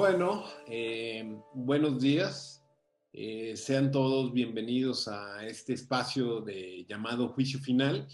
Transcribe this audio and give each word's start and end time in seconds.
Bueno, 0.00 0.44
eh, 0.66 1.38
buenos 1.52 2.00
días. 2.00 2.64
Eh, 3.12 3.54
sean 3.54 3.90
todos 3.90 4.32
bienvenidos 4.32 5.08
a 5.08 5.46
este 5.46 5.74
espacio 5.74 6.40
de 6.40 6.86
llamado 6.88 7.28
juicio 7.28 7.60
final, 7.60 8.08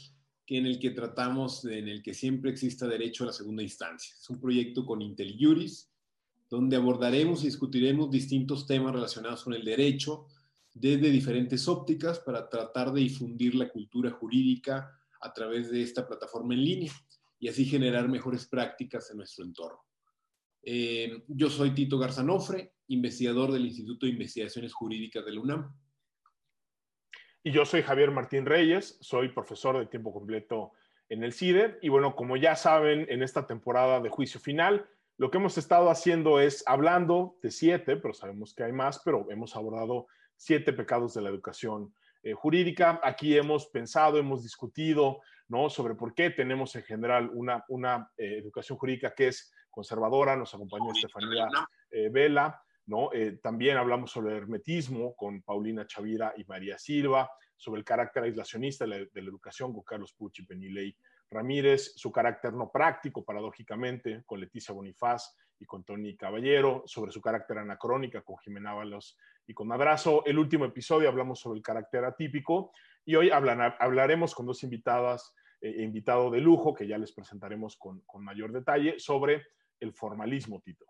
que 0.44 0.58
en 0.58 0.66
el 0.66 0.80
que 0.80 0.90
tratamos, 0.90 1.64
en 1.64 1.86
el 1.86 2.02
que 2.02 2.12
siempre 2.12 2.50
exista 2.50 2.88
derecho 2.88 3.22
a 3.22 3.28
la 3.28 3.32
segunda 3.32 3.62
instancia. 3.62 4.16
Es 4.20 4.28
un 4.28 4.40
proyecto 4.40 4.84
con 4.84 5.00
IntelliJuris, 5.00 5.88
donde 6.50 6.74
abordaremos 6.74 7.44
y 7.44 7.46
discutiremos 7.46 8.10
distintos 8.10 8.66
temas 8.66 8.92
relacionados 8.92 9.44
con 9.44 9.54
el 9.54 9.64
derecho 9.64 10.26
desde 10.74 11.08
diferentes 11.08 11.68
ópticas 11.68 12.18
para 12.18 12.48
tratar 12.48 12.92
de 12.92 13.02
difundir 13.02 13.54
la 13.54 13.68
cultura 13.68 14.10
jurídica 14.10 14.90
a 15.20 15.32
través 15.32 15.70
de 15.70 15.82
esta 15.82 16.04
plataforma 16.04 16.54
en 16.54 16.64
línea 16.64 16.92
y 17.38 17.46
así 17.46 17.64
generar 17.64 18.08
mejores 18.08 18.44
prácticas 18.44 19.08
en 19.12 19.18
nuestro 19.18 19.44
entorno. 19.44 19.86
Eh, 20.68 21.22
yo 21.28 21.48
soy 21.48 21.70
Tito 21.70 21.96
Garzanofre, 21.96 22.72
investigador 22.88 23.52
del 23.52 23.66
Instituto 23.66 24.04
de 24.04 24.12
Investigaciones 24.12 24.74
Jurídicas 24.74 25.24
de 25.24 25.32
la 25.32 25.40
UNAM. 25.40 25.72
Y 27.44 27.52
yo 27.52 27.64
soy 27.64 27.82
Javier 27.82 28.10
Martín 28.10 28.44
Reyes, 28.44 28.98
soy 29.00 29.28
profesor 29.28 29.78
de 29.78 29.86
tiempo 29.86 30.12
completo 30.12 30.72
en 31.08 31.22
el 31.22 31.32
CIDE. 31.32 31.78
Y 31.82 31.88
bueno, 31.88 32.16
como 32.16 32.36
ya 32.36 32.56
saben, 32.56 33.06
en 33.08 33.22
esta 33.22 33.46
temporada 33.46 34.00
de 34.00 34.08
juicio 34.08 34.40
final, 34.40 34.88
lo 35.18 35.30
que 35.30 35.38
hemos 35.38 35.56
estado 35.56 35.88
haciendo 35.88 36.40
es 36.40 36.64
hablando 36.66 37.38
de 37.44 37.52
siete, 37.52 37.96
pero 37.96 38.12
sabemos 38.12 38.52
que 38.52 38.64
hay 38.64 38.72
más, 38.72 39.00
pero 39.04 39.30
hemos 39.30 39.54
abordado 39.54 40.08
siete 40.34 40.72
pecados 40.72 41.14
de 41.14 41.22
la 41.22 41.30
educación 41.30 41.94
eh, 42.24 42.32
jurídica. 42.32 43.00
Aquí 43.04 43.36
hemos 43.36 43.68
pensado, 43.68 44.18
hemos 44.18 44.42
discutido 44.42 45.20
¿no? 45.46 45.70
sobre 45.70 45.94
por 45.94 46.12
qué 46.12 46.30
tenemos 46.30 46.74
en 46.74 46.82
general 46.82 47.30
una, 47.32 47.64
una 47.68 48.10
eh, 48.16 48.38
educación 48.38 48.76
jurídica 48.76 49.14
que 49.14 49.28
es 49.28 49.52
conservadora, 49.76 50.34
nos 50.36 50.54
acompañó 50.54 50.90
Estefanía 50.90 51.48
eh, 51.90 52.08
Vela, 52.08 52.62
¿no? 52.86 53.12
Eh, 53.12 53.38
también 53.42 53.76
hablamos 53.76 54.10
sobre 54.10 54.32
el 54.32 54.38
hermetismo 54.38 55.14
con 55.14 55.42
Paulina 55.42 55.86
Chavira 55.86 56.32
y 56.34 56.44
María 56.44 56.78
Silva, 56.78 57.30
sobre 57.54 57.80
el 57.80 57.84
carácter 57.84 58.22
aislacionista 58.22 58.86
de 58.86 59.10
la, 59.12 59.20
educación 59.20 59.74
con 59.74 59.82
Carlos 59.82 60.14
Pucci 60.14 60.42
y 60.42 60.46
Penilei 60.46 60.96
Ramírez, 61.30 61.92
su 61.94 62.10
carácter 62.10 62.54
no 62.54 62.70
práctico, 62.70 63.22
paradójicamente, 63.22 64.22
con 64.24 64.40
Leticia 64.40 64.72
Bonifaz 64.72 65.36
y 65.58 65.66
con 65.66 65.84
Tony 65.84 66.16
Caballero, 66.16 66.84
sobre 66.86 67.12
su 67.12 67.20
carácter 67.20 67.58
anacrónica 67.58 68.22
con 68.22 68.38
Jimena 68.38 68.70
Ábalos 68.70 69.18
y 69.46 69.52
con 69.52 69.68
Madrazo. 69.68 70.24
El 70.24 70.38
último 70.38 70.64
episodio 70.64 71.10
hablamos 71.10 71.40
sobre 71.40 71.58
el 71.58 71.62
carácter 71.62 72.02
atípico 72.06 72.72
y 73.04 73.14
hoy 73.14 73.28
hablaremos 73.30 74.34
con 74.34 74.46
dos 74.46 74.62
invitadas, 74.62 75.34
eh, 75.60 75.82
invitado 75.82 76.30
de 76.30 76.40
lujo, 76.40 76.72
que 76.72 76.86
ya 76.86 76.96
les 76.96 77.12
presentaremos 77.12 77.76
con, 77.76 78.00
con 78.06 78.24
mayor 78.24 78.52
detalle, 78.52 78.98
sobre 78.98 79.44
el 79.80 79.92
formalismo, 79.92 80.60
Tito. 80.60 80.86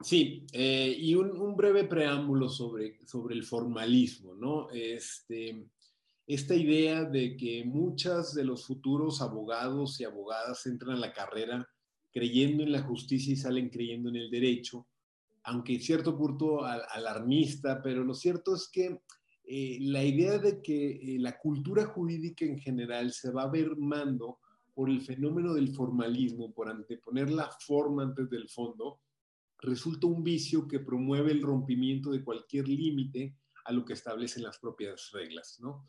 Sí, 0.00 0.46
eh, 0.52 0.94
y 0.96 1.14
un, 1.16 1.56
breve 1.56 1.84
preámbulo 1.84 2.48
sobre, 2.48 3.04
sobre 3.04 3.34
el 3.34 3.44
formalismo, 3.44 4.34
¿no? 4.34 4.70
Este, 4.70 5.66
esta 6.26 6.54
idea 6.54 7.04
de 7.04 7.36
que 7.36 7.64
muchas 7.64 8.34
de 8.34 8.44
los 8.44 8.64
futuros 8.66 9.20
abogados 9.20 10.00
y 10.00 10.04
abogadas 10.04 10.66
entran 10.66 10.96
a 10.96 11.00
la 11.00 11.12
carrera 11.12 11.68
creyendo 12.12 12.62
en 12.62 12.72
la 12.72 12.82
justicia 12.82 13.32
y 13.32 13.36
salen 13.36 13.70
creyendo 13.70 14.08
en 14.08 14.16
el 14.16 14.30
derecho, 14.30 14.86
aunque 15.42 15.74
en 15.74 15.80
cierto 15.80 16.16
punto 16.16 16.64
alarmista, 16.64 17.82
pero 17.82 18.04
lo 18.04 18.14
cierto 18.14 18.54
es 18.54 18.68
que 18.68 19.00
eh, 19.44 19.78
la 19.80 20.04
idea 20.04 20.38
de 20.38 20.60
que 20.60 20.90
eh, 20.90 21.18
la 21.18 21.38
cultura 21.38 21.86
jurídica 21.86 22.44
en 22.44 22.58
general 22.58 23.12
se 23.12 23.30
va 23.30 23.44
a 23.44 23.50
ver 23.50 23.76
mando 23.78 24.38
por 24.78 24.90
el 24.90 25.00
fenómeno 25.00 25.54
del 25.54 25.74
formalismo, 25.74 26.52
por 26.52 26.68
anteponer 26.68 27.32
la 27.32 27.50
forma 27.50 28.04
antes 28.04 28.30
del 28.30 28.48
fondo, 28.48 29.00
resulta 29.60 30.06
un 30.06 30.22
vicio 30.22 30.68
que 30.68 30.78
promueve 30.78 31.32
el 31.32 31.42
rompimiento 31.42 32.12
de 32.12 32.22
cualquier 32.22 32.68
límite 32.68 33.34
a 33.64 33.72
lo 33.72 33.84
que 33.84 33.94
establecen 33.94 34.44
las 34.44 34.60
propias 34.60 35.10
reglas. 35.12 35.58
¿no? 35.60 35.88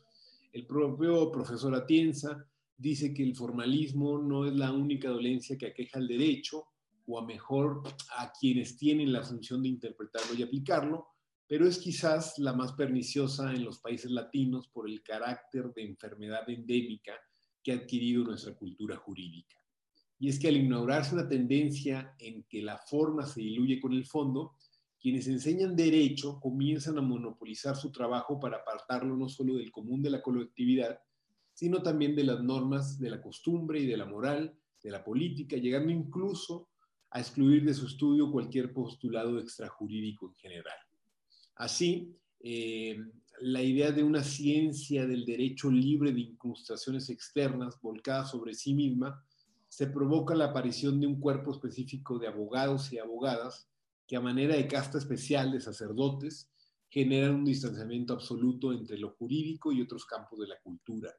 El 0.52 0.66
propio 0.66 1.30
profesor 1.30 1.72
Atienza 1.76 2.44
dice 2.76 3.14
que 3.14 3.22
el 3.22 3.36
formalismo 3.36 4.18
no 4.18 4.44
es 4.44 4.56
la 4.56 4.72
única 4.72 5.08
dolencia 5.08 5.56
que 5.56 5.68
aqueja 5.68 6.00
el 6.00 6.08
derecho, 6.08 6.64
o 7.06 7.16
a 7.16 7.24
mejor 7.24 7.84
a 8.16 8.32
quienes 8.32 8.76
tienen 8.76 9.12
la 9.12 9.22
función 9.22 9.62
de 9.62 9.68
interpretarlo 9.68 10.34
y 10.34 10.42
aplicarlo, 10.42 11.06
pero 11.46 11.64
es 11.64 11.78
quizás 11.78 12.40
la 12.40 12.54
más 12.54 12.72
perniciosa 12.72 13.52
en 13.52 13.64
los 13.64 13.78
países 13.78 14.10
latinos 14.10 14.66
por 14.66 14.90
el 14.90 15.00
carácter 15.04 15.72
de 15.74 15.84
enfermedad 15.84 16.50
endémica 16.50 17.12
que 17.62 17.72
ha 17.72 17.76
adquirido 17.76 18.24
nuestra 18.24 18.54
cultura 18.54 18.96
jurídica. 18.96 19.56
Y 20.18 20.28
es 20.28 20.38
que 20.38 20.48
al 20.48 20.56
ignorarse 20.56 21.14
una 21.14 21.28
tendencia 21.28 22.14
en 22.18 22.44
que 22.44 22.62
la 22.62 22.78
forma 22.78 23.26
se 23.26 23.40
diluye 23.40 23.80
con 23.80 23.92
el 23.92 24.06
fondo, 24.06 24.54
quienes 25.00 25.26
enseñan 25.28 25.74
derecho 25.74 26.38
comienzan 26.40 26.98
a 26.98 27.02
monopolizar 27.02 27.76
su 27.76 27.90
trabajo 27.90 28.38
para 28.38 28.58
apartarlo 28.58 29.16
no 29.16 29.28
solo 29.28 29.54
del 29.54 29.72
común 29.72 30.02
de 30.02 30.10
la 30.10 30.20
colectividad, 30.20 31.00
sino 31.54 31.82
también 31.82 32.14
de 32.14 32.24
las 32.24 32.42
normas 32.42 32.98
de 32.98 33.10
la 33.10 33.20
costumbre 33.22 33.80
y 33.80 33.86
de 33.86 33.96
la 33.96 34.04
moral, 34.04 34.54
de 34.82 34.90
la 34.90 35.02
política, 35.02 35.56
llegando 35.56 35.90
incluso 35.90 36.68
a 37.10 37.20
excluir 37.20 37.64
de 37.64 37.74
su 37.74 37.86
estudio 37.86 38.30
cualquier 38.30 38.72
postulado 38.72 39.38
extrajurídico 39.38 40.28
en 40.28 40.34
general. 40.34 40.78
Así, 41.56 42.14
eh, 42.40 42.98
la 43.40 43.62
idea 43.62 43.90
de 43.90 44.02
una 44.02 44.22
ciencia 44.22 45.06
del 45.06 45.24
derecho 45.24 45.70
libre 45.70 46.12
de 46.12 46.20
incrustaciones 46.20 47.08
externas 47.08 47.80
volcada 47.80 48.24
sobre 48.24 48.54
sí 48.54 48.74
misma, 48.74 49.24
se 49.68 49.86
provoca 49.86 50.34
la 50.34 50.46
aparición 50.46 51.00
de 51.00 51.06
un 51.06 51.20
cuerpo 51.20 51.52
específico 51.52 52.18
de 52.18 52.26
abogados 52.26 52.92
y 52.92 52.98
abogadas 52.98 53.68
que 54.06 54.16
a 54.16 54.20
manera 54.20 54.56
de 54.56 54.66
casta 54.66 54.98
especial 54.98 55.52
de 55.52 55.60
sacerdotes 55.60 56.50
generan 56.90 57.36
un 57.36 57.44
distanciamiento 57.44 58.12
absoluto 58.12 58.72
entre 58.72 58.98
lo 58.98 59.10
jurídico 59.10 59.70
y 59.72 59.80
otros 59.80 60.04
campos 60.04 60.40
de 60.40 60.48
la 60.48 60.58
cultura. 60.60 61.14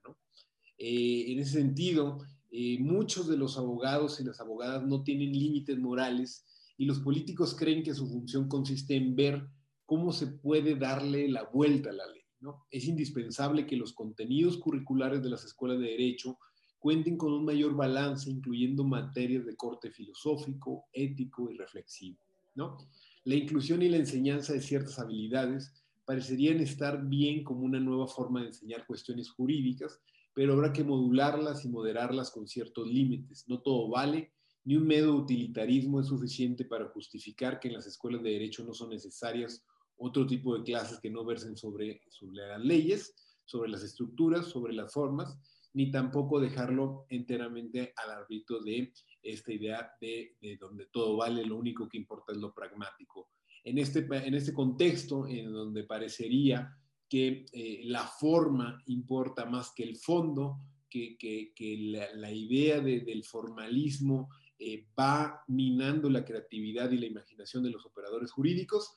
Eh, 0.78 1.31
en 1.31 1.40
ese 1.40 1.54
sentido, 1.54 2.20
eh, 2.52 2.78
muchos 2.80 3.30
de 3.30 3.38
los 3.38 3.58
abogados 3.58 4.20
y 4.20 4.26
las 4.26 4.42
abogadas 4.42 4.86
no 4.86 5.04
tienen 5.04 5.31
límites 5.31 5.80
morales 5.80 6.46
y 6.78 6.86
los 6.86 7.00
políticos 7.00 7.56
creen 7.56 7.84
que 7.84 7.94
su 7.94 8.08
función 8.08 8.50
consiste 8.50 8.96
en 8.96 9.16
ver 9.16 9.48
cómo 9.91 10.13
se 10.13 10.28
puede 10.28 10.75
darle 10.75 11.28
la 11.28 11.44
vuelta 11.44 11.90
a 11.90 11.94
la 11.94 12.07
ley. 12.07 12.22
¿no? 12.40 12.66
Es 12.72 12.85
indispensable 12.85 13.68
que 13.68 13.75
los 13.75 13.91
contenidos 13.91 14.56
curriculares 14.56 15.22
de 15.22 15.29
las 15.29 15.44
escuelas 15.44 15.81
de 15.81 15.88
derecho 15.88 16.40
cuenten 16.79 17.18
con 17.18 17.34
un 17.34 17.44
mayor 17.44 17.75
balance, 17.75 18.31
incluyendo 18.31 18.85
materias 18.85 19.46
de 19.46 19.57
corte 19.57 19.91
filosófico, 19.91 20.85
ético 20.94 21.51
y 21.51 21.57
reflexivo. 21.57 22.18
¿no? 22.56 22.78
La 23.25 23.35
inclusión 23.35 23.81
y 23.81 23.90
la 23.90 23.97
enseñanza 23.97 24.53
de 24.53 24.62
ciertas 24.62 24.97
habilidades 24.97 25.74
parecerían 26.06 26.62
estar 26.62 27.06
bien 27.09 27.44
como 27.44 27.66
una 27.66 27.81
nueva 27.81 28.07
forma 28.07 28.40
de 28.40 28.47
enseñar 28.47 28.88
cuestiones 28.88 29.30
jurídicas, 29.30 30.00
pero 30.34 30.53
habrá 30.53 30.72
que 30.72 30.85
modularlas 30.85 31.66
y 31.66 31.68
moderarlas 31.68 32.31
con 32.31 32.47
ciertos 32.47 32.88
límites. 32.88 33.44
No 33.50 33.59
todo 33.59 33.90
vale, 33.90 34.31
ni 34.63 34.78
un 34.78 34.88
medio 34.88 35.13
utilitarismo 35.16 36.00
es 36.00 36.07
suficiente 36.07 36.63
para 36.63 36.88
justificar 36.88 37.59
que 37.59 37.68
en 37.68 37.74
las 37.74 37.88
escuelas 37.88 38.24
de 38.24 38.30
derecho 38.30 38.63
no 38.63 38.74
son 38.74 38.91
necesarias 38.91 39.66
otro 40.01 40.25
tipo 40.25 40.57
de 40.57 40.63
clases 40.63 41.00
que 41.00 41.09
no 41.09 41.23
versen 41.23 41.56
sobre, 41.56 42.01
sobre 42.09 42.47
las 42.47 42.62
leyes, 42.62 43.16
sobre 43.45 43.69
las 43.69 43.84
estructuras, 43.84 44.47
sobre 44.47 44.73
las 44.73 44.91
formas, 44.91 45.38
ni 45.73 45.91
tampoco 45.91 46.39
dejarlo 46.39 47.06
enteramente 47.09 47.94
al 47.95 48.12
árbitro 48.12 48.59
de 48.62 48.91
esta 49.22 49.53
idea 49.53 49.91
de, 50.01 50.35
de, 50.41 50.57
donde 50.57 50.88
todo 50.88 51.17
vale, 51.17 51.45
lo 51.45 51.57
único 51.57 51.88
que 51.88 51.97
importa 51.97 52.34
es 52.34 52.39
lo 52.39 52.53
pragmático. 52.53 53.29
En 53.63 53.78
este, 53.78 54.00
en 54.09 54.34
este 54.34 54.53
contexto, 54.53 55.28
en 55.28 55.51
donde 55.51 55.84
parecería 55.84 56.75
que 57.07 57.45
eh, 57.51 57.81
la 57.83 58.07
forma 58.07 58.81
importa 58.88 59.45
más 59.45 59.72
que 59.75 59.83
el 59.83 59.97
fondo, 59.97 60.57
que, 60.89 61.18
que, 61.18 61.54
que 61.56 61.77
la, 61.77 62.13
la, 62.15 62.31
idea 62.31 62.81
de, 62.81 63.01
del 63.01 63.24
formalismo 63.24 64.30
eh, 64.57 64.88
va 65.00 65.44
minando 65.47 66.09
la 66.09 66.25
creatividad 66.25 66.92
y 66.92 66.97
la 66.97 67.06
imaginación 67.06 67.63
de 67.63 67.69
los 67.69 67.86
operadores 67.86 68.31
jurídicos, 68.31 68.95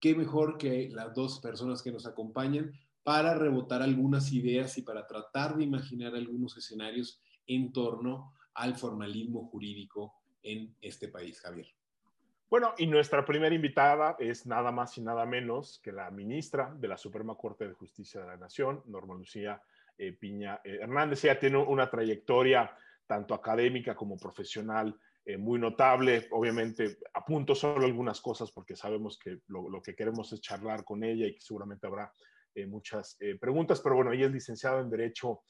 qué 0.00 0.14
mejor 0.14 0.58
que 0.58 0.88
las 0.90 1.14
dos 1.14 1.40
personas 1.40 1.82
que 1.82 1.92
nos 1.92 2.06
acompañan 2.06 2.72
para 3.02 3.34
rebotar 3.34 3.82
algunas 3.82 4.32
ideas 4.32 4.76
y 4.78 4.82
para 4.82 5.06
tratar 5.06 5.56
de 5.56 5.64
imaginar 5.64 6.14
algunos 6.14 6.56
escenarios 6.56 7.20
en 7.46 7.72
torno 7.72 8.34
al 8.54 8.76
formalismo 8.76 9.46
jurídico 9.48 10.14
en 10.42 10.74
este 10.80 11.08
país, 11.08 11.40
Javier. 11.40 11.66
Bueno, 12.48 12.74
y 12.78 12.86
nuestra 12.86 13.24
primera 13.24 13.54
invitada 13.54 14.16
es 14.18 14.44
nada 14.44 14.72
más 14.72 14.98
y 14.98 15.02
nada 15.02 15.24
menos 15.24 15.80
que 15.82 15.92
la 15.92 16.10
ministra 16.10 16.74
de 16.76 16.88
la 16.88 16.98
Suprema 16.98 17.36
Corte 17.36 17.68
de 17.68 17.74
Justicia 17.74 18.20
de 18.20 18.26
la 18.26 18.36
Nación, 18.36 18.82
Norma 18.86 19.14
Lucía 19.14 19.62
eh, 19.96 20.12
Piña 20.12 20.60
eh, 20.64 20.78
Hernández. 20.80 21.22
Ella 21.24 21.38
tiene 21.38 21.58
una 21.58 21.88
trayectoria 21.88 22.74
tanto 23.06 23.34
académica 23.34 23.94
como 23.94 24.16
profesional 24.16 24.98
eh, 25.26 25.36
muy 25.36 25.58
notable. 25.58 26.26
Obviamente, 26.30 26.98
apunto 27.12 27.54
solo 27.54 27.84
algunas 27.84 28.20
cosas 28.20 28.50
porque 28.50 28.74
sabemos 28.74 29.18
que 29.18 29.40
lo, 29.48 29.82
que 29.82 29.94
queremos 29.94 30.32
es 30.32 30.40
charlar 30.40 30.82
con 30.84 31.04
ella 31.04 31.26
y 31.26 31.34
que 31.34 31.40
seguramente 31.40 31.86
habrá 31.86 32.12
eh, 32.54 32.66
muchas 32.66 33.16
eh, 33.20 33.36
preguntas, 33.38 33.80
pero 33.80 33.96
bueno, 33.96 34.12
ella 34.12 34.26
es 34.26 34.32
licenciada 34.32 34.80
en 34.80 34.90
Derecho 34.90 35.42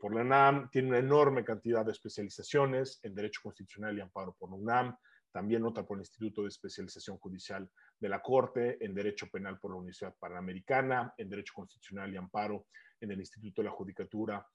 por 0.00 0.14
la 0.14 0.20
UNAM, 0.20 0.70
tiene 0.70 0.90
una 0.90 0.98
enorme 0.98 1.44
cantidad 1.44 1.84
de 1.84 1.90
especializaciones 1.90 3.00
en 3.02 3.16
Derecho 3.16 3.40
Constitucional 3.42 3.98
y 3.98 4.00
Amparo 4.00 4.32
por 4.38 4.48
la 4.50 4.54
UNAM, 4.54 4.96
también 5.32 5.64
otra 5.64 5.84
por 5.84 5.96
el 5.96 6.02
Instituto 6.02 6.42
de 6.42 6.48
Especialización 6.48 7.18
Judicial 7.18 7.68
de 7.98 8.08
la 8.08 8.22
Corte, 8.22 8.78
en 8.80 8.94
Derecho 8.94 9.28
Penal 9.28 9.58
por 9.58 9.72
la 9.72 9.78
Universidad 9.78 10.14
Panamericana, 10.20 11.12
en 11.16 11.28
Derecho 11.28 11.54
Constitucional 11.56 12.14
y 12.14 12.16
Amparo 12.16 12.66
en 13.00 13.10
el 13.10 13.18
Instituto 13.18 13.60
de 13.60 13.70
la 13.70 13.74
Judicatura 13.74 14.46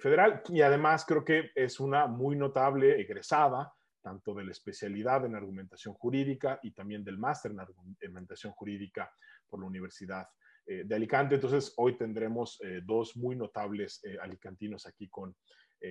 Federal. 0.00 0.42
Y 0.48 0.62
además 0.62 1.04
creo 1.04 1.24
que 1.24 1.52
es 1.54 1.78
una 1.78 2.08
muy 2.08 2.34
notable 2.34 3.00
egresada 3.00 3.72
tanto 4.02 4.34
de 4.34 4.44
la 4.44 4.52
especialidad 4.52 5.24
en 5.24 5.34
argumentación 5.34 5.94
jurídica 5.94 6.58
y 6.62 6.72
también 6.72 7.04
del 7.04 7.18
máster 7.18 7.52
en 7.52 7.60
argumentación 7.60 8.52
jurídica 8.52 9.10
por 9.48 9.60
la 9.60 9.66
Universidad 9.66 10.28
eh, 10.66 10.82
de 10.84 10.94
Alicante. 10.94 11.36
Entonces, 11.36 11.72
hoy 11.76 11.96
tendremos 11.96 12.60
eh, 12.62 12.80
dos 12.84 13.16
muy 13.16 13.36
notables 13.36 14.02
alicantinos 14.20 14.86
aquí 14.86 15.08
con, 15.08 15.34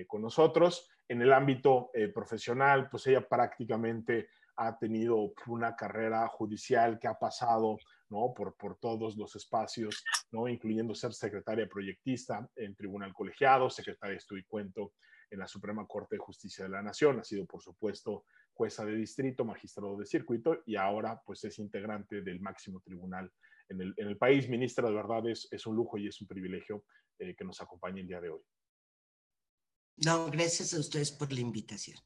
con 0.06 0.22
nosotros. 0.22 0.88
En 1.06 1.20
el 1.20 1.32
ámbito 1.34 1.90
profesional, 2.14 2.88
pues 2.88 3.06
ella 3.08 3.28
prácticamente 3.28 4.28
ha 4.56 4.78
tenido 4.78 5.32
una 5.46 5.74
carrera 5.74 6.26
judicial 6.28 6.98
que 6.98 7.08
ha 7.08 7.18
pasado 7.18 7.78
¿no? 8.10 8.32
por, 8.34 8.56
por 8.56 8.78
todos 8.78 9.16
los 9.16 9.34
espacios, 9.36 10.04
¿no? 10.30 10.48
incluyendo 10.48 10.94
ser 10.94 11.12
secretaria 11.14 11.68
proyectista 11.68 12.48
en 12.56 12.74
Tribunal 12.74 13.12
Colegiado, 13.12 13.70
secretaria 13.70 14.12
de 14.12 14.18
Estudio 14.18 14.42
y 14.42 14.46
Cuento 14.46 14.92
en 15.32 15.38
la 15.38 15.48
Suprema 15.48 15.86
Corte 15.86 16.16
de 16.16 16.20
Justicia 16.20 16.64
de 16.64 16.70
la 16.70 16.82
Nación, 16.82 17.18
ha 17.18 17.24
sido, 17.24 17.46
por 17.46 17.62
supuesto, 17.62 18.26
jueza 18.52 18.84
de 18.84 18.94
distrito, 18.94 19.44
magistrado 19.44 19.96
de 19.96 20.04
circuito 20.04 20.62
y 20.66 20.76
ahora 20.76 21.20
pues 21.24 21.42
es 21.44 21.58
integrante 21.58 22.20
del 22.20 22.40
máximo 22.40 22.80
tribunal 22.80 23.32
en 23.68 23.94
el, 23.96 24.18
país. 24.18 24.48
Ministra, 24.48 24.88
de 24.88 24.94
verdad 24.94 25.26
es, 25.26 25.48
es, 25.50 25.66
un 25.66 25.74
lujo 25.74 25.96
y 25.96 26.06
es 26.06 26.20
un 26.20 26.26
privilegio 26.26 26.84
eh, 27.18 27.34
que 27.34 27.44
nos 27.44 27.60
acompañe 27.62 28.02
el 28.02 28.08
día 28.08 28.20
de 28.20 28.28
hoy. 28.28 28.42
No, 30.04 30.30
gracias 30.30 30.74
a 30.74 30.80
ustedes 30.80 31.10
por 31.10 31.32
la 31.32 31.40
invitación. 31.40 31.98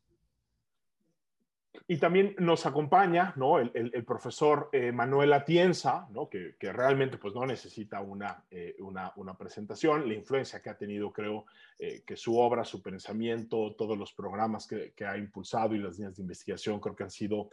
Y 1.88 1.98
también 1.98 2.34
nos 2.38 2.66
acompaña 2.66 3.32
el, 3.72 4.04
profesor 4.04 4.70
eh, 4.72 4.90
Manuel 4.90 5.32
Atienza, 5.32 6.08
que, 6.28 6.72
realmente 6.72 7.16
pues, 7.16 7.32
no 7.32 7.46
necesita 7.46 8.00
una, 8.00 8.42
eh, 8.50 8.74
una, 8.80 9.12
una, 9.14 9.38
presentación, 9.38 10.08
la 10.08 10.14
influencia 10.14 10.60
que 10.60 10.70
ha 10.70 10.76
tenido, 10.76 11.12
creo, 11.12 11.46
eh, 11.78 12.02
que 12.04 12.16
su 12.16 12.36
obra, 12.36 12.64
su 12.64 12.82
pensamiento, 12.82 13.76
todos 13.78 13.96
los 13.96 14.12
programas 14.12 14.66
que, 14.66 14.94
que, 14.96 15.06
ha 15.06 15.16
impulsado 15.16 15.76
y 15.76 15.78
las 15.78 15.96
líneas 15.96 16.16
de 16.16 16.22
investigación 16.22 16.80
creo 16.80 16.96
que 16.96 17.04
han 17.04 17.10
sido 17.10 17.50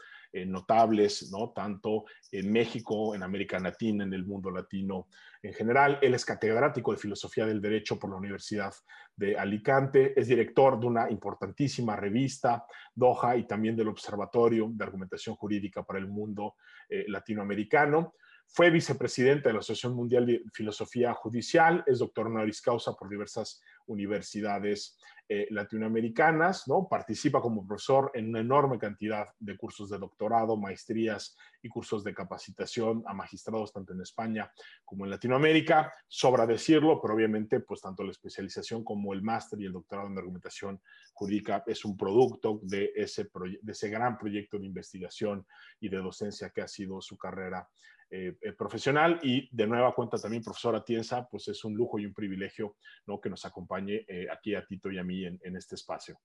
notables, 0.47 1.29
¿no? 1.31 1.51
tanto 1.51 2.05
en 2.31 2.51
México, 2.51 3.13
en 3.13 3.21
América 3.21 3.59
Latina, 3.59 4.03
en 4.03 4.13
el 4.13 4.25
mundo 4.25 4.49
latino 4.49 5.09
en 5.43 5.53
general. 5.53 5.99
Él 6.01 6.15
es 6.15 6.25
catedrático 6.25 6.91
de 6.91 6.97
Filosofía 6.97 7.45
del 7.45 7.61
Derecho 7.61 7.99
por 7.99 8.09
la 8.09 8.15
Universidad 8.15 8.73
de 9.15 9.37
Alicante, 9.37 10.19
es 10.19 10.27
director 10.27 10.79
de 10.79 10.87
una 10.87 11.11
importantísima 11.11 11.95
revista, 11.95 12.65
Doha, 12.95 13.37
y 13.37 13.47
también 13.47 13.75
del 13.75 13.87
Observatorio 13.87 14.69
de 14.71 14.83
Argumentación 14.83 15.35
Jurídica 15.35 15.83
para 15.83 15.99
el 15.99 16.07
Mundo 16.07 16.55
eh, 16.89 17.05
Latinoamericano. 17.07 18.13
Fue 18.45 18.69
vicepresidente 18.69 19.49
de 19.49 19.53
la 19.53 19.59
Asociación 19.59 19.95
Mundial 19.95 20.25
de 20.25 20.43
Filosofía 20.53 21.13
Judicial, 21.13 21.83
es 21.87 21.99
doctor 21.99 22.27
honoris 22.27 22.61
causa 22.61 22.93
por 22.93 23.09
diversas 23.09 23.61
universidades 23.87 24.97
eh, 25.29 25.47
latinoamericanas, 25.51 26.67
¿no? 26.67 26.87
Participa 26.89 27.39
como 27.39 27.65
profesor 27.65 28.11
en 28.13 28.29
una 28.29 28.41
enorme 28.41 28.77
cantidad 28.77 29.27
de 29.39 29.55
cursos 29.55 29.89
de 29.89 29.97
doctorado, 29.97 30.57
maestrías 30.57 31.37
y 31.61 31.69
cursos 31.69 32.03
de 32.03 32.13
capacitación 32.13 33.03
a 33.07 33.13
magistrados 33.13 33.71
tanto 33.71 33.93
en 33.93 34.01
España 34.01 34.51
como 34.83 35.05
en 35.05 35.11
Latinoamérica. 35.11 35.93
Sobra 36.07 36.45
decirlo, 36.45 36.99
pero 37.01 37.13
obviamente 37.13 37.61
pues 37.61 37.79
tanto 37.79 38.03
la 38.03 38.11
especialización 38.11 38.83
como 38.83 39.13
el 39.13 39.21
máster 39.21 39.61
y 39.61 39.65
el 39.65 39.71
doctorado 39.71 40.09
en 40.09 40.17
argumentación 40.17 40.81
jurídica 41.13 41.63
es 41.67 41.85
un 41.85 41.95
producto 41.95 42.59
de 42.61 42.91
ese, 42.93 43.29
de 43.61 43.71
ese 43.71 43.89
gran 43.89 44.17
proyecto 44.17 44.59
de 44.59 44.65
investigación 44.65 45.47
y 45.79 45.87
de 45.87 45.97
docencia 45.97 46.49
que 46.49 46.61
ha 46.61 46.67
sido 46.67 47.01
su 47.01 47.17
carrera 47.17 47.67
eh, 48.15 48.37
eh, 48.41 48.51
profesional 48.51 49.19
y 49.23 49.49
de 49.51 49.65
nueva 49.65 49.95
cuenta 49.95 50.19
también 50.19 50.43
profesora 50.43 50.85
Tienza, 50.85 51.27
pues 51.27 51.47
es 51.47 51.63
un 51.63 51.73
lujo 51.73 51.97
y 51.97 52.05
un 52.05 52.13
privilegio 52.13 52.77
¿no? 53.07 53.19
que 53.19 53.27
nos 53.27 53.43
acompañe 53.43 54.05
eh, 54.07 54.27
aquí 54.31 54.53
a 54.53 54.63
Tito 54.63 54.91
y 54.91 54.99
a 54.99 55.03
mí 55.03 55.25
en, 55.25 55.39
en, 55.43 55.55
este 55.55 55.73
espacio. 55.73 56.21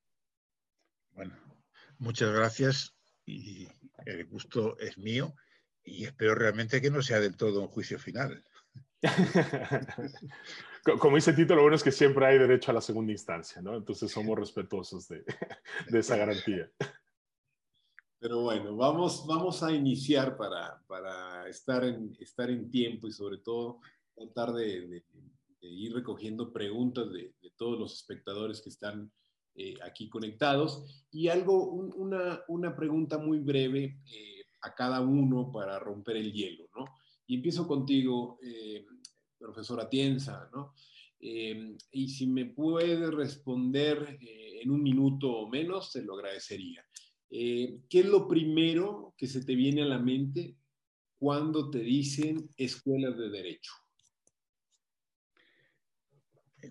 Bueno, 1.13 1.35
muchas 1.97 2.31
gracias 2.31 2.95
y 3.25 3.67
el 4.05 4.27
gusto 4.27 4.79
es 4.79 4.99
mío 4.99 5.35
y 5.83 6.05
espero 6.05 6.35
realmente 6.35 6.83
que 6.83 6.91
no 6.91 7.01
sea 7.01 7.21
del 7.21 7.39
todo 7.39 7.63
un 7.63 7.69
juicio 7.69 7.99
final. 7.99 8.45
Como 11.01 11.17
dice 11.17 11.33
Tito, 11.33 11.55
lo 11.55 11.63
bueno 11.63 11.77
es 11.77 11.83
que 11.83 11.91
siempre 11.91 12.27
hay 12.27 12.39
derecho 12.39 12.71
a 12.71 12.75
la 12.75 12.83
segunda 12.83 13.13
instancia, 13.13 13.63
¿no? 13.63 13.75
Entonces 13.75 14.13
somos 14.13 14.39
respetuosos 14.39 15.09
de, 15.09 15.25
de 15.89 15.99
esa 16.01 16.19
garantía. 16.19 16.71
Pero 18.21 18.43
bueno, 18.43 18.75
vamos, 18.75 19.25
vamos 19.27 19.63
a 19.63 19.73
iniciar 19.73 20.37
para, 20.37 20.83
para 20.89 21.49
estar, 21.49 21.85
en, 21.85 22.17
estar 22.19 22.51
en 22.51 22.69
tiempo 22.69 23.07
y 23.07 23.13
sobre 23.13 23.39
todo 23.39 23.81
tratar 24.15 24.53
de, 24.55 25.05
ir 25.61 25.95
recogiendo 25.95 26.53
preguntas 26.53 27.13
de, 27.13 27.33
todos 27.57 27.79
los 27.79 27.95
espectadores 27.95 28.61
que 28.61 28.71
están 28.71 29.11
eh, 29.55 29.75
aquí 29.85 30.09
conectados. 30.09 31.07
Y 31.11 31.29
algo, 31.29 31.71
un, 31.71 31.93
una, 31.97 32.41
una, 32.49 32.75
pregunta 32.75 33.19
muy 33.19 33.39
breve 33.39 34.01
eh, 34.13 34.45
a 34.63 34.75
cada 34.75 35.01
uno 35.01 35.51
para 35.53 35.79
romper 35.79 36.17
el 36.17 36.33
hielo, 36.33 36.69
¿no? 36.77 36.85
Y 37.27 37.37
empiezo 37.37 37.67
contigo, 37.67 38.39
eh, 38.43 38.85
profesora 39.39 39.89
Tienza, 39.89 40.49
¿no? 40.53 40.75
Y 41.21 42.09
si 42.11 42.29
me 42.29 42.47
puede 42.47 43.11
responder 43.11 44.19
en 44.21 44.71
un 44.71 44.81
minuto 44.81 45.29
o 45.33 45.49
menos, 45.49 45.91
se 45.91 46.05
lo 46.05 46.15
agradecería. 46.15 46.88
Eh, 47.31 47.81
¿Qué 47.89 48.01
es 48.01 48.07
lo 48.07 48.27
primero 48.27 49.15
que 49.17 49.27
se 49.27 49.45
te 49.45 49.55
viene 49.55 49.83
a 49.83 49.87
la 49.87 49.99
mente 49.99 50.57
cuando 51.19 51.71
te 51.71 51.81
dicen 51.81 52.49
escuelas 52.57 53.19
de 53.19 53.29
derecho? 53.29 53.73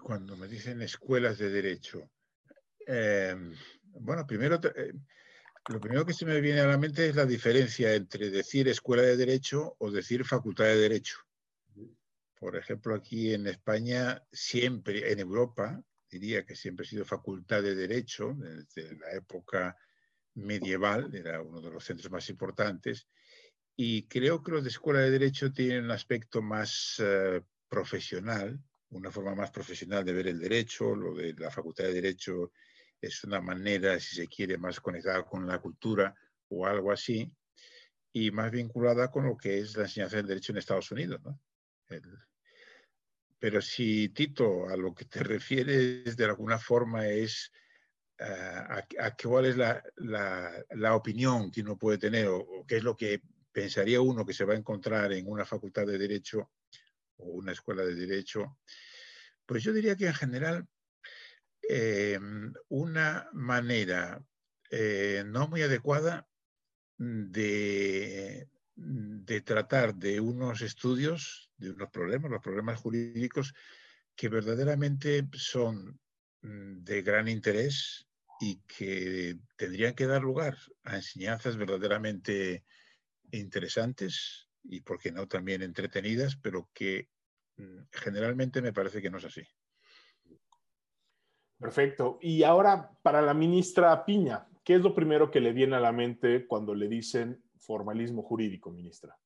Cuando 0.01 0.36
me 0.36 0.48
dicen 0.48 0.81
escuelas 0.81 1.38
de 1.38 1.50
derecho, 1.50 2.09
eh, 2.86 3.36
bueno, 3.83 4.25
primero, 4.25 4.59
eh, 4.75 4.94
lo 5.69 5.80
primero 5.80 6.06
que 6.06 6.13
se 6.13 6.25
me 6.25 6.42
viene 6.42 6.62
a 6.62 6.68
la 6.68 6.77
mente 6.77 7.07
es 7.07 7.15
la 7.15 7.25
diferencia 7.25 7.94
entre 7.94 8.30
decir 8.30 8.68
escuela 8.68 9.03
de 9.03 9.18
derecho 9.18 9.75
o 9.80 9.92
decir 9.92 10.25
facultad 10.25 10.65
de 10.65 10.77
derecho. 10.77 11.18
Por 12.39 12.56
ejemplo, 12.56 12.95
aquí 12.95 13.33
en 13.33 13.48
España, 13.48 14.24
siempre, 14.31 15.12
en 15.12 15.19
Europa, 15.19 15.81
diría 16.10 16.45
que 16.45 16.56
siempre 16.56 16.86
ha 16.86 16.89
sido 16.89 17.06
facultad 17.06 17.63
de 17.63 17.75
derecho, 17.75 18.36
desde 18.36 18.96
la 18.98 19.12
época 19.13 19.75
medieval, 20.38 21.13
era 21.13 21.41
uno 21.41 21.62
de 21.62 21.72
los 21.72 21.84
centros 21.84 22.12
más 22.12 22.29
importantes, 22.29 23.08
y 23.75 24.08
creo 24.08 24.41
que 24.41 24.51
los 24.51 24.63
de 24.63 24.70
Escuela 24.70 25.00
de 25.01 25.12
Derecho 25.12 25.51
tienen 25.51 25.86
un 25.86 25.91
aspecto 25.91 26.41
más 26.41 27.00
uh, 27.00 27.44
profesional, 27.67 28.60
una 28.89 29.12
forma 29.12 29.36
más 29.36 29.51
profesional 29.51 30.06
de 30.06 30.13
ver 30.13 30.27
el 30.27 30.39
derecho, 30.39 30.96
lo 30.96 31.13
de 31.13 31.34
la 31.34 31.51
Facultad 31.51 31.86
de 31.86 31.94
Derecho 31.94 32.51
es 33.00 33.24
una 33.24 33.41
manera, 33.41 34.00
si 34.00 34.15
se 34.15 34.27
quiere, 34.27 34.58
más 34.58 34.79
conectada 34.79 35.24
con 35.24 35.46
la 35.46 35.60
cultura 35.60 36.15
o 36.50 36.65
algo 36.65 36.91
así, 36.91 37.32
y 38.13 38.32
más 38.32 38.50
vinculada 38.50 39.12
con 39.12 39.25
lo 39.25 39.38
que 39.38 39.60
es 39.60 39.75
la 39.75 39.84
enseñanza 39.84 40.17
del 40.17 40.27
derecho 40.27 40.51
en 40.51 40.58
Estados 40.58 40.91
Unidos. 40.91 41.22
Pero 43.39 43.62
si, 43.62 44.10
Tito, 44.10 44.67
a 44.70 44.75
lo 44.75 44.96
que 44.96 45.06
te 45.06 45.20
refieres 45.24 46.15
de 46.15 46.25
alguna 46.25 46.58
forma 46.58 47.08
es 47.08 47.51
a, 48.19 49.15
cuál 49.21 49.45
es 49.45 49.57
la, 49.57 50.95
opinión 50.95 51.51
que 51.51 51.62
uno 51.62 51.77
puede 51.77 51.97
tener 51.97 52.27
o, 52.27 52.65
qué 52.67 52.77
es 52.77 52.83
lo 52.83 52.95
que 52.95 53.21
pensaría 53.51 54.01
uno 54.01 54.25
que 54.25 54.33
se 54.33 54.45
va 54.45 54.53
a 54.53 54.57
encontrar 54.57 55.12
en 55.13 55.27
una 55.27 55.45
facultad 55.45 55.86
de 55.86 55.97
derecho 55.97 56.51
o 57.17 57.25
una 57.31 57.51
escuela 57.51 57.83
de 57.83 57.95
derecho, 57.95 58.57
pues 59.45 59.63
yo 59.63 59.74
diría 59.74 59.95
que 59.95 60.07
en 60.07 60.13
general 60.13 60.67
eh, 61.67 62.19
una 62.69 63.29
manera 63.33 64.24
eh, 64.69 65.24
no 65.25 65.47
muy 65.47 65.62
adecuada 65.62 66.27
de, 66.97 68.50
de 68.75 69.41
tratar 69.41 69.95
de 69.95 70.19
unos 70.19 70.62
estudios, 70.62 71.50
de 71.57 71.71
unos 71.71 71.89
problemas, 71.89 72.31
los 72.31 72.41
problemas 72.41 72.79
jurídicos 72.79 73.53
que 74.15 74.29
verdaderamente 74.29 75.27
son 75.33 76.00
mm, 76.41 76.83
de 76.83 77.01
gran 77.01 77.27
interés 77.27 78.07
y 78.39 78.60
que 78.62 79.38
tendrían 79.56 79.96
que 79.96 80.06
dar 80.06 80.22
lugar 80.22 80.58
a 80.84 80.96
enseñanzas 80.96 81.58
verdaderamente 81.58 82.63
interesantes 83.32 84.48
y, 84.63 84.82
por 84.82 85.00
qué 85.00 85.12
no, 85.12 85.27
también 85.27 85.62
entretenidas, 85.62 86.36
pero 86.36 86.70
que 86.74 87.10
mm, 87.58 87.79
generalmente 87.91 88.62
me 88.62 88.74
parece 88.74 89.01
que 89.01 89.10
no 89.10 89.17
es 89.17 89.25
así. 89.25 89.41
Perfecto. 91.60 92.20
Y 92.22 92.44
ahora 92.44 92.91
para 93.01 93.22
la 93.22 93.34
ministra 93.34 94.06
Piña, 94.06 94.48
¿qué 94.63 94.75
es 94.75 94.82
lo 94.82 94.94
primero 94.94 95.32
que 95.32 95.39
le 95.39 95.53
viene 95.53 95.75
a 95.75 95.79
la 95.79 95.91
mente 95.91 96.46
cuando 96.46 96.75
le 96.75 96.88
dicen 96.88 97.44
formalismo 97.58 98.22
jurídico, 98.22 98.72
ministra? 98.72 99.17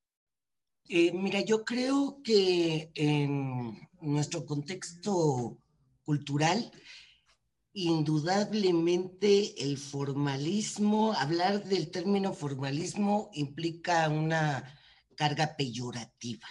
Eh, 0.88 1.12
mira, 1.14 1.42
yo 1.42 1.64
creo 1.64 2.22
que 2.24 2.92
en 2.96 3.88
nuestro 4.02 4.46
contexto 4.46 5.58
cultural 6.04 6.72
indudablemente 7.74 9.64
el 9.64 9.78
formalismo, 9.78 11.14
hablar 11.14 11.64
del 11.64 11.90
término 11.90 12.34
formalismo 12.34 13.30
implica 13.34 14.10
una 14.10 14.78
carga 15.16 15.56
peyorativa. 15.56 16.48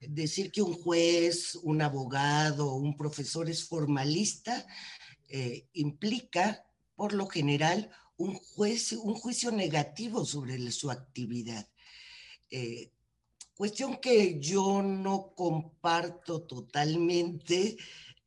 Decir 0.00 0.52
que 0.52 0.62
un 0.62 0.74
juez, 0.74 1.56
un 1.62 1.82
abogado, 1.82 2.74
un 2.74 2.96
profesor 2.96 3.48
es 3.48 3.66
formalista 3.66 4.66
eh, 5.28 5.66
implica, 5.72 6.64
por 6.94 7.12
lo 7.14 7.26
general, 7.26 7.90
un, 8.16 8.34
juez, 8.34 8.92
un 8.92 9.14
juicio 9.14 9.50
negativo 9.50 10.24
sobre 10.24 10.70
su 10.70 10.90
actividad. 10.90 11.68
Eh, 12.50 12.92
cuestión 13.56 13.96
que 13.96 14.38
yo 14.38 14.82
no 14.82 15.32
comparto 15.34 16.42
totalmente 16.42 17.76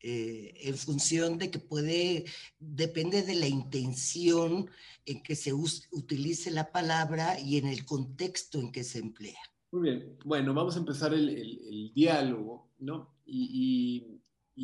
eh, 0.01 0.53
en 0.61 0.77
función 0.77 1.37
de 1.37 1.49
que 1.49 1.59
puede, 1.59 2.25
depende 2.59 3.23
de 3.23 3.35
la 3.35 3.47
intención 3.47 4.69
en 5.05 5.23
que 5.23 5.35
se 5.35 5.53
utilice 5.53 6.51
la 6.51 6.71
palabra 6.71 7.39
y 7.39 7.57
en 7.57 7.67
el 7.67 7.85
contexto 7.85 8.59
en 8.59 8.71
que 8.71 8.83
se 8.83 8.99
emplea. 8.99 9.39
Muy 9.71 9.81
bien, 9.81 10.17
bueno, 10.23 10.53
vamos 10.53 10.75
a 10.75 10.79
empezar 10.79 11.13
el, 11.13 11.91
diálogo, 11.93 12.69
¿no? 12.79 13.15
Y, 13.25 14.21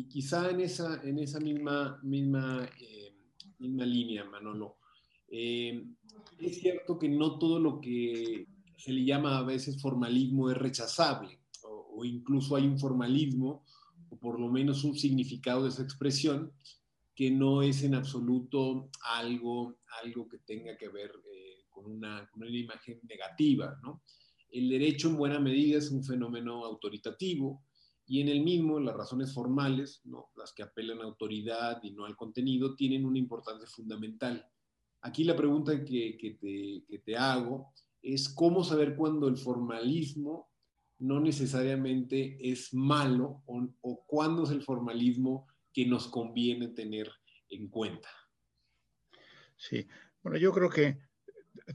quizá 0.08 0.50
en 0.50 0.60
esa, 0.60 1.00
en 1.04 1.18
esa 1.18 1.38
misma, 1.40 2.00
misma, 2.02 2.68
eh, 2.80 3.14
misma 3.58 3.86
línea, 3.86 4.24
Manolo, 4.24 4.78
eh, 5.28 5.84
es 6.38 6.60
cierto 6.60 6.98
que 6.98 7.08
no 7.08 7.38
todo 7.38 7.58
lo 7.58 7.80
que 7.80 8.46
se 8.76 8.92
le 8.92 9.04
llama 9.04 9.38
a 9.38 9.42
veces 9.42 9.80
formalismo 9.80 10.50
es 10.50 10.56
rechazable, 10.56 11.40
o, 11.62 12.04
incluso 12.04 12.56
hay 12.56 12.66
un 12.66 12.78
formalismo, 12.78 13.64
o 14.10 14.18
por 14.18 14.40
lo 14.40 14.48
menos 14.48 14.84
un 14.84 14.96
significado 14.96 15.64
de 15.64 15.70
esa 15.70 15.82
expresión, 15.82 16.52
que 17.14 17.30
no 17.30 17.62
es 17.62 17.82
en 17.82 17.94
absoluto 17.94 18.90
algo, 19.00 19.78
algo 20.02 20.28
que 20.28 20.38
tenga 20.38 20.76
que 20.76 20.88
ver 20.88 21.12
eh, 21.32 21.64
con, 21.70 21.86
una, 21.86 22.28
con, 22.30 22.42
una, 22.42 22.50
imagen 22.50 23.00
negativa. 23.08 23.78
¿no? 23.82 24.02
El 24.50 24.68
derecho 24.68 25.08
en 25.08 25.16
buena 25.16 25.38
medida 25.38 25.78
es 25.78 25.90
un 25.90 26.02
fenómeno 26.02 26.64
autoritativo 26.64 27.62
y 28.06 28.20
en 28.20 28.28
el 28.28 28.42
mismo 28.42 28.80
las 28.80 28.96
razones 28.96 29.32
formales, 29.32 30.00
¿no? 30.04 30.30
las 30.36 30.52
que 30.52 30.64
apelan 30.64 31.00
a 31.00 31.04
autoridad 31.04 31.80
y 31.82 31.92
no 31.92 32.04
al 32.04 32.16
contenido, 32.16 32.74
tienen 32.74 33.06
una 33.06 33.18
importancia 33.18 33.68
fundamental. 33.68 34.46
Aquí 35.02 35.24
la 35.24 35.36
pregunta 35.36 35.84
que, 35.84 36.16
que, 36.18 36.32
te, 36.32 36.84
que 36.88 36.98
te 36.98 37.16
hago 37.16 37.72
es 38.02 38.28
cómo 38.28 38.64
saber 38.64 38.96
cuándo 38.96 39.28
el 39.28 39.36
formalismo 39.36 40.50
no 40.98 41.20
necesariamente 41.20 42.38
es 42.40 42.72
malo 42.72 43.42
o, 43.46 43.68
o 43.80 44.04
cuándo 44.06 44.44
es 44.44 44.50
el 44.50 44.62
formalismo 44.62 45.46
que 45.72 45.86
nos 45.86 46.08
conviene 46.08 46.68
tener 46.68 47.10
en 47.48 47.68
cuenta. 47.68 48.08
Sí, 49.56 49.86
bueno, 50.22 50.38
yo 50.38 50.52
creo 50.52 50.70
que 50.70 50.98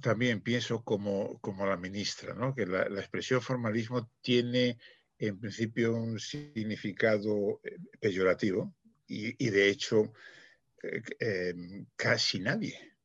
también 0.01 0.41
pienso 0.41 0.83
como, 0.83 1.39
como 1.39 1.65
la 1.65 1.77
ministra, 1.77 2.33
¿no? 2.33 2.53
que 2.53 2.65
la, 2.65 2.83
expresión 2.99 3.41
formalismo 3.41 4.11
tiene 4.21 4.77
en 5.17 5.39
principio 5.39 5.95
un 5.95 6.19
significado 6.19 7.59
eh, 7.63 7.77
peyorativo 7.99 8.73
y, 9.07 9.49
de 9.49 9.69
hecho 9.69 10.13
eh, 10.83 11.01
eh, 11.19 11.55
casi 11.95 12.39
nadie, 12.39 12.95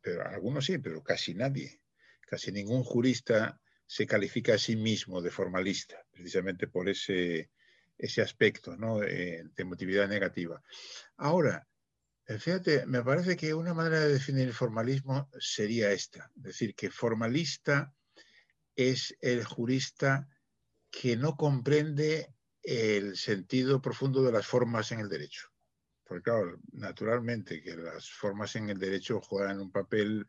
pero 0.00 0.26
algunos 0.26 0.64
sí, 0.64 0.78
pero 0.78 1.02
casi 1.02 1.34
nadie 1.34 1.80
Casi 2.26 2.50
ningún 2.52 2.82
jurista 2.82 3.60
se 3.86 4.06
califica 4.06 4.54
a 4.54 4.58
sí 4.58 4.76
mismo 4.76 5.20
de 5.20 5.30
formalista, 5.30 5.96
precisamente 6.10 6.66
por 6.68 6.88
ese, 6.88 7.50
ese 7.98 8.22
aspecto 8.22 8.76
¿no? 8.76 8.98
de, 8.98 9.48
emotividad 9.56 10.08
negativa. 10.08 10.62
Ahora, 11.16 11.66
eh, 12.26 12.38
fíjate, 12.38 12.86
me 12.86 13.02
parece 13.02 13.36
que 13.36 13.54
una 13.54 13.74
manera 13.74 14.00
de 14.00 14.12
definir 14.12 14.48
el 14.48 14.54
formalismo 14.54 15.30
sería 15.38 15.92
esta, 15.92 16.30
es 16.36 16.42
decir, 16.42 16.74
que 16.74 16.90
formalista 16.90 17.94
es 18.74 19.16
el 19.20 19.44
jurista 19.44 20.28
que 20.90 21.16
no 21.16 21.36
comprende 21.36 22.34
el 22.62 23.16
sentido 23.16 23.82
profundo 23.82 24.22
de 24.22 24.32
las 24.32 24.46
formas 24.46 24.90
en 24.92 25.00
el 25.00 25.08
derecho. 25.08 25.48
Porque 26.04 26.22
claro, 26.22 26.58
naturalmente 26.72 27.62
que 27.62 27.76
las 27.76 28.10
formas 28.10 28.56
en 28.56 28.70
el 28.70 28.78
derecho 28.78 29.20
juegan 29.20 29.60
un 29.60 29.70
papel 29.70 30.26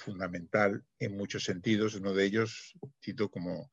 fundamental 0.00 0.84
en 0.98 1.16
muchos 1.16 1.44
sentidos. 1.44 1.94
Uno 1.94 2.12
de 2.14 2.24
ellos, 2.24 2.74
Tito, 3.00 3.30
como, 3.30 3.72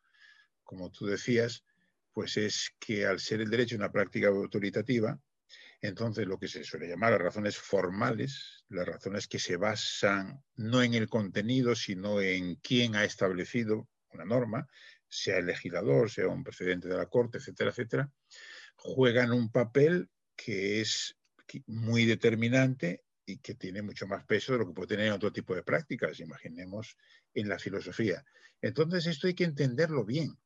como 0.64 0.92
tú 0.92 1.06
decías, 1.06 1.64
pues 2.12 2.38
es 2.38 2.72
que 2.80 3.06
al 3.06 3.20
ser 3.20 3.42
el 3.42 3.50
derecho 3.50 3.76
una 3.76 3.92
práctica 3.92 4.28
autoritativa, 4.28 5.20
entonces 5.82 6.26
lo 6.28 6.40
que 6.40 6.48
se 6.48 6.64
suele 6.64 6.88
llamar 6.88 7.12
las 7.12 7.22
razones 7.22 7.58
formales, 7.58 8.66
las 8.70 8.88
razones 8.88 9.28
que 9.28 9.40
se 9.40 9.58
basan 9.58 10.44
no 10.56 10.82
en 10.82 10.94
el 10.94 11.08
contenido, 11.08 11.76
sino 11.76 12.22
en 12.22 12.56
quién 12.56 12.96
ha 12.96 13.04
establecido 13.04 13.88
una 14.10 14.26
norma, 14.26 14.68
sea 15.08 15.38
el 15.38 15.46
legislador, 15.46 16.10
sea 16.10 16.28
un 16.28 16.44
presidente 16.44 16.88
de 16.88 16.98
la 16.98 17.06
Corte, 17.06 17.38
etcétera, 17.38 17.70
etcétera, 17.70 18.12
juegan 18.76 19.32
un 19.32 19.52
papel 19.52 20.10
que 20.36 20.82
es 20.82 21.16
muy 21.66 22.06
determinante 22.06 23.04
y 23.28 23.38
que 23.40 23.54
tiene 23.54 23.82
mucho 23.82 24.08
más 24.08 24.26
peso 24.26 24.54
de 24.54 24.60
lo 24.60 24.68
que 24.68 24.74
puede 24.74 24.88
tener 24.88 25.08
en 25.08 25.14
otro 25.14 25.32
tipo 25.32 25.54
de 25.54 25.62
prácticas, 25.62 26.20
imaginemos 26.22 26.98
en 27.34 27.50
la 27.50 27.60
filosofía. 27.60 28.24
Entonces 28.62 29.06
esto 29.06 29.28
hay 29.28 29.36
que 29.36 29.44
entenderlo 29.44 30.06
bien, 30.06 30.40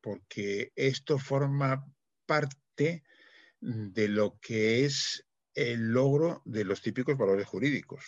porque 0.00 0.72
esto 0.74 1.18
forma 1.18 1.86
parte 2.26 3.04
de 3.60 4.08
lo 4.08 4.38
que 4.40 4.86
es 4.86 5.26
el 5.54 5.92
logro 5.92 6.42
de 6.46 6.64
los 6.64 6.80
típicos 6.80 7.16
valores 7.16 7.46
jurídicos. 7.46 8.04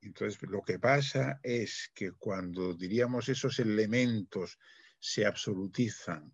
Entonces, 0.00 0.40
lo 0.42 0.62
que 0.62 0.78
pasa 0.78 1.40
es 1.42 1.90
que 1.92 2.12
cuando 2.12 2.74
diríamos 2.74 3.28
esos 3.28 3.58
elementos 3.58 4.58
se 5.00 5.26
absolutizan, 5.26 6.32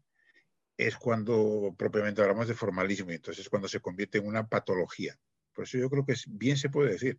es 0.77 0.97
cuando 0.97 1.75
propiamente 1.79 2.21
hablamos 2.21 2.49
de 2.49 2.55
formalismo, 2.55 3.11
entonces 3.11 3.45
es 3.45 3.49
cuando 3.49 3.69
se 3.69 3.81
convierte 3.81 4.19
en 4.19 4.27
una 4.27 4.47
patología. 4.47 5.19
Por 5.53 5.65
eso 5.65 5.79
yo 5.79 5.91
creo 5.91 6.05
que 6.05 6.15
bien 6.29 6.57
se 6.57 6.71
puede 6.71 6.93
decir 6.93 7.19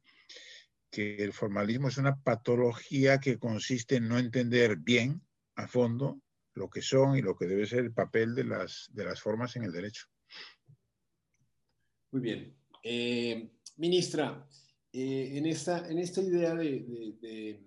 que 0.90 1.24
el 1.24 1.34
formalismo 1.34 1.88
es 1.88 1.98
una 1.98 2.16
patología 2.16 3.20
que 3.20 3.40
consiste 3.40 3.96
en 3.96 4.08
no 4.08 4.20
entender 4.20 4.78
bien, 4.78 5.22
a 5.56 5.68
fondo, 5.68 6.22
lo 6.54 6.70
que 6.70 6.82
son 6.82 7.18
y 7.18 7.22
lo 7.22 7.36
que 7.36 7.48
debe 7.48 7.66
ser 7.66 7.80
el 7.80 7.94
papel 7.94 8.36
de 8.36 8.44
las, 8.44 8.90
de 8.94 9.06
las 9.06 9.20
formas 9.20 9.56
en 9.56 9.64
el 9.64 9.72
derecho. 9.72 10.06
Muy 12.12 12.22
bien. 12.22 12.56
Eh, 12.84 13.52
ministra, 13.78 14.48
eh, 14.92 15.32
en, 15.34 15.48
esta, 15.48 15.90
en 15.90 15.98
esta 15.98 16.22
idea 16.22 16.54
de, 16.54 17.60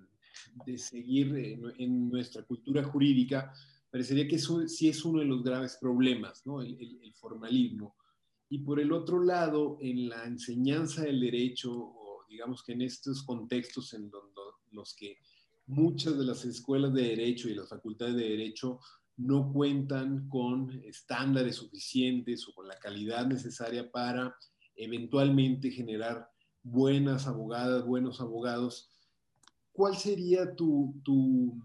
seguir 0.77 1.35
en, 1.79 2.09
nuestra 2.09 2.45
cultura 2.45 2.85
jurídica, 2.85 3.53
parecería 3.91 4.29
que 4.29 4.37
eso 4.37 4.69
sí 4.69 4.89
es 4.89 5.05
uno 5.05 5.19
de 5.19 5.27
los 5.27 5.43
graves 5.43 5.79
problemas, 5.81 6.47
¿no? 6.47 6.63
el 6.63 7.13
formalismo. 7.15 7.97
Y 8.49 8.59
por 8.61 8.79
el 8.81 8.93
otro 8.93 9.23
lado, 9.23 9.79
en 9.81 10.09
la 10.09 10.25
enseñanza 10.25 11.03
del 11.03 11.21
derecho, 11.21 11.73
o 11.73 12.25
digamos 12.29 12.63
que 12.63 12.73
en 12.73 12.83
estos 12.83 13.23
contextos 13.23 13.93
en 13.95 14.11
donde 14.11 14.41
los 14.71 14.95
que 14.95 15.19
muchas 15.67 16.17
de 16.17 16.25
las 16.25 16.45
escuelas 16.45 16.95
de 16.95 17.03
derecho 17.03 17.49
y 17.49 17.55
las 17.55 17.69
facultades 17.69 18.15
de 18.15 18.29
derecho 18.29 18.79
no 19.17 19.53
cuentan 19.53 20.29
con 20.29 20.71
estándares 20.85 21.57
suficientes 21.57 22.47
o 22.49 22.55
con 22.55 22.69
la 22.69 22.79
calidad 22.79 23.27
necesaria 23.27 23.91
para 23.91 24.37
eventualmente 24.77 25.71
generar 25.71 26.29
buenas 26.63 27.27
abogadas, 27.27 27.85
buenos 27.85 28.21
abogados, 28.21 28.91
¿cuál 29.73 29.97
sería 29.97 30.55
tu, 30.55 31.01
tu, 31.03 31.63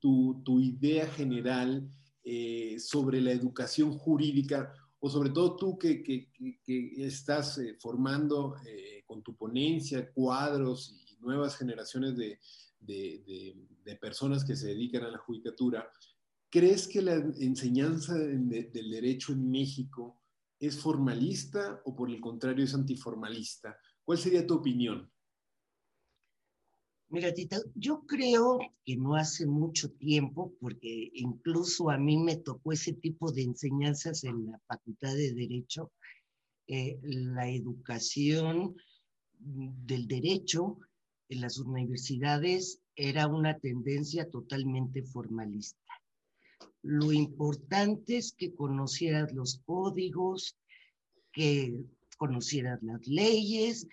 tu, 0.00 0.60
idea 0.60 1.06
general 1.08 1.88
eh, 2.22 2.76
sobre 2.78 3.20
la 3.20 3.32
educación 3.32 3.92
jurídica? 3.92 4.72
O 5.04 5.10
sobre 5.10 5.28
todo 5.28 5.54
tú 5.54 5.76
que, 5.76 6.02
que, 6.02 7.04
estás 7.04 7.58
eh, 7.58 7.76
formando 7.78 8.56
eh, 8.66 9.02
con 9.04 9.22
tu 9.22 9.36
ponencia 9.36 10.10
cuadros 10.10 10.96
y 11.06 11.20
nuevas 11.20 11.58
generaciones 11.58 12.16
de, 12.16 12.38
de, 12.80 13.54
de, 13.84 13.96
personas 13.96 14.46
que 14.46 14.56
se 14.56 14.68
dedican 14.68 15.04
a 15.04 15.10
la 15.10 15.18
judicatura, 15.18 15.86
¿crees 16.48 16.88
que 16.88 17.02
la 17.02 17.16
enseñanza 17.16 18.14
del 18.14 18.90
derecho 18.90 19.34
en 19.34 19.50
México 19.50 20.22
es 20.58 20.80
formalista 20.80 21.82
o 21.84 21.94
por 21.94 22.08
el 22.08 22.18
contrario 22.18 22.64
es 22.64 22.74
antiformalista? 22.74 23.76
¿Cuál 24.04 24.16
sería 24.16 24.46
tu 24.46 24.54
opinión? 24.54 25.12
Mira, 27.14 27.32
Tita, 27.32 27.58
yo 27.76 28.04
creo 28.08 28.58
que 28.84 28.96
no 28.96 29.14
hace 29.14 29.46
mucho 29.46 29.88
tiempo, 29.92 30.52
porque 30.60 31.12
incluso 31.14 31.88
a 31.88 31.96
mí 31.96 32.18
me 32.18 32.38
tocó 32.38 32.72
ese 32.72 32.92
tipo 32.92 33.30
de 33.30 33.42
enseñanzas 33.42 34.24
en 34.24 34.46
la 34.46 34.58
Facultad 34.66 35.14
de 35.14 35.32
Derecho, 35.32 35.92
eh, 36.66 36.98
la 37.04 37.48
educación 37.48 38.74
del 39.38 40.08
derecho 40.08 40.80
en 41.28 41.42
las 41.42 41.56
universidades 41.58 42.80
era 42.96 43.28
una 43.28 43.60
tendencia 43.60 44.28
totalmente 44.28 45.04
formalista. 45.04 45.92
Lo 46.82 47.12
importante 47.12 48.16
es 48.16 48.32
que 48.32 48.56
conocieras 48.56 49.32
los 49.32 49.60
códigos, 49.64 50.56
que 51.30 51.80
conocieran 52.18 52.80
las 52.82 53.06
leyes 53.06 53.86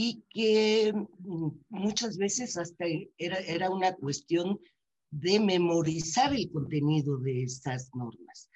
y 0.00 0.22
que 0.30 0.92
mm, 0.92 1.48
muchas 1.70 2.18
veces 2.18 2.56
hasta 2.56 2.84
era, 3.16 3.38
era 3.38 3.68
una 3.68 3.96
cuestión 3.96 4.60
de 5.10 5.40
memorizar 5.40 6.32
el 6.32 6.48
contenido 6.52 7.18
de 7.18 7.42
estas 7.42 7.90
normas. 7.96 8.48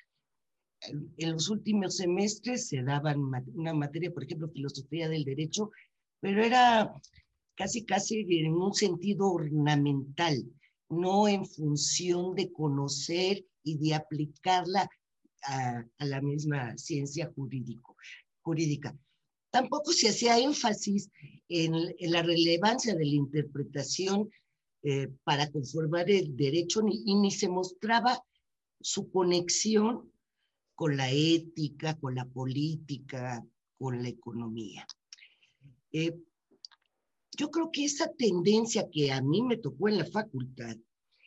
En 1.17 1.33
los 1.33 1.51
últimos 1.51 1.97
semestres 1.97 2.69
se 2.69 2.85
daban 2.85 3.19
una 3.55 3.75
materia, 3.75 4.13
por 4.13 4.23
ejemplo, 4.23 4.51
filosofía 4.51 5.09
del 5.09 5.25
derecho, 5.25 5.73
pero 6.21 6.45
era 6.45 6.95
casi, 7.57 7.85
casi 7.85 8.21
en 8.21 8.55
un 8.55 8.73
sentido 8.73 9.33
ornamental, 9.33 10.45
no 10.91 11.27
en 11.27 11.45
función 11.45 12.37
de 12.37 12.53
conocer 12.53 13.45
y 13.65 13.79
de 13.79 13.97
aplicarla 13.97 14.89
a, 15.43 15.85
la 15.99 16.21
misma 16.21 16.79
ciencia 16.79 17.33
jurídico, 17.35 17.97
jurídica. 18.43 18.97
Tampoco 19.53 19.93
se 19.93 20.09
hacía 20.09 20.39
énfasis 20.39 21.11
en, 21.47 21.95
la 22.11 22.23
relevancia 22.23 22.95
de 22.95 23.05
la 23.05 23.15
interpretación 23.15 24.31
eh, 24.83 25.09
para 25.25 25.51
conformar 25.51 26.11
el 26.11 26.35
derecho 26.35 26.81
y 26.89 27.15
ni 27.15 27.31
se 27.31 27.49
mostraba 27.49 28.25
su 28.81 29.11
conexión 29.13 30.11
con 30.75 30.97
la 30.97 31.11
ética, 31.11 31.99
con 32.01 32.15
la 32.15 32.25
política, 32.25 33.45
con 33.79 34.03
la 34.03 34.09
economía. 34.09 34.87
Eh, 35.93 36.17
yo 37.37 37.51
creo 37.51 37.71
que 37.71 37.85
esa 37.85 38.11
tendencia 38.11 38.89
que 38.91 39.13
a 39.13 39.21
mí 39.21 39.43
me 39.43 39.59
tocó 39.59 39.91
en 39.91 39.99
la 39.99 40.07
facultad 40.07 40.77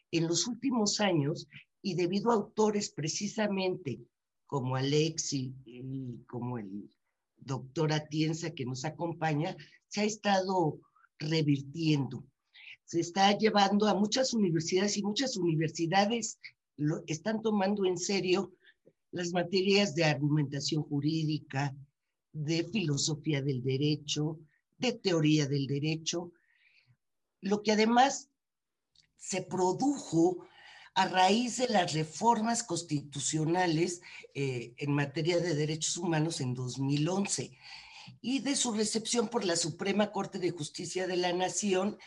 en 0.10 0.28
los 0.28 0.48
últimos 0.48 1.00
años 1.00 1.48
y 1.84 1.94
debido 1.94 2.32
a 2.32 2.36
autores 2.36 2.90
precisamente 2.90 4.00
como 4.48 4.76
Alexi 4.76 5.54
y 5.64 6.24
como 6.26 6.58
el 6.58 6.90
doctor 7.46 7.94
Atienza 7.94 8.52
que 8.52 8.66
nos 8.66 8.84
acompaña, 8.84 9.56
se 9.88 10.02
ha 10.02 10.04
estado 10.04 10.82
revirtiendo. 11.20 12.26
Se 12.84 13.00
está 13.00 13.38
llevando 13.38 13.88
a 13.88 13.94
muchas 13.94 14.34
universidades 14.34 14.98
y 14.98 15.04
muchas 15.04 15.38
universidades 15.38 16.40
lo, 16.76 17.04
están 17.08 17.42
tomando 17.42 17.86
en 17.86 17.98
serio 17.98 18.54
las 19.12 19.32
materias 19.32 19.96
de 19.96 20.04
argumentación 20.04 20.84
jurídica, 20.84 21.74
de 22.34 22.66
filosofía 22.66 23.42
del 23.42 23.64
derecho, 23.64 24.40
de 24.78 24.92
teoría 24.94 25.48
del 25.48 25.68
derecho, 25.68 26.34
lo 27.42 27.64
que 27.64 27.72
además 27.72 28.30
se 29.16 29.42
produjo 29.42 30.46
a 30.96 31.10
raíz 31.10 31.58
de 31.58 31.68
las 31.68 31.94
reformas 31.94 32.64
constitucionales 32.64 34.02
eh, 34.34 34.74
en 34.78 34.94
materia 34.94 35.40
de 35.40 35.54
derechos 35.54 35.98
humanos 35.98 36.40
en 36.40 36.54
2011 36.54 37.58
y 38.22 38.40
de 38.40 38.56
su 38.56 38.72
recepción 38.72 39.28
por 39.28 39.44
la 39.44 39.58
Suprema 39.58 40.14
Corte 40.14 40.40
de 40.40 40.52
Justicia 40.52 41.06
de 41.06 41.18
la 41.18 41.34
Nación 41.34 41.98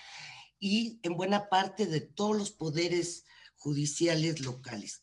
y 0.58 1.00
en 1.02 1.16
buena 1.16 1.50
parte 1.50 1.84
de 1.84 2.00
todos 2.00 2.36
los 2.36 2.50
poderes 2.50 3.24
judiciales 3.56 4.40
locales. 4.40 5.02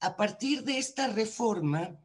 A 0.00 0.16
partir 0.16 0.64
de 0.64 0.78
esta 0.78 1.06
reforma, 1.06 1.98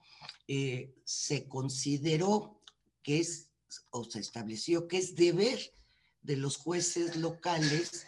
eh, 0.47 0.93
se 1.03 1.47
consideró 1.47 2.61
que 3.01 3.19
es, 3.19 3.49
o 3.89 4.03
se 4.03 4.19
estableció 4.19 4.87
que 4.87 4.97
es 4.97 5.15
deber 5.15 5.73
de 6.21 6.37
los 6.37 6.57
jueces 6.57 7.15
locales 7.15 8.05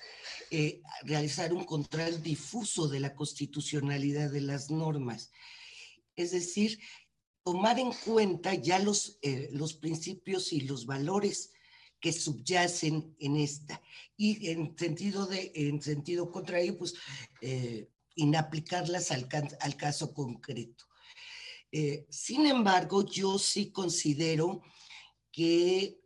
eh, 0.55 0.83
realizar 1.01 1.51
un 1.51 1.63
control 1.63 2.22
difuso 2.22 2.88
de 2.88 3.00
la 3.00 3.15
constitucionalidad 3.15 4.29
de 4.29 4.41
las 4.41 4.69
normas. 4.69 5.31
Es 6.15 6.29
decir, 6.29 6.77
tomar 7.43 7.79
en 7.79 7.91
cuenta 7.91 8.53
ya 8.53 8.77
los, 8.77 9.17
eh, 9.24 9.50
los 9.51 9.74
principios 9.74 10.53
y 10.53 10.62
los 10.62 10.86
valores 10.86 11.53
que 12.00 12.13
subyacen 12.13 13.15
en 13.17 13.38
esta. 13.38 13.81
Y 14.15 14.48
en 14.51 14.77
sentido, 14.77 15.25
de, 15.25 15.51
en 15.55 15.81
sentido 15.81 16.31
contrario, 16.31 16.77
pues 16.77 16.94
eh, 17.42 17.89
inaplicarlas 18.13 19.09
al, 19.09 19.27
al, 19.59 19.75
caso 19.75 20.13
concreto. 20.13 20.85
sin 22.09 22.46
embargo, 22.46 23.03
yo 23.03 23.39
sí 23.39 23.72
considero 23.72 24.61
que 25.31 26.00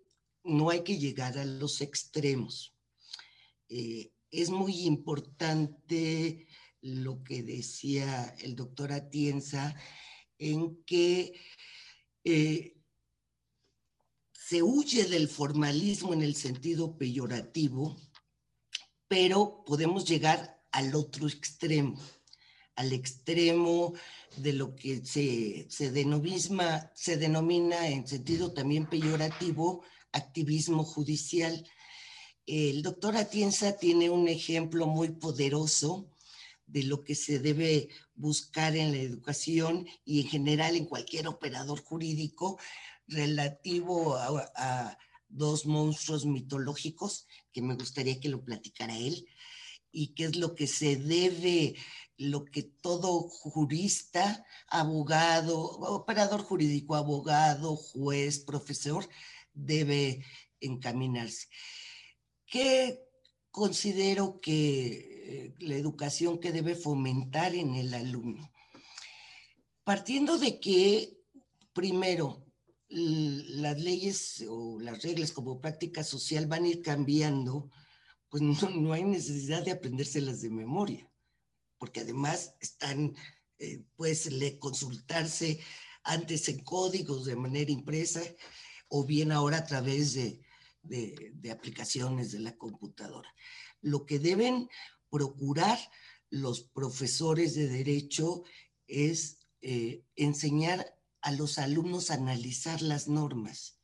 no 0.45 0.69
hay 0.69 0.85
que 0.85 0.97
llegar 0.97 1.37
a 1.37 1.43
los 1.43 1.81
extremos 1.81 2.73
es 4.31 4.49
muy 4.49 4.85
importante 4.85 6.47
lo 6.81 7.23
que 7.23 7.43
decía 7.43 8.35
el 8.39 8.55
doctor 8.55 8.91
Atienza, 8.91 9.75
en 10.37 10.83
que 10.83 11.33
eh, 12.23 12.77
se 14.31 14.61
huye 14.63 15.05
del 15.05 15.27
formalismo 15.27 16.13
en 16.13 16.21
el 16.21 16.35
sentido 16.35 16.97
peyorativo, 16.97 17.97
pero 19.07 19.63
podemos 19.65 20.05
llegar 20.05 20.63
al 20.71 20.93
otro 20.95 21.27
extremo, 21.27 21.99
al 22.75 22.93
extremo 22.93 23.93
de 24.37 24.53
lo 24.53 24.75
que 24.75 25.03
se, 25.05 25.65
se, 25.69 25.91
se 26.93 27.17
denomina 27.17 27.87
en 27.89 28.07
sentido 28.07 28.53
también 28.53 28.87
peyorativo 28.87 29.83
activismo 30.11 30.83
judicial 30.83 31.65
el 32.47 32.81
doctor 32.81 33.17
Atienza 33.17 33.77
tiene 33.77 34.09
un 34.09 34.29
ejemplo 34.29 34.87
muy 34.87 35.09
poderoso 35.09 36.09
de 36.65 36.83
lo 36.83 37.03
que 37.03 37.13
se 37.13 37.39
debe 37.39 37.89
buscar 38.15 38.75
en 38.77 38.91
la 38.91 38.99
educación 38.99 39.85
y 40.05 40.21
en 40.21 40.27
general 40.29 40.75
en 40.77 40.85
cualquier 40.85 41.27
operador 41.27 41.81
jurídico 41.83 42.57
relativo 43.07 44.15
a, 44.15 44.97
dos 45.29 45.65
monstruos 45.65 46.25
mitológicos 46.25 47.27
que 47.51 47.61
me 47.61 47.75
gustaría 47.75 48.17
que 48.17 48.29
lo 48.29 48.45
platicara 48.45 48.97
él 48.97 49.27
y 49.91 50.13
qué 50.13 50.23
es 50.25 50.37
lo 50.37 50.55
que 50.55 50.67
se 50.67 50.95
debe, 50.95 51.75
lo 52.17 52.45
que 52.45 52.63
todo 52.63 53.27
jurista, 53.27 54.45
abogado, 54.69 55.59
operador 55.59 56.43
jurídico, 56.43 56.95
abogado, 56.95 57.75
juez, 57.75 58.39
profesor 58.39 59.09
debe 59.53 60.23
encaminarse. 60.61 61.47
¿Qué 62.47 63.05
considero 63.51 64.39
que 64.39 64.87
eh, 65.47 65.55
la 65.59 65.75
educación 65.75 66.39
que 66.39 66.53
debe 66.53 66.75
fomentar 66.75 67.53
en 67.53 67.75
el 67.75 67.93
alumno? 67.93 68.49
Partiendo 69.83 70.37
de 70.37 70.59
que, 70.59 71.19
primero, 71.73 72.45
las 72.87 73.77
leyes 73.81 74.45
o 74.47 74.79
las 74.79 75.01
reglas 75.01 75.33
como 75.33 75.59
práctica 75.59 76.05
social 76.05 76.47
van 76.47 76.63
a 76.63 76.69
ir 76.69 76.81
cambiando, 76.81 77.69
pues 78.29 78.41
no, 78.41 78.93
hay 78.93 79.03
necesidad 79.03 79.63
de 79.63 79.71
aprendérselas 79.71 80.41
de 80.41 80.49
memoria, 80.49 81.11
porque 81.77 81.99
además 81.99 82.55
están, 82.61 83.13
eh, 83.59 83.83
pues, 83.97 84.31
le 84.31 84.57
consultarse 84.57 85.59
antes 86.03 86.47
en 86.47 86.63
códigos 86.63 87.25
de 87.25 87.35
manera 87.35 87.71
impresa 87.71 88.21
o 88.87 89.05
bien 89.05 89.33
ahora 89.33 89.57
a 89.57 89.65
través 89.65 90.13
de, 90.13 90.46
de, 90.87 91.51
aplicaciones 91.51 92.31
de 92.31 92.39
la 92.39 92.57
computadora. 92.57 93.33
Lo 93.81 94.05
que 94.05 94.19
deben 94.19 94.69
procurar 95.09 95.77
los 96.29 96.61
profesores 96.61 97.55
de 97.55 97.67
derecho 97.67 98.43
es 98.87 99.39
eh, 99.61 100.03
enseñar 100.15 100.95
a 101.21 101.31
los 101.31 101.57
alumnos 101.57 102.09
a 102.09 102.15
analizar 102.15 102.81
las 102.81 103.07
normas 103.07 103.79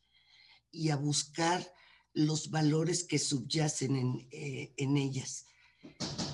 y 0.72 0.90
a 0.90 0.96
buscar 0.96 1.74
los 2.14 2.52
valores 2.52 3.04
que 3.04 3.20
subyacen 3.20 3.96
en, 3.96 4.28
eh, 4.32 4.74
ellas. 4.78 5.48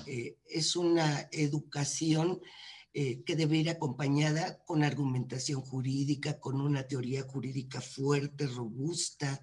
Eh, 0.06 0.36
es 0.46 0.76
una 0.76 1.28
educación 1.32 2.40
que 2.92 3.36
debe 3.36 3.56
ir 3.56 3.70
acompañada 3.70 4.64
con 4.64 4.82
argumentación 4.82 5.60
jurídica, 5.60 6.40
con 6.40 6.60
una 6.60 6.88
teoría 6.88 7.22
jurídica 7.22 7.80
fuerte, 7.80 8.48
robusta, 8.48 9.40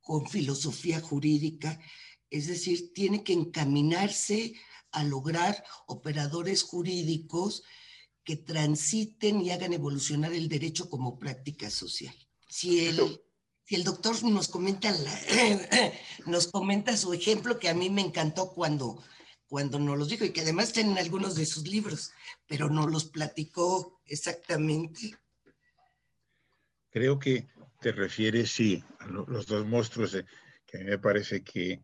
con 0.00 0.28
filosofía 0.28 1.00
jurídica, 1.00 1.80
es 2.30 2.46
decir, 2.46 2.92
tiene 2.92 3.24
que 3.24 3.32
encaminarse 3.32 4.54
a 4.92 5.04
lograr 5.04 5.62
operadores 5.86 6.62
jurídicos 6.62 7.62
que 8.24 8.36
transiten 8.36 9.40
y 9.40 9.50
hagan 9.50 9.72
evolucionar 9.72 10.32
el 10.32 10.48
derecho 10.48 10.88
como 10.88 11.18
práctica 11.18 11.70
social. 11.70 12.14
Si 12.48 12.86
el, 12.86 13.20
si 13.64 13.74
el 13.76 13.84
doctor 13.84 14.22
nos 14.24 14.48
comenta, 14.48 14.94
nos 16.26 16.48
comenta 16.48 16.96
su 16.96 17.12
ejemplo, 17.12 17.58
que 17.58 17.68
a 17.68 17.74
mí 17.74 17.90
me 17.90 18.02
encantó 18.02 18.52
cuando, 18.52 19.02
cuando 19.46 19.78
nos 19.78 19.98
los 19.98 20.08
dijo 20.08 20.24
y 20.24 20.30
que 20.30 20.42
además 20.42 20.72
tienen 20.72 20.98
algunos 20.98 21.34
de 21.34 21.46
sus 21.46 21.66
libros, 21.66 22.12
pero 22.46 22.68
no 22.68 22.86
los 22.86 23.06
platicó 23.06 24.00
exactamente. 24.06 25.16
Creo 26.90 27.18
que 27.18 27.48
te 27.80 27.92
refieres, 27.92 28.50
sí, 28.50 28.84
los 29.08 29.46
dos 29.46 29.66
monstruos, 29.66 30.16
que 30.66 30.78
a 30.78 30.80
mí 30.80 30.86
me 30.86 30.98
parece 30.98 31.42
que 31.42 31.82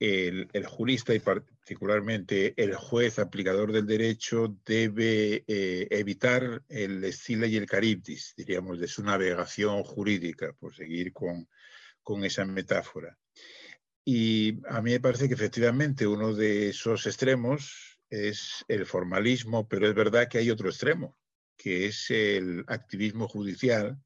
el, 0.00 0.48
jurista 0.66 1.12
particularmente 1.22 2.54
el 2.56 2.74
juez 2.74 3.18
aplicador 3.18 3.70
del 3.72 3.86
derecho 3.86 4.56
debe 4.64 5.44
eh, 5.46 5.86
evitar 5.90 6.62
el 6.68 7.04
estilo 7.04 7.46
y 7.46 7.56
el 7.56 7.66
caribdis, 7.66 8.32
diríamos, 8.36 8.80
de 8.80 8.88
su 8.88 9.02
navegación 9.02 9.82
jurídica, 9.82 10.54
por 10.58 10.74
seguir 10.74 11.12
con, 11.12 11.48
con 12.02 12.24
esa 12.24 12.46
metáfora. 12.46 13.18
Y 14.04 14.58
a 14.68 14.80
mí 14.80 14.92
me 14.92 15.00
parece 15.00 15.28
que 15.28 15.34
efectivamente 15.34 16.06
uno 16.06 16.34
de 16.34 16.70
esos 16.70 17.06
extremos 17.06 17.98
es 18.08 18.64
el 18.68 18.86
formalismo, 18.86 19.68
pero 19.68 19.86
es 19.86 19.94
verdad 19.94 20.28
que 20.28 20.38
hay 20.38 20.50
otro 20.50 20.70
extremo, 20.70 21.16
que 21.56 21.86
es 21.86 22.10
el 22.10 22.64
activismo 22.66 23.28
judicial. 23.28 23.98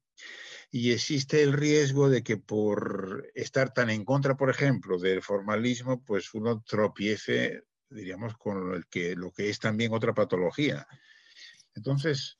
Y 0.77 0.91
existe 0.91 1.41
el 1.41 1.53
riesgo 1.53 2.09
de 2.09 2.21
que 2.21 2.35
por 2.35 3.31
estar 3.33 3.73
tan 3.73 3.89
en 3.89 4.03
contra, 4.03 4.35
por 4.35 4.49
ejemplo, 4.49 4.99
del 4.99 5.21
formalismo, 5.21 6.03
pues 6.03 6.33
uno 6.33 6.65
tropiece, 6.67 7.63
diríamos, 7.89 8.35
con 8.35 8.73
el 8.73 8.85
que, 8.87 9.15
lo 9.15 9.31
que 9.31 9.49
es 9.49 9.57
también 9.57 9.93
otra 9.93 10.13
patología. 10.13 10.85
Entonces, 11.75 12.39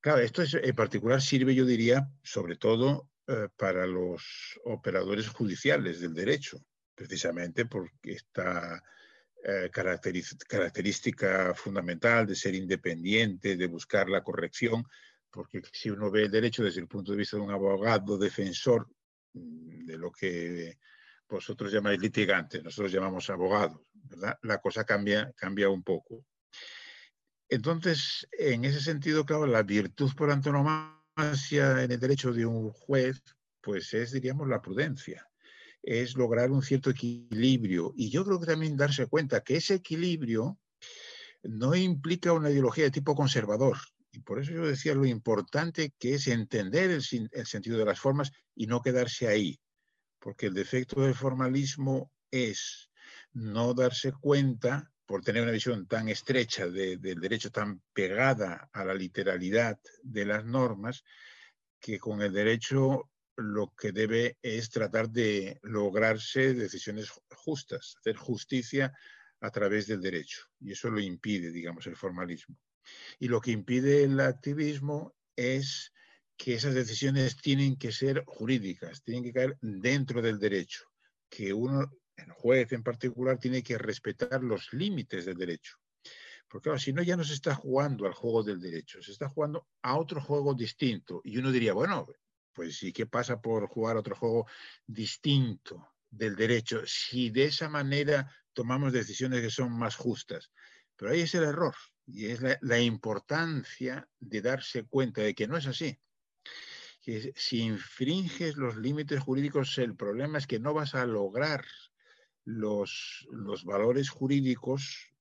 claro, 0.00 0.22
esto 0.22 0.40
es, 0.40 0.54
en 0.54 0.74
particular 0.74 1.20
sirve, 1.20 1.54
yo 1.54 1.66
diría, 1.66 2.08
sobre 2.22 2.56
todo 2.56 3.10
eh, 3.26 3.48
para 3.56 3.86
los 3.86 4.58
operadores 4.64 5.28
judiciales 5.28 6.00
del 6.00 6.14
derecho, 6.14 6.64
precisamente 6.94 7.66
porque 7.66 8.12
esta 8.12 8.82
eh, 9.44 9.70
característica 9.70 11.52
fundamental 11.54 12.26
de 12.26 12.36
ser 12.36 12.54
independiente, 12.54 13.58
de 13.58 13.66
buscar 13.66 14.08
la 14.08 14.22
corrección, 14.22 14.82
porque 15.30 15.62
si 15.72 15.90
uno 15.90 16.10
ve 16.10 16.24
el 16.24 16.30
derecho 16.30 16.64
desde 16.64 16.80
el 16.80 16.88
punto 16.88 17.12
de 17.12 17.18
vista 17.18 17.36
de 17.36 17.42
un 17.42 17.50
abogado 17.50 18.18
defensor 18.18 18.88
mm, 19.32 19.86
de 19.86 19.98
lo 19.98 20.10
que 20.10 20.78
vosotros 21.28 21.72
llamáis 21.72 22.00
litigante, 22.00 22.62
nosotros 22.62 22.92
llamamos 22.92 23.30
abogados, 23.30 23.80
¿verdad? 23.92 24.38
La 24.42 24.58
cosa 24.58 24.84
cambia, 24.84 25.32
cambia 25.36 25.68
un 25.68 25.82
poco. 25.82 26.24
Entonces, 27.48 28.28
en 28.32 28.64
ese 28.64 28.80
sentido, 28.80 29.24
claro, 29.24 29.46
la 29.46 29.62
virtud 29.62 30.12
por 30.16 30.30
antonomasia 30.30 31.82
en 31.82 31.92
el 31.92 32.00
derecho 32.00 32.32
de 32.32 32.46
un 32.46 32.70
juez, 32.70 33.22
pues 33.60 33.92
es, 33.94 34.12
diríamos, 34.12 34.48
la 34.48 34.60
prudencia 34.62 35.26
es 35.82 36.16
lograr 36.16 36.50
un 36.50 36.62
cierto 36.62 36.90
equilibrio. 36.90 37.92
Y 37.96 38.10
yo 38.10 38.24
creo 38.24 38.40
que 38.40 38.46
también 38.46 38.76
darse 38.76 39.06
cuenta 39.06 39.42
que 39.42 39.56
ese 39.56 39.74
equilibrio 39.74 40.58
no 41.42 41.74
implica 41.74 42.32
una 42.32 42.50
ideología 42.50 42.84
de 42.84 42.90
tipo 42.90 43.14
conservador. 43.14 43.78
Y 44.12 44.20
por 44.20 44.40
eso 44.40 44.52
yo 44.52 44.66
decía 44.66 44.94
lo 44.94 45.06
importante 45.06 45.94
que 45.98 46.14
es 46.14 46.26
entender 46.26 46.90
el, 46.90 47.02
sentido 47.02 47.78
de 47.78 47.84
las 47.84 48.00
formas 48.00 48.32
y 48.54 48.66
no 48.66 48.82
quedarse 48.82 49.28
ahí. 49.28 49.60
Porque 50.18 50.46
el 50.46 50.54
defecto 50.54 51.02
del 51.02 51.14
formalismo 51.14 52.12
es 52.30 52.90
no 53.32 53.72
darse 53.74 54.12
cuenta, 54.12 54.90
por 55.06 55.22
tener 55.22 55.42
una 55.42 55.52
visión 55.52 55.86
tan 55.86 56.08
estrecha 56.08 56.68
del 56.68 57.00
derecho, 57.00 57.50
tan 57.50 57.82
pegada 57.92 58.68
a 58.72 58.84
la 58.84 58.94
literalidad 58.94 59.78
de 60.02 60.24
las 60.24 60.44
normas, 60.44 61.02
que 61.80 61.98
con 61.98 62.22
el 62.22 62.32
derecho 62.32 63.10
lo 63.36 63.74
que 63.74 63.90
debe 63.90 64.36
es 64.42 64.70
tratar 64.70 65.08
de 65.10 65.58
lograrse 65.62 66.54
decisiones 66.54 67.10
justas, 67.30 67.96
hacer 67.98 68.16
justicia 68.16 68.92
a 69.40 69.50
través 69.50 69.86
del 69.86 70.00
derecho. 70.00 70.46
Y 70.60 70.72
eso 70.72 70.90
lo 70.90 71.00
impide, 71.00 71.50
digamos, 71.50 71.86
el 71.86 71.96
formalismo. 71.96 72.56
Y 73.18 73.28
lo 73.28 73.40
que 73.40 73.52
impide 73.52 74.04
el 74.04 74.20
activismo 74.20 75.14
es 75.36 75.92
que 76.36 76.54
esas 76.54 76.74
decisiones 76.74 77.36
tienen 77.36 77.76
que 77.76 77.92
ser 77.92 78.24
jurídicas, 78.26 79.02
tienen 79.02 79.24
que 79.24 79.32
caer 79.32 79.58
dentro 79.60 80.22
del 80.22 80.38
derecho, 80.38 80.84
que 81.28 81.52
uno, 81.52 81.90
el 82.16 82.30
juez 82.32 82.72
en 82.72 82.82
particular, 82.82 83.38
tiene 83.38 83.62
que 83.62 83.76
respetar 83.76 84.42
los 84.42 84.72
límites 84.72 85.26
del 85.26 85.36
derecho. 85.36 85.76
Porque 86.48 86.64
claro, 86.64 86.78
si 86.78 86.92
no, 86.92 87.02
ya 87.02 87.16
no 87.16 87.24
se 87.24 87.34
está 87.34 87.54
jugando 87.54 88.06
al 88.06 88.14
juego 88.14 88.42
del 88.42 88.60
derecho, 88.60 89.02
se 89.02 89.12
está 89.12 89.28
jugando 89.28 89.68
a 89.82 89.98
otro 89.98 90.20
juego 90.20 90.54
distinto. 90.54 91.20
Y 91.24 91.38
uno 91.38 91.52
diría, 91.52 91.74
bueno, 91.74 92.08
pues 92.54 92.78
sí, 92.78 92.92
¿qué 92.92 93.06
pasa 93.06 93.40
por 93.40 93.68
jugar 93.68 93.96
otro 93.96 94.16
juego 94.16 94.46
distinto 94.86 95.92
del 96.10 96.34
derecho 96.34 96.82
si 96.86 97.30
de 97.30 97.44
esa 97.44 97.68
manera 97.68 98.34
tomamos 98.52 98.92
decisiones 98.92 99.42
que 99.42 99.50
son 99.50 99.72
más 99.72 99.94
justas? 99.94 100.50
Pero 100.96 101.12
ahí 101.12 101.20
es 101.20 101.34
el 101.34 101.44
error 101.44 101.74
y 102.12 102.26
es 102.26 102.40
la, 102.60 102.80
importancia 102.80 104.08
de 104.18 104.40
darse 104.42 104.84
cuenta 104.84 105.22
de 105.22 105.34
que 105.34 105.46
no 105.46 105.56
es 105.56 105.66
así. 105.66 105.98
Que 107.02 107.32
si 107.36 107.60
infringes 107.62 108.56
los 108.56 108.76
límites 108.76 109.20
jurídicos, 109.20 109.78
el 109.78 109.96
problema 109.96 110.38
es 110.38 110.46
que 110.46 110.58
no 110.58 110.74
vas 110.74 110.94
a 110.94 111.06
lograr 111.06 111.64
los, 112.44 113.26
los 113.30 113.64
valores 113.64 114.10
jurídicos 114.10 115.12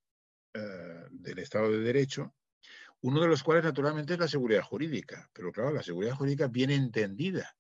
eh, 0.54 1.06
del 1.12 1.40
Estado 1.40 1.72
de 1.72 1.80
Derecho 1.80 2.34
uno 3.02 3.22
de 3.22 3.28
los 3.28 3.44
cuales 3.44 3.64
naturalmente 3.64 4.14
es 4.14 4.20
la 4.20 4.28
seguridad 4.28 4.62
jurídica, 4.62 5.30
pero 5.34 5.52
claro, 5.52 5.72
la 5.72 5.84
seguridad 5.84 6.16
jurídica 6.16 6.48
bien 6.48 6.70
entendida. 6.70 7.56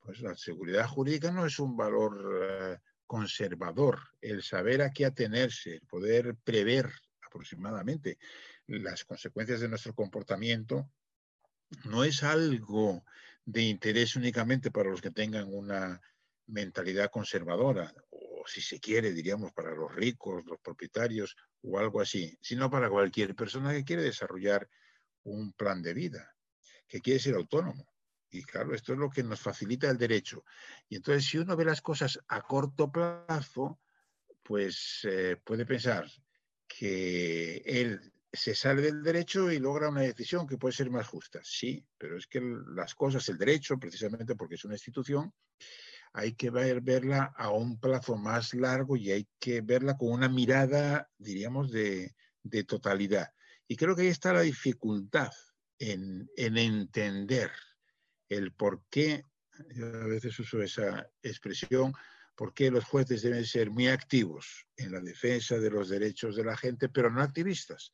Pues 0.00 0.20
la 0.20 0.36
seguridad 0.36 0.86
jurídica 0.86 1.30
no 1.30 1.46
es 1.46 1.58
un 1.58 1.76
valor 1.76 2.40
eh, 2.42 2.78
conservador, 3.06 3.98
el 4.20 4.42
saber 4.42 4.82
a 4.82 4.90
qué 4.90 5.06
atenerse, 5.06 5.74
el 5.74 5.80
poder 5.82 6.36
prever 6.44 6.92
aproximadamente 7.26 8.18
las 8.66 9.04
consecuencias 9.04 9.60
de 9.60 9.68
nuestro 9.68 9.94
comportamiento, 9.94 10.90
no 11.84 12.04
es 12.04 12.22
algo 12.22 13.04
de 13.44 13.62
interés 13.62 14.16
únicamente 14.16 14.70
para 14.70 14.90
los 14.90 15.00
que 15.00 15.10
tengan 15.10 15.52
una 15.52 16.00
mentalidad 16.46 17.10
conservadora, 17.10 17.92
o 18.10 18.44
si 18.46 18.60
se 18.60 18.78
quiere, 18.80 19.12
diríamos, 19.12 19.52
para 19.52 19.74
los 19.74 19.94
ricos, 19.94 20.44
los 20.46 20.60
propietarios 20.60 21.36
o 21.62 21.78
algo 21.78 22.00
así, 22.00 22.36
sino 22.40 22.70
para 22.70 22.88
cualquier 22.88 23.34
persona 23.34 23.72
que 23.72 23.84
quiere 23.84 24.02
desarrollar 24.02 24.68
un 25.24 25.52
plan 25.52 25.82
de 25.82 25.94
vida, 25.94 26.36
que 26.86 27.00
quiere 27.00 27.20
ser 27.20 27.34
autónomo. 27.34 27.92
Y 28.30 28.42
claro, 28.42 28.74
esto 28.74 28.92
es 28.92 28.98
lo 28.98 29.10
que 29.10 29.22
nos 29.22 29.40
facilita 29.40 29.90
el 29.90 29.98
derecho. 29.98 30.44
Y 30.88 30.96
entonces, 30.96 31.24
si 31.24 31.38
uno 31.38 31.56
ve 31.56 31.64
las 31.64 31.80
cosas 31.80 32.18
a 32.28 32.42
corto 32.42 32.90
plazo, 32.90 33.80
pues 34.42 35.00
eh, 35.04 35.36
puede 35.42 35.64
pensar 35.64 36.06
que 36.68 37.58
él 37.64 38.12
se 38.36 38.54
sale 38.54 38.82
del 38.82 39.02
derecho 39.02 39.50
y 39.50 39.58
logra 39.58 39.88
una 39.88 40.02
decisión 40.02 40.46
que 40.46 40.58
puede 40.58 40.74
ser 40.74 40.90
más 40.90 41.06
justa. 41.06 41.40
Sí, 41.42 41.84
pero 41.98 42.16
es 42.16 42.26
que 42.26 42.40
las 42.74 42.94
cosas, 42.94 43.28
el 43.28 43.38
derecho, 43.38 43.78
precisamente 43.78 44.36
porque 44.36 44.56
es 44.56 44.64
una 44.64 44.74
institución, 44.74 45.32
hay 46.12 46.32
que 46.32 46.48
ver, 46.50 46.80
verla 46.80 47.34
a 47.36 47.50
un 47.50 47.78
plazo 47.78 48.16
más 48.16 48.54
largo 48.54 48.96
y 48.96 49.10
hay 49.10 49.28
que 49.38 49.60
verla 49.60 49.98
con 49.98 50.12
una 50.12 50.28
mirada, 50.28 51.10
diríamos, 51.18 51.70
de, 51.70 52.14
totalidad. 52.66 53.28
Y 53.68 53.76
creo 53.76 53.94
que 53.94 54.02
ahí 54.02 54.08
está 54.08 54.32
la 54.32 54.40
dificultad 54.40 55.30
en, 55.78 56.30
entender 56.36 57.50
el 58.30 58.52
por 58.52 58.82
qué, 58.88 59.24
yo 59.74 59.86
a 59.86 60.06
veces 60.06 60.38
uso 60.38 60.62
esa 60.62 61.06
expresión, 61.22 61.92
por 62.34 62.54
qué 62.54 62.70
los 62.70 62.84
jueces 62.84 63.20
deben 63.20 63.44
ser 63.44 63.70
muy 63.70 63.88
activos 63.88 64.66
en 64.76 64.92
la 64.92 65.00
defensa 65.00 65.58
de 65.58 65.70
los 65.70 65.88
derechos 65.88 66.36
de 66.36 66.44
la 66.44 66.56
gente, 66.56 66.88
pero 66.88 67.10
no 67.10 67.20
activistas. 67.20 67.92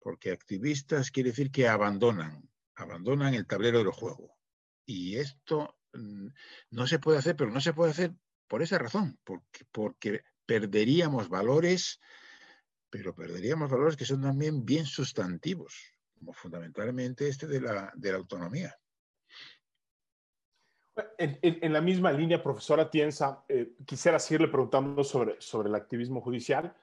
Porque 0.00 0.32
activistas 0.32 1.10
quiere 1.10 1.30
decir 1.30 1.50
que 1.50 1.68
abandonan, 1.68 2.48
abandonan 2.74 3.34
el 3.34 3.46
tablero 3.46 3.78
del 3.78 3.92
juego. 3.92 4.36
Y 4.86 5.16
esto 5.16 5.76
Mm, 5.92 6.28
no 6.70 6.86
se 6.86 6.98
puede 6.98 7.18
hacer, 7.18 7.36
pero 7.36 7.50
no 7.50 7.60
se 7.60 7.72
puede 7.72 7.90
hacer 7.90 8.12
por 8.46 8.62
esa 8.62 8.78
razón, 8.78 9.18
porque, 9.24 9.64
porque 9.70 10.22
perderíamos 10.46 11.28
valores, 11.28 12.00
pero 12.88 13.14
perderíamos 13.14 13.70
valores 13.70 13.96
que 13.96 14.04
son 14.04 14.22
también 14.22 14.64
bien 14.64 14.86
sustantivos, 14.86 15.74
como 16.18 16.32
fundamentalmente 16.32 17.28
este 17.28 17.46
de 17.46 17.60
la, 17.60 17.92
de 17.94 18.12
la 18.12 18.18
autonomía. 18.18 18.76
En, 21.16 21.72
la 21.72 21.80
misma 21.80 22.12
línea, 22.12 22.42
profesora 22.42 22.90
Tienza, 22.90 23.44
eh, 23.48 23.74
quisiera 23.86 24.18
seguirle 24.18 24.48
preguntando 24.48 25.02
sobre, 25.02 25.40
sobre 25.40 25.68
el 25.68 25.74
activismo 25.74 26.20
judicial. 26.20 26.74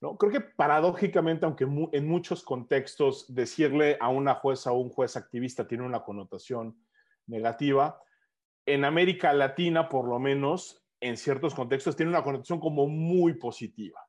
¿No? 0.00 0.16
Creo 0.16 0.32
que 0.32 0.40
paradójicamente, 0.40 1.46
aunque 1.46 1.64
en 1.64 2.08
muchos 2.08 2.42
contextos 2.42 3.34
decirle 3.34 3.96
a 4.00 4.08
una 4.08 4.34
jueza 4.34 4.72
o 4.72 4.78
un 4.78 4.90
juez 4.90 5.16
activista 5.16 5.66
tiene 5.66 5.84
una 5.84 6.02
connotación 6.02 6.78
negativa, 7.26 8.00
en 8.66 8.84
América 8.84 9.32
Latina, 9.32 9.88
por 9.88 10.08
lo 10.08 10.18
menos, 10.18 10.84
en 11.00 11.16
ciertos 11.16 11.54
contextos, 11.54 11.96
tiene 11.96 12.10
una 12.10 12.24
connotación 12.24 12.58
como 12.58 12.88
muy 12.88 13.34
positiva, 13.34 14.00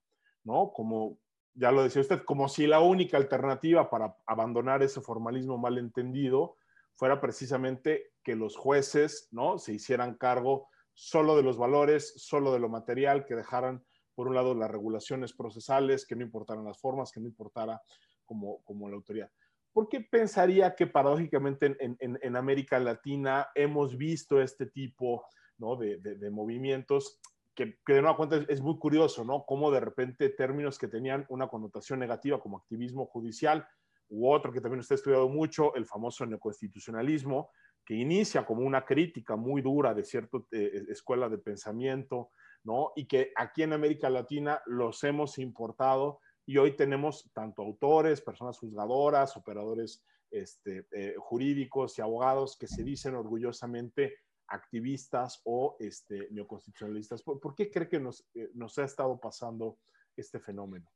¿no? 0.43 0.71
Como, 0.73 1.19
ya 1.53 1.71
lo 1.71 1.83
decía 1.83 2.01
usted, 2.01 2.23
como 2.23 2.49
si 2.49 2.65
la 2.65 2.79
única 2.79 3.17
alternativa 3.17 3.89
para 3.89 4.17
abandonar 4.25 4.81
ese 4.81 5.01
formalismo 5.01 5.57
malentendido 5.57 6.57
fuera 6.95 7.21
precisamente 7.21 8.11
que 8.23 8.35
los 8.35 8.57
jueces, 8.57 9.29
¿no? 9.31 9.59
Se 9.59 9.73
hicieran 9.73 10.15
cargo 10.15 10.69
solo 10.93 11.37
de 11.37 11.43
los 11.43 11.57
valores, 11.57 12.13
solo 12.17 12.51
de 12.51 12.59
lo 12.59 12.69
material, 12.69 13.25
que 13.25 13.35
dejaran, 13.35 13.85
por 14.17 14.27
un 14.27 14.33
lado, 14.33 14.55
las 14.55 14.71
regulaciones 14.71 15.31
procesales, 15.31 16.03
que 16.03 16.15
no 16.15 16.23
importaran 16.23 16.65
las 16.65 16.79
formas, 16.79 17.11
que 17.11 17.19
no 17.19 17.27
importara 17.27 17.79
como, 18.25 18.63
como 18.63 18.89
la 18.89 18.95
autoridad. 18.95 19.29
¿Por 19.71 19.89
qué 19.89 20.01
pensaría 20.01 20.73
que 20.73 20.87
paradójicamente 20.87 21.77
en, 21.79 22.35
América 22.35 22.79
Latina 22.79 23.49
hemos 23.53 23.95
visto 23.95 24.41
este 24.41 24.65
tipo 24.65 25.27
de, 25.59 26.31
movimientos 26.31 27.19
que, 27.53 27.77
de 27.85 28.01
nueva 28.01 28.17
cuenta 28.17 28.43
es, 28.49 28.59
muy 28.59 28.79
curioso, 28.79 29.23
¿no? 29.23 29.45
Cómo 29.45 29.69
de 29.69 29.81
repente 29.81 30.29
términos 30.29 30.79
que 30.79 30.87
tenían 30.87 31.27
una 31.29 31.47
connotación 31.47 31.99
negativa 31.99 32.41
como 32.41 32.57
activismo 32.57 33.05
judicial 33.05 33.67
u 34.09 34.31
otro 34.31 34.51
que 34.51 34.61
también 34.61 34.79
usted 34.79 34.95
ha 34.95 34.97
estudiado 34.97 35.29
mucho, 35.29 35.75
el 35.75 35.85
famoso 35.85 36.25
neoconstitucionalismo, 36.25 37.51
que 37.85 37.93
inicia 37.93 38.47
como 38.47 38.61
una 38.63 38.83
crítica 38.83 39.35
muy 39.35 39.61
dura 39.61 39.93
de 39.93 40.03
cierta 40.03 40.39
eh, 40.53 40.85
escuela 40.89 41.29
de 41.29 41.37
pensamiento, 41.37 42.31
¿no? 42.63 42.91
Y 42.95 43.05
que 43.05 43.31
aquí 43.35 43.63
en 43.63 43.73
América 43.73 44.09
Latina 44.09 44.61
los 44.65 45.03
hemos 45.03 45.37
importado 45.37 46.19
y 46.47 46.57
hoy 46.57 46.75
tenemos 46.75 47.29
tanto 47.33 47.61
autores, 47.61 48.21
personas 48.21 48.57
juzgadoras, 48.57 49.35
operadores 49.35 50.03
este, 50.31 50.87
eh, 50.91 51.15
jurídicos 51.17 51.97
y 51.97 52.01
abogados 52.01 52.57
que 52.57 52.67
se 52.67 52.83
dicen 52.83 53.15
orgullosamente 53.15 54.19
activistas 54.47 55.41
o 55.43 55.75
este, 55.79 56.29
neoconstitucionalistas. 56.31 57.21
¿Por, 57.21 57.53
qué 57.53 57.69
cree 57.69 57.89
que 57.89 57.99
nos, 57.99 58.25
eh, 58.33 58.49
nos, 58.53 58.77
ha 58.77 58.85
estado 58.85 59.19
pasando 59.19 59.77
este 60.15 60.39
fenómeno? 60.39 60.89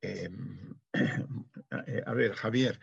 Em, 0.00 0.74
eh, 1.86 2.02
a 2.04 2.14
ver, 2.14 2.34
Javier, 2.34 2.80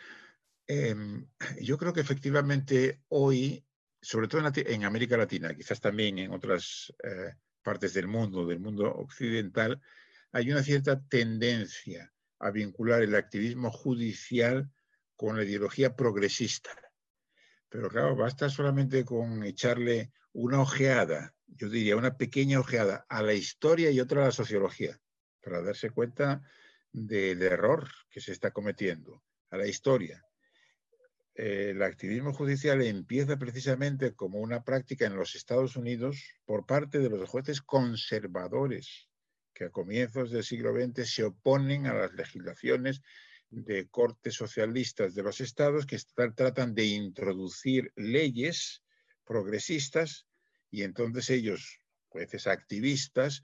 em, 0.66 1.28
yo 1.62 1.78
creo 1.78 1.92
que 1.92 2.02
efectivamente 2.02 3.02
hoy, 3.10 3.66
sobre 4.02 4.30
todo 4.30 4.42
en, 4.56 4.86
América 4.86 5.18
Latina, 5.18 5.54
quizás 5.54 5.82
también 5.82 6.20
en 6.20 6.32
otras 6.32 6.94
partes 7.62 7.94
del 7.94 8.08
mundo, 8.08 8.46
del 8.46 8.60
mundo 8.60 8.94
occidental, 8.94 9.82
hay 10.32 10.52
una 10.52 10.64
cierta 10.64 11.02
tendencia 11.08 12.14
a 12.40 12.52
vincular 12.52 13.02
el 13.02 13.16
activismo 13.16 13.72
judicial 13.72 14.72
con 15.16 15.38
la 15.38 15.44
ideología 15.44 15.96
progresista. 15.96 16.72
Pero 17.68 17.90
claro, 17.90 18.16
basta 18.16 18.50
solamente 18.50 19.06
con 19.06 19.44
echarle 19.44 20.12
una 20.34 20.62
ojeada, 20.62 21.34
yo 21.48 21.70
diría 21.70 21.98
una 21.98 22.18
pequeña 22.18 22.60
ojeada 22.60 23.06
a 23.10 23.22
la 23.22 23.34
historia 23.34 23.92
y 23.92 24.00
otra 24.00 24.22
a 24.22 24.26
la 24.26 24.32
sociología, 24.32 25.00
para 25.42 25.62
darse 25.62 25.90
cuenta 25.92 26.42
del 26.92 27.42
error 27.44 27.88
que 28.10 28.22
se 28.22 28.32
está 28.32 28.52
cometiendo, 28.52 29.24
a 29.50 29.58
la 29.58 29.68
historia. 29.68 30.24
El 31.42 31.82
activismo 31.84 32.34
judicial 32.34 32.82
empieza 32.82 33.38
precisamente 33.38 34.14
como 34.14 34.40
una 34.40 34.66
práctica 34.66 35.06
en 35.06 35.16
los 35.16 35.36
Estados 35.36 35.78
Unidos 35.78 36.22
por 36.44 36.66
parte 36.66 37.00
de 37.00 37.08
los 37.08 37.30
jueces 37.30 37.62
conservadores 37.62 39.08
que 39.54 39.64
a 39.64 39.70
comienzos 39.70 40.32
del 40.32 40.44
siglo 40.44 40.74
XX 40.74 41.10
se 41.10 41.24
oponen 41.24 41.88
a 41.88 41.94
las 41.94 42.12
legislaciones 42.12 43.02
de 43.50 43.88
cortes 43.88 44.34
socialistas 44.34 45.16
de 45.16 45.24
los 45.24 45.40
estados 45.40 45.86
que 45.86 45.98
tratan 46.36 46.76
de 46.76 46.88
introducir 46.88 47.94
leyes 47.96 48.84
progresistas 49.24 50.28
y 50.70 50.84
entonces 50.84 51.30
ellos, 51.30 51.80
jueces 52.10 52.48
activistas, 52.48 53.44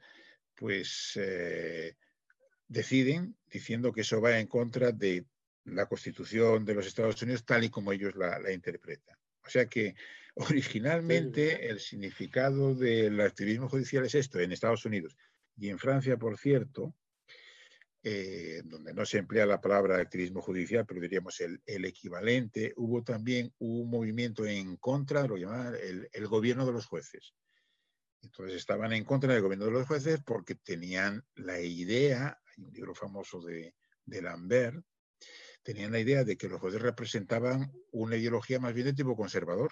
pues 0.54 1.14
eh, 1.16 1.96
deciden 2.68 3.38
diciendo 3.50 3.94
que 3.94 4.02
eso 4.02 4.20
va 4.20 4.38
en 4.38 4.48
contra 4.48 4.92
de 4.92 5.26
la 5.66 5.86
constitución 5.88 6.66
de 6.66 6.76
los 6.76 6.88
Estados 6.88 7.22
Unidos 7.22 7.46
tal 7.46 7.64
y 7.64 7.70
como 7.70 7.92
ellos 7.92 8.16
la, 8.16 8.40
la 8.40 8.52
interpretan. 8.52 9.18
O 9.46 9.50
sea 9.50 9.68
que 9.68 9.96
originalmente 10.36 11.70
el 11.70 11.80
significado 11.80 12.76
del 12.76 13.20
activismo 13.22 13.70
judicial 13.70 14.06
es 14.06 14.16
esto 14.16 14.40
en 14.40 14.52
Estados 14.52 14.86
Unidos. 14.86 15.16
Y 15.58 15.70
en 15.70 15.80
Francia, 15.80 16.18
por 16.18 16.38
cierto, 16.38 16.94
eh, 18.08 18.62
donde 18.66 18.94
no 18.94 19.04
se 19.04 19.18
emplea 19.18 19.48
la 19.48 19.60
palabra 19.60 19.98
activismo 19.98 20.40
judicial, 20.40 20.86
pero 20.86 21.02
diríamos 21.02 21.42
el, 21.42 21.86
equivalente, 21.86 22.72
hubo 22.76 23.04
también 23.04 23.52
un 23.58 23.90
movimiento 23.90 24.46
en 24.46 24.78
contra 24.78 25.24
de 25.24 25.28
lo 25.28 25.36
que 25.36 25.88
el, 25.90 26.08
el, 26.12 26.28
gobierno 26.28 26.68
de 26.68 26.74
los 26.74 26.86
jueces. 26.86 27.34
Entonces 28.22 28.58
estaban 28.58 28.94
en 28.94 29.06
contra 29.06 29.34
del 29.34 29.42
gobierno 29.42 29.66
de 29.66 29.72
los 29.72 29.88
jueces 29.88 30.22
porque 30.24 30.54
tenían 30.54 31.26
la 31.34 31.60
idea, 31.60 32.40
hay 32.46 32.64
un 32.64 32.74
libro 32.74 32.94
famoso 32.94 33.42
de, 33.42 33.74
de 34.06 34.22
Lambert, 34.22 34.86
tenían 35.66 35.92
la 35.92 36.00
idea 36.00 36.24
de 36.24 36.38
que 36.38 36.48
los 36.48 36.62
jueces 36.62 36.80
representaban 36.80 37.74
una 37.92 38.16
ideología 38.16 38.60
más 38.60 38.72
bien 38.76 38.86
de 38.86 38.94
tipo 38.94 39.16
conservador. 39.16 39.72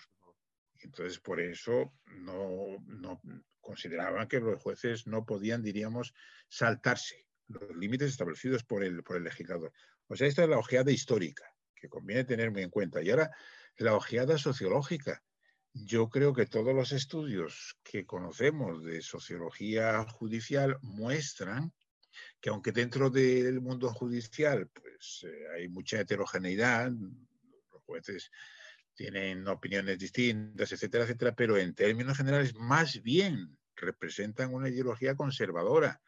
Entonces, 0.79 1.19
por 1.19 1.39
eso 1.39 1.93
no, 2.17 2.79
no, 2.87 3.21
consideraban 3.61 4.27
que 4.27 4.39
los 4.39 4.59
jueces 4.59 5.05
no 5.05 5.23
podían, 5.23 5.61
diríamos, 5.61 6.15
saltarse 6.49 7.27
los 7.47 7.77
límites 7.77 8.09
establecidos 8.09 8.63
por 8.63 8.83
el, 8.83 9.03
por 9.03 9.17
el 9.17 9.23
legislador. 9.23 9.71
O 10.07 10.15
sea, 10.15 10.27
esta 10.27 10.43
es 10.43 10.49
la 10.49 10.57
ojeada 10.57 10.91
histórica, 10.91 11.45
que 11.75 11.87
conviene 11.87 12.23
tener 12.23 12.49
muy 12.49 12.63
en 12.63 12.71
cuenta. 12.71 13.03
Y 13.03 13.11
ahora, 13.11 13.29
la 13.77 13.95
ojeada 13.95 14.39
sociológica. 14.39 15.23
Yo 15.75 16.09
creo 16.09 16.33
que 16.33 16.47
todos 16.47 16.73
los 16.73 16.91
estudios 16.91 17.77
que 17.83 18.05
conocemos 18.05 18.83
de 18.83 19.01
sociología 19.01 20.03
judicial 20.05 20.77
muestran 20.81 21.71
que 22.39 22.49
aunque 22.49 22.71
dentro 22.71 23.09
del 23.09 23.61
mundo 23.61 23.89
judicial 23.89 24.67
pues, 24.67 25.25
eh, 25.27 25.47
hay 25.55 25.69
mucha 25.69 25.99
heterogeneidad, 25.99 26.91
los 26.91 27.83
jueces 27.85 28.31
tienen 28.95 29.47
opiniones 29.47 29.97
distintas, 29.97 30.71
etcétera, 30.71 31.03
etcétera, 31.03 31.35
pero 31.35 31.57
en 31.57 31.73
términos 31.73 32.17
generales 32.17 32.55
más 32.55 33.01
bien 33.01 33.57
representan 33.75 34.53
una 34.53 34.69
ideología 34.69 35.15
conservadora. 35.15 36.01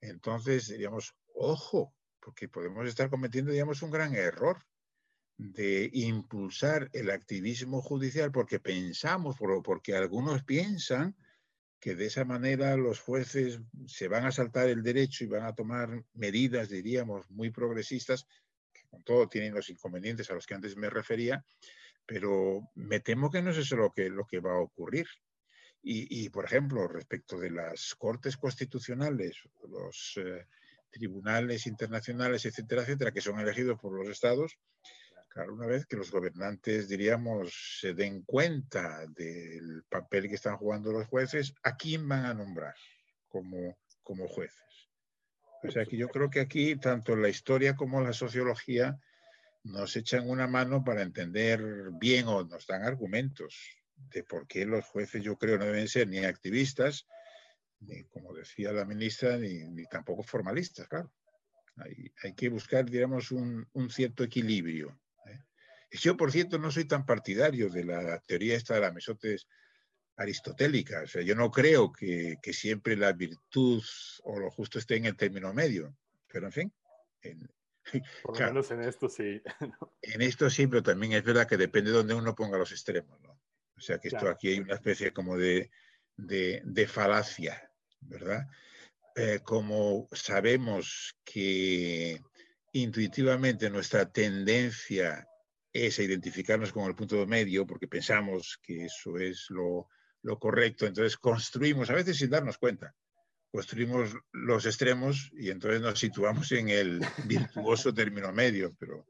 Entonces, 0.00 0.68
diríamos, 0.68 1.14
ojo, 1.34 1.94
porque 2.20 2.48
podemos 2.48 2.88
estar 2.88 3.10
cometiendo, 3.10 3.52
digamos, 3.52 3.82
un 3.82 3.90
gran 3.90 4.14
error 4.14 4.64
de 5.36 5.90
impulsar 5.92 6.88
el 6.92 7.10
activismo 7.10 7.82
judicial 7.82 8.32
porque 8.32 8.58
pensamos, 8.58 9.36
porque 9.62 9.94
algunos 9.94 10.42
piensan 10.44 11.14
que 11.80 11.94
de 11.94 12.06
esa 12.06 12.24
manera 12.24 12.76
los 12.76 13.00
jueces 13.00 13.60
se 13.86 14.08
van 14.08 14.24
a 14.24 14.32
saltar 14.32 14.68
el 14.68 14.82
derecho 14.82 15.24
y 15.24 15.28
van 15.28 15.44
a 15.44 15.54
tomar 15.54 16.04
medidas, 16.14 16.68
diríamos, 16.68 17.30
muy 17.30 17.50
progresistas, 17.50 18.26
que 18.72 18.82
con 18.88 19.02
todo 19.02 19.28
tienen 19.28 19.54
los 19.54 19.68
inconvenientes 19.70 20.30
a 20.30 20.34
los 20.34 20.46
que 20.46 20.54
antes 20.54 20.76
me 20.76 20.90
refería, 20.90 21.44
pero 22.06 22.70
me 22.74 23.00
temo 23.00 23.30
que 23.30 23.42
no 23.42 23.50
es 23.50 23.58
eso 23.58 23.76
lo 23.76 23.92
que, 23.92 24.08
lo 24.08 24.26
que 24.26 24.40
va 24.40 24.52
a 24.52 24.60
ocurrir. 24.60 25.06
Y, 25.88 26.30
por 26.30 26.44
ejemplo, 26.44 26.88
respecto 26.88 27.38
de 27.38 27.48
las 27.48 27.94
cortes 27.94 28.36
constitucionales, 28.36 29.36
los 29.68 30.14
eh, 30.16 30.44
tribunales 30.90 31.68
internacionales, 31.68 32.44
etcétera, 32.44 32.82
etcétera, 32.82 33.12
que 33.12 33.20
son 33.20 33.38
elegidos 33.38 33.78
por 33.78 33.92
los 33.92 34.08
estados, 34.08 34.58
claro, 35.36 35.52
una 35.52 35.66
vez 35.66 35.84
que 35.84 35.98
los 35.98 36.10
gobernantes, 36.10 36.88
diríamos, 36.88 37.78
se 37.78 37.92
den 37.92 38.22
cuenta 38.22 39.06
del 39.08 39.84
papel 39.86 40.30
que 40.30 40.36
están 40.36 40.56
jugando 40.56 40.92
los 40.92 41.06
jueces, 41.08 41.52
¿a 41.62 41.76
quién 41.76 42.08
van 42.08 42.24
a 42.24 42.32
nombrar 42.32 42.74
como, 43.28 43.76
como 44.02 44.28
jueces? 44.28 44.88
O 45.62 45.70
sea 45.70 45.84
que 45.84 45.98
yo 45.98 46.08
creo 46.08 46.30
que 46.30 46.40
aquí, 46.40 46.76
tanto 46.76 47.14
la 47.16 47.28
historia 47.28 47.76
como 47.76 48.00
la 48.00 48.14
sociología, 48.14 48.98
nos 49.62 49.94
echan 49.96 50.26
una 50.26 50.46
mano 50.46 50.82
para 50.82 51.02
entender 51.02 51.60
bien 52.00 52.28
o 52.28 52.42
nos 52.44 52.66
dan 52.66 52.84
argumentos 52.84 53.82
de 53.94 54.24
por 54.24 54.46
qué 54.46 54.64
los 54.64 54.86
jueces, 54.86 55.22
yo 55.22 55.36
creo, 55.36 55.58
no 55.58 55.66
deben 55.66 55.88
ser 55.88 56.08
ni 56.08 56.24
activistas, 56.24 57.06
ni, 57.80 58.04
como 58.04 58.32
decía 58.32 58.72
la 58.72 58.86
ministra, 58.86 59.36
ni, 59.36 59.84
tampoco 59.84 60.22
formalistas, 60.22 60.88
claro. 60.88 61.12
Hay, 61.76 62.10
hay, 62.22 62.32
que 62.32 62.48
buscar, 62.48 62.86
digamos, 62.88 63.30
un, 63.32 63.68
un 63.74 63.90
cierto 63.90 64.24
equilibrio. 64.24 64.98
Yo, 65.96 66.16
por 66.16 66.32
cierto, 66.32 66.58
no 66.58 66.70
soy 66.70 66.84
tan 66.84 67.04
partidario 67.04 67.68
de 67.70 67.84
la 67.84 68.18
teoría 68.20 68.56
esta 68.56 68.74
de 68.74 68.80
la 68.80 68.92
mesotes 68.92 69.46
aristotélica. 70.16 71.02
O 71.02 71.06
sea, 71.06 71.22
yo 71.22 71.34
no 71.34 71.50
creo 71.50 71.92
que, 71.92 72.36
que 72.42 72.52
siempre 72.52 72.96
la 72.96 73.12
virtud 73.12 73.82
o 74.24 74.38
lo 74.38 74.50
justo 74.50 74.78
esté 74.78 74.96
en 74.96 75.06
el 75.06 75.16
término 75.16 75.52
medio. 75.52 75.96
Pero, 76.28 76.46
en 76.46 76.52
fin, 76.52 76.72
en, 77.22 77.48
por 78.22 78.40
lo 78.40 78.46
menos 78.46 78.70
en 78.70 78.82
esto 78.82 79.08
sí. 79.08 79.42
En 80.02 80.22
esto 80.22 80.48
sí, 80.50 80.66
pero 80.66 80.82
también 80.82 81.12
es 81.12 81.24
verdad 81.24 81.46
que 81.46 81.56
depende 81.56 81.90
de 81.90 81.98
dónde 81.98 82.14
uno 82.14 82.34
ponga 82.34 82.58
los 82.58 82.72
extremos, 82.72 83.20
¿no? 83.20 83.38
O 83.76 83.80
sea 83.80 83.98
que 83.98 84.08
esto 84.08 84.28
aquí 84.28 84.48
hay 84.48 84.60
una 84.60 84.74
especie 84.74 85.12
como 85.12 85.36
de, 85.36 85.70
de, 86.16 86.86
falacia, 86.88 87.70
¿verdad? 88.00 88.46
Eh, 89.14 89.40
como 89.44 90.08
sabemos 90.12 91.14
que 91.24 92.22
intuitivamente 92.72 93.68
nuestra 93.68 94.10
tendencia 94.10 95.28
es 95.84 95.98
a 95.98 96.02
identificarnos 96.02 96.72
con 96.72 96.84
el 96.84 96.94
punto 96.94 97.26
medio, 97.26 97.66
porque 97.66 97.88
pensamos 97.88 98.58
que 98.62 98.86
eso 98.86 99.18
es 99.18 99.46
lo, 99.50 99.88
lo 100.22 100.38
correcto, 100.38 100.86
entonces 100.86 101.16
construimos, 101.16 101.90
a 101.90 101.94
veces 101.94 102.16
sin 102.16 102.30
darnos 102.30 102.58
cuenta, 102.58 102.94
construimos 103.50 104.14
los 104.32 104.66
extremos 104.66 105.30
y 105.34 105.50
entonces 105.50 105.80
nos 105.80 105.98
situamos 105.98 106.50
en 106.52 106.68
el 106.68 107.00
virtuoso 107.26 107.92
término 107.92 108.32
medio, 108.32 108.74
pero 108.78 109.06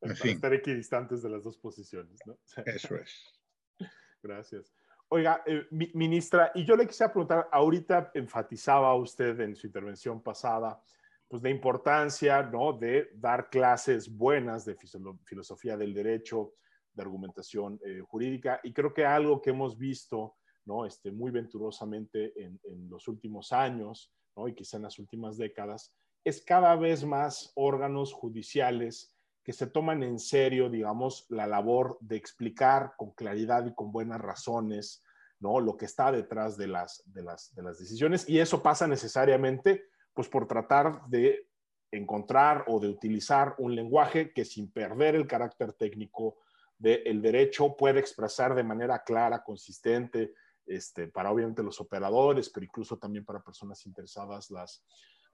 en 0.00 0.16
fin. 0.16 0.36
Estar 0.36 0.54
equidistantes 0.54 1.22
de 1.22 1.30
las 1.30 1.42
dos 1.42 1.58
posiciones, 1.58 2.20
¿no? 2.26 2.38
Eso 2.66 2.96
es. 2.96 3.90
Gracias. 4.22 4.72
Oiga, 5.08 5.42
eh, 5.46 5.66
ministra, 5.70 6.50
y 6.54 6.64
yo 6.64 6.76
le 6.76 6.86
quisiera 6.86 7.12
preguntar, 7.12 7.48
ahorita 7.52 8.10
enfatizaba 8.14 8.92
usted 8.96 9.38
en 9.38 9.54
su 9.54 9.68
intervención 9.68 10.20
pasada, 10.20 10.82
pues 11.28 11.42
la 11.42 11.50
importancia, 11.50 12.42
¿no? 12.42 12.72
De 12.72 13.10
dar 13.14 13.50
clases 13.50 14.08
buenas 14.08 14.64
de 14.64 14.76
filosofía 15.24 15.76
del 15.76 15.94
derecho, 15.94 16.52
de 16.92 17.02
argumentación 17.02 17.78
eh, 17.84 18.00
jurídica, 18.00 18.60
y 18.62 18.72
creo 18.72 18.94
que 18.94 19.04
algo 19.04 19.40
que 19.42 19.50
hemos 19.50 19.76
visto 19.76 20.36
¿no? 20.66 20.84
Este, 20.84 21.10
muy 21.10 21.30
venturosamente 21.30 22.32
en, 22.42 22.60
en 22.64 22.90
los 22.90 23.08
últimos 23.08 23.52
años, 23.52 24.12
¿no? 24.36 24.48
y 24.48 24.54
quizá 24.54 24.76
en 24.76 24.82
las 24.82 24.98
últimas 24.98 25.38
décadas, 25.38 25.94
es 26.24 26.42
cada 26.42 26.74
vez 26.76 27.04
más 27.04 27.52
órganos 27.54 28.12
judiciales 28.12 29.14
que 29.44 29.52
se 29.52 29.68
toman 29.68 30.02
en 30.02 30.18
serio, 30.18 30.68
digamos, 30.68 31.24
la 31.28 31.46
labor 31.46 31.98
de 32.00 32.16
explicar 32.16 32.94
con 32.98 33.12
claridad 33.12 33.64
y 33.64 33.74
con 33.74 33.92
buenas 33.92 34.20
razones, 34.20 35.04
¿no? 35.38 35.60
Lo 35.60 35.76
que 35.76 35.84
está 35.84 36.10
detrás 36.10 36.56
de 36.56 36.66
las, 36.66 37.04
de 37.06 37.22
las, 37.22 37.54
de 37.54 37.62
las 37.62 37.78
decisiones. 37.78 38.28
Y 38.28 38.40
eso 38.40 38.60
pasa 38.60 38.88
necesariamente, 38.88 39.84
pues, 40.16 40.28
por 40.28 40.48
tratar 40.48 41.06
de 41.08 41.46
encontrar 41.92 42.64
o 42.68 42.80
de 42.80 42.88
utilizar 42.88 43.54
un 43.58 43.74
lenguaje 43.74 44.32
que 44.32 44.46
sin 44.46 44.72
perder 44.72 45.14
el 45.14 45.26
carácter 45.26 45.74
técnico 45.74 46.38
del 46.78 47.20
derecho 47.22 47.76
puede 47.76 48.00
expresar 48.00 48.54
de 48.54 48.64
manera 48.64 49.04
clara, 49.04 49.44
consistente, 49.44 50.32
este, 50.66 51.06
para 51.08 51.30
obviamente 51.30 51.62
los 51.62 51.80
operadores, 51.80 52.48
pero 52.50 52.64
incluso 52.64 52.96
también 52.96 53.24
para 53.24 53.42
personas 53.42 53.84
interesadas 53.86 54.50
las, 54.50 54.84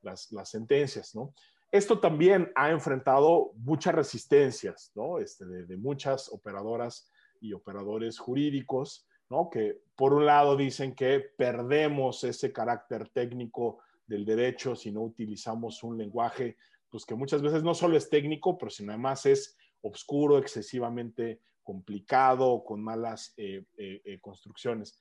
las, 0.03 0.51
sentencias, 0.51 1.15
¿no? 1.15 1.33
Esto 1.71 2.01
también 2.01 2.53
ha 2.55 2.71
enfrentado 2.71 3.53
muchas 3.55 3.95
resistencias, 3.95 4.91
¿no? 4.97 5.19
Este, 5.19 5.47
de, 5.47 5.77
muchas 5.77 6.29
operadoras 6.31 7.09
y 7.41 7.53
operadores 7.55 8.19
jurídicos, 8.19 9.07
¿no? 9.31 9.49
Que 9.49 9.81
por 9.97 10.13
un 10.13 10.27
lado 10.27 10.57
dicen 10.57 10.95
que 10.95 11.21
perdemos 11.37 12.25
ese 12.25 12.53
carácter 12.53 13.09
técnico 13.09 13.79
del 14.07 14.25
derecho 14.25 14.75
si 14.75 14.93
no 14.93 15.03
utilizamos 15.03 15.83
un 15.83 15.99
lenguaje, 15.99 16.57
pues 16.91 17.07
que 17.07 17.15
muchas 17.15 17.43
veces 17.43 17.63
no 17.63 17.75
solo 17.75 17.97
es 17.97 18.11
técnico, 18.11 18.59
pero 18.59 18.71
sino 18.71 18.93
además 18.93 19.25
es 19.27 19.57
obscuro, 19.81 20.39
excesivamente 20.39 21.41
complicado, 21.63 22.65
con 22.65 22.83
malas 22.83 23.35
eh, 23.37 23.65
eh, 23.77 24.03
eh, 24.05 24.21
construcciones. 24.21 24.99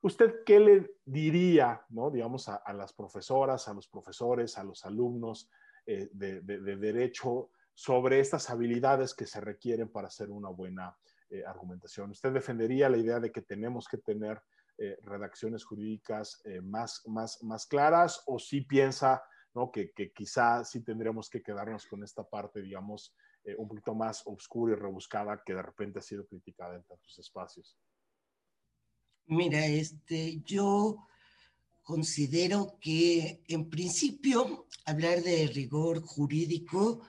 ¿Usted 0.00 0.44
qué 0.46 0.60
le 0.60 0.90
diría, 1.04 1.84
¿no? 1.88 2.10
digamos, 2.10 2.48
a, 2.48 2.72
las 2.72 2.92
profesoras, 2.92 3.68
a 3.68 3.74
los 3.74 3.88
profesores, 3.88 4.56
a 4.56 4.64
los 4.64 4.84
alumnos 4.84 5.50
de, 5.84 6.40
derecho 6.42 7.50
sobre 7.74 8.20
estas 8.20 8.48
habilidades 8.50 9.14
que 9.14 9.26
se 9.26 9.40
requieren 9.40 9.88
para 9.88 10.06
hacer 10.06 10.30
una 10.30 10.50
buena 10.50 10.96
argumentación? 11.46 12.12
¿Usted 12.12 12.32
defendería 12.32 12.88
la 12.88 12.98
idea 12.98 13.18
de 13.18 13.32
que 13.32 13.42
tenemos 13.42 13.88
que 13.88 13.98
tener 13.98 14.40
eh, 14.78 14.96
redacciones 15.02 15.64
jurídicas 15.64 16.42
más, 16.62 17.02
más, 17.06 17.42
más 17.42 17.66
claras 17.66 18.22
o 18.26 18.38
sí 18.38 18.62
piensa 18.62 19.22
¿no? 19.54 19.70
que, 19.70 19.92
que 19.92 20.12
quizá 20.12 20.64
sí 20.64 20.82
tendremos 20.82 21.28
que 21.28 21.42
quedarnos 21.42 21.86
con 21.86 22.02
esta 22.02 22.22
parte, 22.22 22.62
digamos, 22.62 23.14
un 23.56 23.66
poquito 23.66 23.94
más 23.94 24.22
oscura 24.26 24.74
y 24.74 24.76
rebuscada 24.76 25.42
que 25.44 25.54
de 25.54 25.62
repente 25.62 26.00
ha 26.00 26.02
sido 26.02 26.26
criticada 26.26 26.76
en 26.76 26.82
tantos 26.82 27.18
espacios? 27.18 27.78
Mira, 29.28 29.66
este, 29.66 30.40
yo 30.40 31.06
considero 31.82 32.78
que 32.80 33.42
en 33.48 33.70
principio 33.70 34.66
hablar 34.84 35.22
de 35.22 35.46
rigor 35.46 36.02
jurídico 36.02 37.06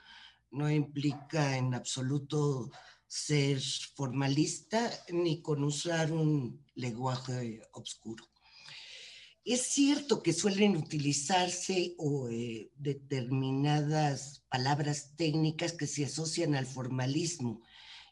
no 0.51 0.69
implica 0.69 1.58
en 1.58 1.73
absoluto 1.73 2.71
ser 3.10 3.60
formalista 3.95 4.89
ni 5.10 5.41
con 5.41 5.63
usar 5.63 6.13
un 6.13 6.63
lenguaje 6.76 7.60
obscuro. 7.74 8.24
Es 9.43 9.63
cierto 9.63 10.22
que 10.22 10.32
suelen 10.32 10.78
utilizarse 10.78 11.95
eh, 12.32 12.72
determinadas 12.78 14.43
palabras 14.48 15.15
técnicas 15.17 15.74
que 15.74 15.88
se 15.88 16.06
asocian 16.06 16.54
al 16.54 16.67
formalismo 16.67 17.62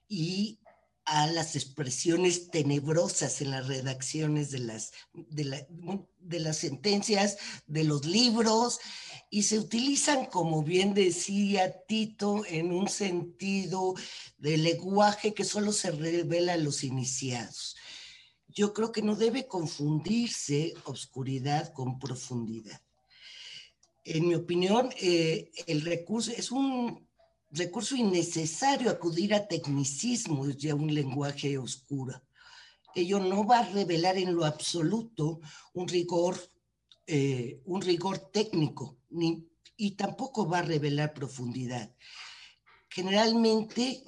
y 0.08 0.60
a 1.06 1.28
las 1.28 1.56
expresiones 1.56 2.50
tenebrosas 2.50 3.42
en 3.42 3.52
las 3.52 3.68
redacciones 3.68 4.52
de 4.52 4.60
las, 4.60 4.92
de, 5.14 6.40
las 6.40 6.58
sentencias, 6.58 7.38
de 7.66 7.86
los 7.86 8.06
libros, 8.06 8.80
y 9.30 9.44
se 9.44 9.60
utilizan, 9.60 10.26
como 10.26 10.64
bien 10.64 10.94
decía 10.94 11.84
Tito, 11.86 12.44
en 12.46 12.72
un 12.72 12.88
sentido 12.88 13.94
de 14.38 14.58
lenguaje 14.58 15.34
que 15.34 15.44
solo 15.44 15.72
se 15.74 15.92
revela 15.92 16.54
a 16.54 16.58
los 16.58 16.84
iniciados. 16.84 17.76
Yo 18.48 18.74
creo 18.74 18.92
que 18.92 19.02
no 19.02 19.16
debe 19.16 19.48
confundirse 19.48 20.74
obscuridad 20.86 21.74
con 21.74 22.00
profundidad. 22.00 22.82
En 24.04 24.28
mi 24.28 24.36
opinión, 24.36 24.90
eh, 25.02 25.52
el 25.68 25.82
recurso 25.82 26.32
es 26.32 26.50
un 26.52 27.06
recurso 27.52 27.96
innecesario 27.96 28.90
acudir 28.90 29.34
a 29.34 29.48
tecnicismos 29.48 30.56
y 30.64 30.70
a 30.70 30.76
un 30.76 30.94
lenguaje 30.94 31.58
oscuro. 31.58 32.22
Ello 32.96 33.20
no 33.20 33.46
va 33.46 33.60
a 33.60 33.70
revelar 33.70 34.18
en 34.18 34.34
lo 34.34 34.46
absoluto 34.46 35.42
un 35.74 35.88
rigor, 35.88 36.40
eh, 37.08 37.62
un 37.64 37.82
rigor 37.82 38.20
técnico, 38.32 38.98
ni, 39.10 39.48
y 39.78 39.92
tampoco 39.92 40.48
va 40.48 40.60
a 40.60 40.64
revelar 40.64 41.14
profundidad. 41.14 41.96
Generalmente 42.90 44.04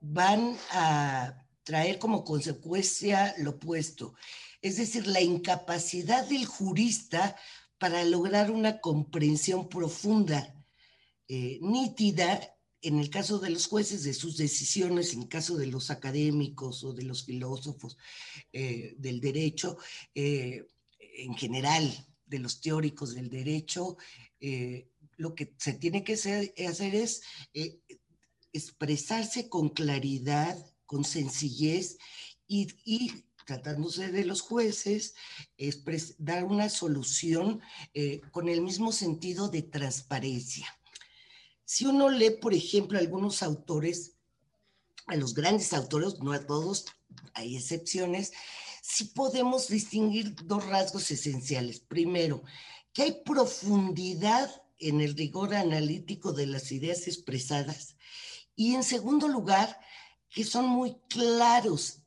van 0.00 0.56
a 0.72 1.46
traer 1.62 1.98
como 1.98 2.22
consecuencia 2.24 3.34
lo 3.38 3.52
opuesto, 3.52 4.14
es 4.60 4.76
decir, 4.76 5.06
la 5.06 5.22
incapacidad 5.22 6.28
del 6.28 6.44
jurista 6.44 7.36
para 7.78 8.04
lograr 8.04 8.50
una 8.50 8.80
comprensión 8.80 9.68
profunda 9.68 10.54
eh, 11.28 11.58
nítida 11.62 12.54
en 12.82 12.98
el 12.98 13.08
caso 13.08 13.38
de 13.38 13.48
los 13.48 13.66
jueces 13.66 14.04
de 14.04 14.12
sus 14.12 14.36
decisiones, 14.36 15.14
en 15.14 15.22
el 15.22 15.28
caso 15.28 15.56
de 15.56 15.68
los 15.68 15.90
académicos 15.90 16.84
o 16.84 16.92
de 16.92 17.04
los 17.04 17.24
filósofos 17.24 17.96
eh, 18.52 18.94
del 18.98 19.20
derecho, 19.20 19.78
en 21.16 21.34
general 21.34 22.06
de 22.26 22.38
los 22.38 22.60
teóricos 22.60 23.14
del 23.14 23.30
derecho, 23.30 23.96
lo 25.16 25.34
que 25.34 25.54
se 25.58 25.74
tiene 25.74 26.04
que 26.04 26.14
hacer, 26.14 26.52
es 26.94 27.22
expresarse 28.52 29.48
con 29.48 29.70
claridad, 29.70 30.56
con 30.86 31.04
sencillez 31.04 31.98
y, 32.46 32.68
tratándose 33.46 34.10
de 34.10 34.24
los 34.24 34.40
jueces, 34.40 35.14
dar 36.18 36.44
una 36.44 36.68
solución 36.68 37.60
con 38.30 38.48
el 38.48 38.62
mismo 38.62 38.92
sentido 38.92 39.48
de 39.48 39.62
transparencia. 39.62 40.66
Si 41.64 41.86
uno 41.86 42.10
lee, 42.10 42.38
por 42.40 42.54
ejemplo, 42.54 42.98
algunos 42.98 43.42
autores, 43.42 44.12
a 45.06 45.16
los 45.16 45.34
grandes 45.34 45.72
autores, 45.72 46.18
no 46.20 46.32
a 46.32 46.46
todos, 46.46 46.86
hay 47.34 47.56
excepciones, 47.56 48.32
sí 48.86 49.06
podemos 49.06 49.68
distinguir 49.68 50.34
dos 50.44 50.66
rasgos 50.66 51.10
esenciales. 51.10 51.80
Primero, 51.80 52.42
que 52.92 53.02
hay 53.02 53.22
profundidad 53.24 54.62
en 54.78 55.00
el 55.00 55.16
rigor 55.16 55.54
analítico 55.54 56.34
de 56.34 56.46
las 56.46 56.70
ideas 56.70 57.08
expresadas. 57.08 57.96
Y 58.54 58.74
en 58.74 58.82
segundo 58.82 59.26
lugar, 59.26 59.80
que 60.28 60.44
son 60.44 60.68
muy 60.68 60.98
claros 61.08 62.02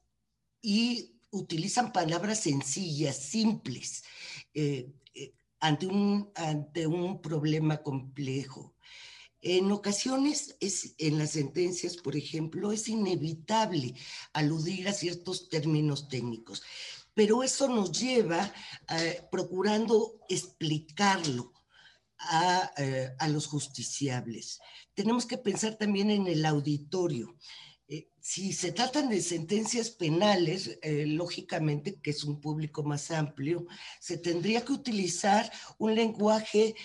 y 0.61 1.15
utilizan 1.31 1.91
palabras 1.91 2.41
sencillas, 2.41 3.17
simples, 3.17 4.03
eh, 4.53 4.93
eh, 5.15 5.33
ante, 5.59 5.87
un, 5.87 6.31
ante 6.35 6.85
un 6.85 7.23
problema 7.23 7.81
complejo. 7.81 8.75
En 9.41 9.71
ocasiones, 9.71 10.56
es, 10.60 10.95
en 10.97 11.19
las 11.19 11.32
sentencias, 11.32 11.97
por 11.97 12.15
ejemplo, 12.15 12.71
es 12.71 12.89
inevitable 12.89 13.93
aludir 14.34 14.88
a 14.88 14.93
ciertos 14.93 15.47
términos 15.47 16.08
técnicos, 16.10 16.63
pero 17.13 17.43
eso 17.43 17.67
nos 17.67 17.91
lleva 17.91 18.52
eh, 18.89 19.21
procurando 19.32 20.19
explicarlo 20.28 21.54
eh, 22.78 23.10
a, 23.17 23.28
los 23.28 23.45
justiciables. 23.47 24.60
Tenemos 24.93 25.26
que 25.26 25.38
pensar 25.38 25.76
también 25.76 26.10
en 26.10 26.28
el 26.28 26.43
auditorio. 26.45 27.38
Eh, 27.88 28.10
si 28.19 28.54
se 28.54 28.71
tratan 28.71 29.08
de 29.10 29.21
sentencias 29.21 29.91
penales, 29.91 30.80
lógicamente, 30.84 32.00
que 32.02 32.10
es 32.10 32.23
un 32.23 32.41
público 32.41 32.84
más 32.84 33.12
amplio, 33.12 33.65
se 34.00 34.17
tendría 34.17 34.65
que 34.65 34.73
utilizar 34.73 35.52
un 35.78 35.95
lenguaje 35.95 36.76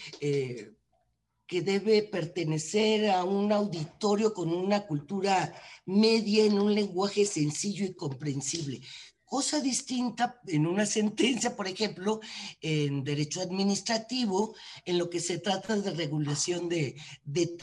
que 1.53 1.61
debe 1.61 2.03
pertenecer 2.05 3.11
a 3.11 3.25
un 3.25 3.53
auditorio 3.53 4.33
con 4.33 4.49
una 4.55 4.87
cultura 4.87 5.55
media 5.85 6.47
en 6.47 6.59
un 6.59 6.75
lenguaje 6.75 7.27
sencillo 7.27 7.85
y 7.85 7.95
comprensible. 7.95 8.81
Cosa 9.23 9.61
distinta 9.61 10.41
en 10.47 10.67
una 10.67 10.87
sentencia, 10.87 11.55
por 11.55 11.69
ejemplo, 11.69 12.21
en 12.63 13.05
derecho 13.05 13.43
administrativo, 13.43 14.55
en 14.87 14.97
lo 14.97 15.11
que 15.11 15.21
se 15.21 15.41
trata 15.41 15.77
de 15.77 15.91
regulación 15.91 16.71
de, 16.71 16.97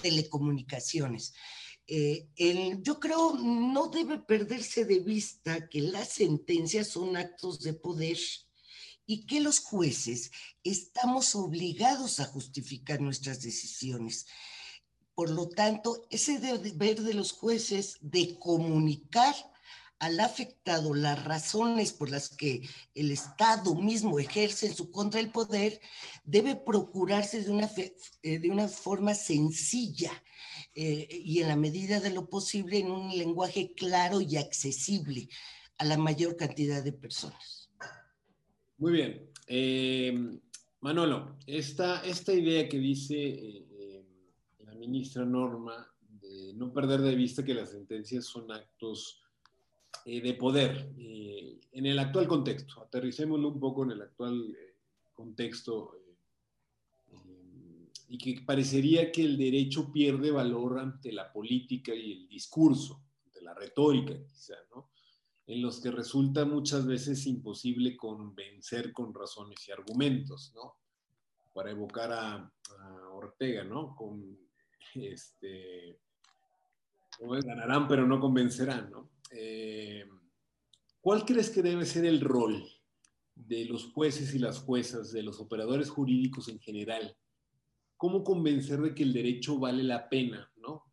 telecomunicaciones. 0.03 1.33
Eh, 1.87 2.27
yo 2.83 2.99
creo 2.99 3.39
no 3.39 3.87
debe 3.87 4.19
perderse 4.19 4.85
de 4.85 4.99
vista 4.99 5.67
que 5.67 5.81
las 5.81 6.09
sentencias 6.09 6.89
son 6.89 7.17
actos 7.17 7.61
de 7.61 7.73
poder 7.73 8.19
y 9.09 9.25
que 9.25 9.39
los 9.39 9.57
jueces 9.57 10.29
estamos 10.63 11.33
obligados 11.33 12.19
a 12.19 12.25
justificar 12.25 13.01
nuestras 13.01 13.41
decisiones. 13.41 14.27
Por 15.15 15.31
lo 15.31 15.49
tanto, 15.49 16.05
ese 16.11 16.37
deber 16.37 17.01
de 17.01 17.15
los 17.15 17.31
jueces 17.31 17.97
de 18.01 18.37
comunicar 18.37 19.33
al 19.97 20.19
afectado 20.19 20.93
las 20.93 21.25
razones 21.25 21.91
por 21.91 22.11
las 22.11 22.29
que 22.29 22.69
el 22.93 23.09
Estado 23.09 23.73
mismo 23.73 24.19
ejerce 24.19 24.67
en 24.67 24.75
su 24.75 24.91
contra 24.91 25.19
el 25.19 25.31
poder, 25.31 25.81
debe 26.23 26.55
procurarse 26.55 27.41
de 27.41 27.49
una, 27.49 27.71
eh, 28.21 28.37
de 28.37 28.51
una 28.51 28.67
forma 28.67 29.15
sencilla 29.15 30.11
eh, 30.75 31.07
y 31.09 31.41
en 31.41 31.47
la 31.47 31.55
medida 31.55 31.99
de 31.99 32.11
lo 32.11 32.29
posible 32.29 32.77
en 32.77 32.91
un 32.91 33.17
lenguaje 33.17 33.73
claro 33.73 34.21
y 34.21 34.37
accesible 34.37 35.29
a 35.79 35.85
la 35.85 35.97
mayor 35.97 36.35
cantidad 36.37 36.83
de 36.83 36.93
personas. 36.93 37.68
Muy 38.79 38.93
bien. 38.93 39.29
Eh, 39.45 40.39
Manolo, 40.79 41.35
esta, 41.45 42.01
esta 42.01 42.33
idea 42.33 42.69
que 42.69 42.79
dice 42.79 43.65
la 44.59 44.73
ministra 44.73 45.25
Norma 45.25 45.85
de 46.21 46.53
no 46.53 46.71
perder 46.71 47.01
de 47.01 47.13
vista 47.13 47.43
que 47.43 47.53
las 47.53 47.71
sentencias 47.71 48.25
son 48.25 48.49
actos 48.53 49.21
eh, 50.05 50.21
de 50.21 50.33
poder 50.33 50.93
eh, 50.97 51.59
en 51.73 51.85
el 51.87 51.99
actual 51.99 52.25
contexto. 52.25 52.81
Aterricémoslo 52.81 53.49
un 53.49 53.59
poco 53.59 53.83
en 53.83 53.91
el 53.91 54.01
actual 54.01 54.55
eh, 54.57 54.75
contexto 55.13 55.95
y 58.07 58.17
que 58.17 58.41
parecería 58.45 59.11
que 59.11 59.23
el 59.23 59.37
derecho 59.37 59.91
pierde 59.91 60.31
valor 60.31 60.79
ante 60.79 61.11
la 61.11 61.31
política 61.31 61.93
y 61.93 62.13
el 62.13 62.29
discurso, 62.29 63.03
ante 63.25 63.41
la 63.41 63.53
retórica 63.53 64.15
quizá, 64.25 64.55
¿no? 64.73 64.89
En 65.49 65.63
los 65.63 65.81
que 65.81 65.89
resulta 65.89 66.45
muchas 66.45 66.85
veces 66.85 67.25
imposible 67.25 67.97
convencer 67.97 68.93
con 68.93 69.11
razones 69.11 69.67
y 69.67 69.71
argumentos, 69.71 70.53
¿no? 70.53 70.75
Para 71.53 71.71
evocar 71.71 72.13
a, 72.13 72.53
Ortega, 73.13 73.63
¿no? 73.63 73.95
Con 73.95 74.37
este, 74.93 75.99
ganarán 77.19 77.87
pero 77.87 78.05
no 78.05 78.19
convencerán, 78.19 78.91
¿no? 78.91 79.09
Eh, 79.31 80.05
¿cuál 81.01 81.25
crees 81.25 81.49
que 81.49 81.63
debe 81.63 81.83
ser 81.85 82.05
el 82.05 82.21
rol 82.21 82.63
de 83.33 83.65
los 83.65 83.91
jueces 83.91 84.35
y 84.35 84.39
las 84.39 84.59
juezas, 84.59 85.11
de 85.11 85.23
los 85.23 85.39
operadores 85.39 85.89
jurídicos 85.89 86.47
en 86.47 86.59
general? 86.59 87.17
¿Cómo 87.97 88.23
convencer 88.23 88.79
de 88.81 88.93
que 88.93 89.03
el 89.03 89.13
derecho 89.13 89.57
vale 89.57 89.81
la 89.81 90.07
pena? 90.07 90.49
¿no? 90.57 90.85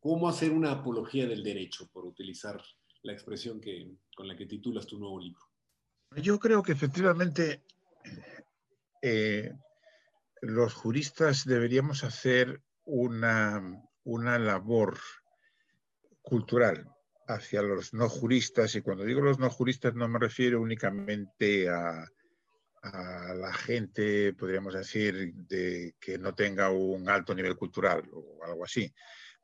¿Cómo 0.00 0.26
hacer 0.26 0.52
una 0.52 0.72
apología 0.72 1.26
del 1.26 1.44
derecho, 1.44 1.86
por 1.92 2.06
utilizar 2.06 2.60
la 3.06 3.12
expresión 3.12 3.60
que, 3.60 3.96
con 4.14 4.28
la 4.28 4.36
que 4.36 4.46
titulas 4.46 4.86
tu 4.86 4.98
nuevo 4.98 5.18
libro? 5.20 5.40
Yo 6.16 6.38
creo 6.38 6.62
que 6.62 6.72
efectivamente 6.72 7.62
eh, 9.02 9.52
los 10.42 10.74
juristas 10.74 11.44
deberíamos 11.44 12.04
hacer 12.04 12.60
una, 12.84 13.62
una 14.04 14.38
labor 14.38 14.98
cultural 16.22 16.88
hacia 17.28 17.62
los 17.62 17.92
no 17.92 18.08
juristas, 18.08 18.74
y 18.76 18.82
cuando 18.82 19.04
digo 19.04 19.20
los 19.20 19.38
no 19.38 19.50
juristas 19.50 19.94
no 19.94 20.08
me 20.08 20.18
refiero 20.18 20.60
únicamente 20.60 21.68
a, 21.68 22.06
la 22.82 23.52
gente, 23.52 24.32
podríamos 24.34 24.72
decir, 24.74 25.34
de, 25.34 25.96
que 25.98 26.18
no 26.18 26.36
tenga 26.36 26.70
un 26.70 27.08
alto 27.08 27.34
nivel 27.34 27.56
cultural 27.56 28.08
o 28.12 28.44
algo 28.44 28.64
así. 28.64 28.94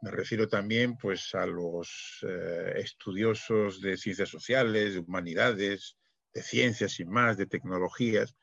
Me 0.03 0.11
refiero 0.11 0.49
también 0.49 0.97
pues, 0.97 1.35
a 1.35 1.47
los 1.47 2.25
eh, 2.29 2.75
estudiosos 2.77 3.81
de 3.81 3.97
ciencias 3.97 4.29
sociales, 4.29 4.95
de 4.95 5.01
humanidades, 5.01 5.97
de 6.35 6.43
ciencias 6.43 7.01
y 7.01 7.05
más, 7.05 7.37
de 7.37 7.47
tecnologías, 7.47 8.37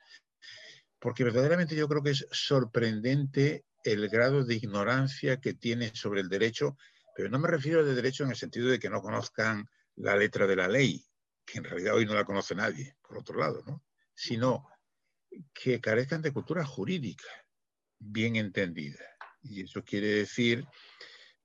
porque 1.00 1.24
verdaderamente 1.24 1.76
yo 1.76 1.88
creo 1.88 2.02
que 2.02 2.12
es 2.12 2.26
sorprendente 2.32 3.66
el 3.84 4.10
grado 4.10 4.44
de 4.44 4.56
ignorancia 4.56 5.40
que 5.40 5.54
tiene 5.54 5.92
sobre 5.94 6.22
el 6.22 6.30
derecho 6.30 6.76
pero 7.20 7.30
no 7.30 7.40
me 7.40 7.50
refiero 7.50 7.84
de 7.84 7.96
derecho 7.96 8.24
en 8.24 8.30
el 8.30 8.38
sentido 8.38 8.70
de 8.70 8.80
que 8.80 8.90
no 8.90 9.02
conozcan 9.02 9.70
la 9.98 10.16
letra 10.16 10.48
de 10.48 10.56
la 10.56 10.70
ley, 10.70 11.06
que 11.46 11.58
en 11.58 11.66
realidad 11.66 11.96
hoy 11.96 12.06
no 12.06 12.14
la 12.14 12.24
conoce 12.24 12.56
nadie, 12.56 12.96
por 13.02 13.18
otro 13.18 13.38
lado, 13.38 13.62
¿no? 13.68 13.84
Sino 14.16 14.70
que 15.54 15.82
carezcan 15.82 16.22
de 16.22 16.32
cultura 16.32 16.64
jurídica 16.64 17.28
bien 17.98 18.38
entendida. 18.38 19.04
Y 19.42 19.64
eso 19.64 19.84
quiere 19.84 20.08
decir 20.08 20.66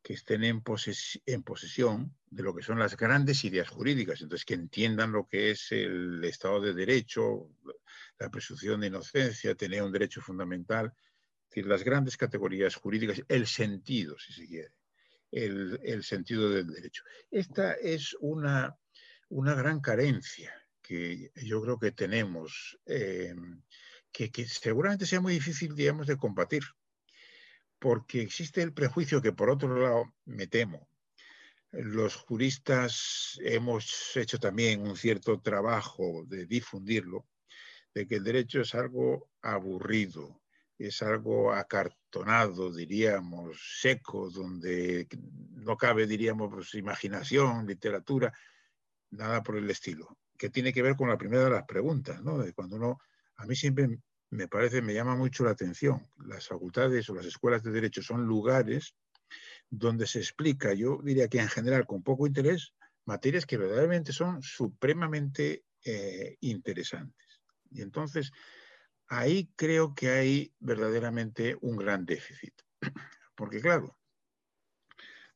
que 0.04 0.12
estén 0.12 0.44
en, 0.44 0.60
posesión 0.60 2.14
de 2.28 2.42
lo 2.42 2.54
que 2.54 2.62
son 2.62 2.78
las 2.78 2.94
grandes 2.94 3.42
ideas 3.42 3.70
jurídicas, 3.70 4.20
entonces 4.20 4.44
que 4.44 4.52
entiendan 4.52 5.12
lo 5.12 5.26
que 5.26 5.50
es 5.50 5.72
el 5.72 6.22
Estado 6.24 6.60
de 6.60 6.74
Derecho, 6.74 7.48
la 8.18 8.28
presunción 8.28 8.82
de 8.82 8.88
inocencia, 8.88 9.54
tener 9.54 9.82
un 9.82 9.92
derecho 9.92 10.20
fundamental, 10.20 10.92
las 11.56 11.84
grandes 11.84 12.18
categorías 12.18 12.74
jurídicas, 12.74 13.22
el 13.28 13.46
sentido, 13.46 14.18
si 14.18 14.32
se 14.34 14.46
quiere 14.46 14.72
el, 15.30 16.04
sentido 16.04 16.50
del 16.50 16.68
derecho. 16.68 17.02
Esta 17.30 17.72
es 17.72 18.14
una, 18.20 18.76
una, 19.30 19.54
gran 19.54 19.80
carencia 19.80 20.52
que 20.82 21.32
yo 21.34 21.62
creo 21.62 21.78
que 21.78 21.92
tenemos, 21.92 22.78
eh, 22.86 23.34
que, 24.12 24.30
que, 24.30 24.46
seguramente 24.46 25.06
sea 25.06 25.20
muy 25.20 25.32
difícil, 25.32 25.74
digamos, 25.74 26.06
de 26.06 26.18
combatir, 26.18 26.62
porque 27.84 28.22
existe 28.22 28.62
el 28.62 28.72
prejuicio 28.72 29.20
que, 29.20 29.34
por 29.34 29.50
otro 29.50 29.78
lado, 29.78 30.14
me 30.24 30.46
temo, 30.46 30.88
los 31.70 32.16
juristas 32.16 33.38
hemos 33.42 34.16
hecho 34.16 34.38
también 34.38 34.80
un 34.80 34.96
cierto 34.96 35.38
trabajo 35.42 36.24
de 36.26 36.46
difundirlo, 36.46 37.26
de 37.92 38.06
que 38.06 38.14
el 38.14 38.24
derecho 38.24 38.62
es 38.62 38.74
algo 38.74 39.28
aburrido, 39.42 40.40
es 40.78 41.02
algo 41.02 41.52
acartonado, 41.52 42.72
diríamos, 42.72 43.60
seco, 43.82 44.30
donde 44.30 45.06
no 45.50 45.76
cabe, 45.76 46.06
diríamos, 46.06 46.54
pues, 46.54 46.72
imaginación, 46.76 47.66
literatura, 47.66 48.32
nada 49.10 49.42
por 49.42 49.58
el 49.58 49.68
estilo, 49.68 50.16
que 50.38 50.48
tiene 50.48 50.72
que 50.72 50.80
ver 50.80 50.96
con 50.96 51.10
la 51.10 51.18
primera 51.18 51.44
de 51.44 51.50
las 51.50 51.66
preguntas, 51.66 52.22
¿no? 52.22 52.38
De 52.38 52.54
cuando 52.54 52.76
uno, 52.76 52.98
a 53.36 53.44
mí 53.44 53.54
siempre 53.54 53.98
me 54.34 54.48
parece, 54.48 54.82
me 54.82 54.94
llama 54.94 55.14
mucho 55.14 55.44
la 55.44 55.52
atención, 55.52 56.08
las 56.26 56.48
facultades 56.48 57.08
o 57.08 57.14
las 57.14 57.24
escuelas 57.24 57.62
de 57.62 57.70
derecho 57.70 58.02
son 58.02 58.26
lugares 58.26 58.96
donde 59.70 60.08
se 60.08 60.18
explica, 60.18 60.74
yo 60.74 60.98
diría 61.04 61.28
que 61.28 61.38
en 61.38 61.48
general 61.48 61.86
con 61.86 62.02
poco 62.02 62.26
interés, 62.26 62.74
materias 63.04 63.46
que 63.46 63.56
verdaderamente 63.56 64.12
son 64.12 64.42
supremamente 64.42 65.64
eh, 65.84 66.36
interesantes. 66.40 67.42
Y 67.70 67.82
entonces, 67.82 68.32
ahí 69.06 69.50
creo 69.54 69.94
que 69.94 70.10
hay 70.10 70.52
verdaderamente 70.58 71.56
un 71.60 71.76
gran 71.76 72.04
déficit. 72.04 72.54
Porque 73.36 73.60
claro, 73.60 73.96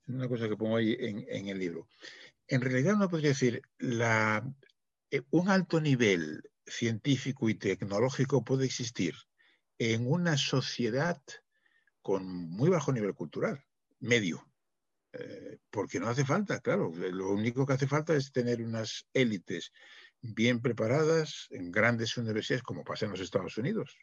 es 0.07 0.09
una 0.09 0.29
cosa 0.29 0.49
que 0.49 0.57
pongo 0.57 0.77
ahí 0.77 0.97
en, 0.99 1.47
el 1.47 1.59
libro. 1.59 1.89
En 2.49 2.61
realidad 2.63 2.97
no 2.97 3.09
podría 3.09 3.31
decir, 3.31 3.63
la, 3.79 4.45
eh, 5.13 5.23
un 5.31 5.49
alto 5.51 5.81
nivel 5.81 6.43
científico 6.71 7.49
y 7.49 7.55
tecnológico 7.55 8.45
puede 8.45 8.65
existir 8.65 9.15
en 9.79 10.11
una 10.11 10.37
sociedad 10.37 11.21
con 12.03 12.27
muy 12.27 12.69
bajo 12.71 12.93
nivel 12.93 13.15
cultural, 13.15 13.65
medio. 14.01 14.45
Eh, 15.13 15.59
porque 15.71 16.01
no 16.01 16.09
hace 16.09 16.25
falta, 16.25 16.61
claro, 16.61 16.93
lo 16.95 17.31
único 17.31 17.67
que 17.67 17.73
hace 17.73 17.87
falta 17.87 18.15
es 18.15 18.31
tener 18.31 18.61
unas 18.61 19.07
élites 19.15 19.73
bien 20.21 20.61
preparadas 20.61 21.47
en 21.51 21.71
grandes 21.71 22.17
universidades, 22.17 22.63
como 22.63 22.85
pasa 22.85 23.07
en 23.07 23.13
los 23.13 23.21
Estados 23.21 23.57
Unidos. 23.57 23.97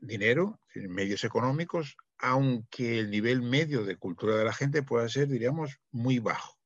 Dinero, 0.00 0.60
medios 0.74 1.24
económicos, 1.24 1.96
aunque 2.18 2.98
el 2.98 3.10
nivel 3.10 3.42
medio 3.42 3.84
de 3.84 3.96
cultura 3.96 4.36
de 4.36 4.44
la 4.44 4.52
gente 4.52 4.82
pueda 4.82 5.08
ser, 5.08 5.28
diríamos, 5.28 5.78
muy 5.90 6.18
bajo. 6.18 6.57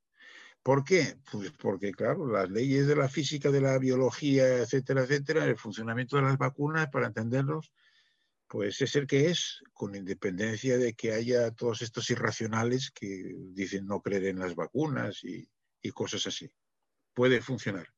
¿Por 0.63 0.85
qué? 0.85 1.17
Pues 1.31 1.51
porque, 1.53 1.93
claro, 1.93 2.27
las 2.27 2.49
leyes 2.49 2.87
de 2.87 2.95
la 2.95 3.09
física, 3.09 3.51
de 3.51 3.61
la 3.61 3.79
biología, 3.79 4.59
etcétera, 4.59 5.03
etcétera, 5.03 5.45
el 5.45 5.57
funcionamiento 5.57 6.17
de 6.17 6.23
las 6.23 6.39
vacunas, 6.39 6.89
para 6.89 7.09
entenderlos, 7.09 7.73
pues 8.47 8.81
es 8.81 8.95
el 8.97 9.07
que 9.07 9.31
es, 9.31 9.63
con 9.73 9.95
independencia 9.95 10.79
de 10.79 10.95
que 10.95 11.13
haya 11.13 11.51
todos 11.51 11.83
estos 11.83 12.09
irracionales 12.11 12.91
que 12.91 13.35
dicen 13.55 13.87
no 13.87 14.03
creer 14.03 14.27
en 14.27 14.39
las 14.39 14.55
vacunas 14.55 15.25
y, 15.25 15.49
y 15.81 15.91
cosas 15.91 16.27
así. 16.27 16.49
Puede 17.15 17.41
funcionar. 17.41 17.89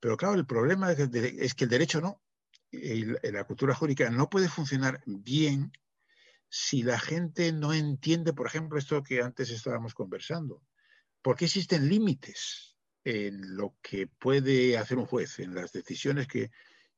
Pero 0.00 0.16
claro, 0.16 0.34
el 0.34 0.46
problema 0.46 0.92
es 0.92 1.54
que 1.54 1.64
el 1.64 1.70
derecho 1.70 2.00
no, 2.00 2.20
la 2.70 3.44
cultura 3.44 3.74
jurídica 3.74 4.10
no 4.10 4.28
puede 4.28 4.48
funcionar 4.48 5.00
bien 5.06 5.72
si 6.48 6.82
la 6.82 6.98
gente 6.98 7.52
no 7.52 7.72
entiende, 7.72 8.32
por 8.32 8.46
ejemplo, 8.46 8.78
esto 8.78 9.02
que 9.02 9.22
antes 9.22 9.50
estábamos 9.50 9.94
conversando. 9.94 10.62
¿Por 11.24 11.36
qué 11.36 11.46
existen 11.46 11.88
límites 11.88 12.76
en 13.02 13.56
lo 13.56 13.78
que 13.80 14.06
puede 14.06 14.76
hacer 14.76 14.98
un 14.98 15.06
juez, 15.06 15.38
en 15.38 15.54
las 15.54 15.72
decisiones 15.72 16.26
que, 16.26 16.50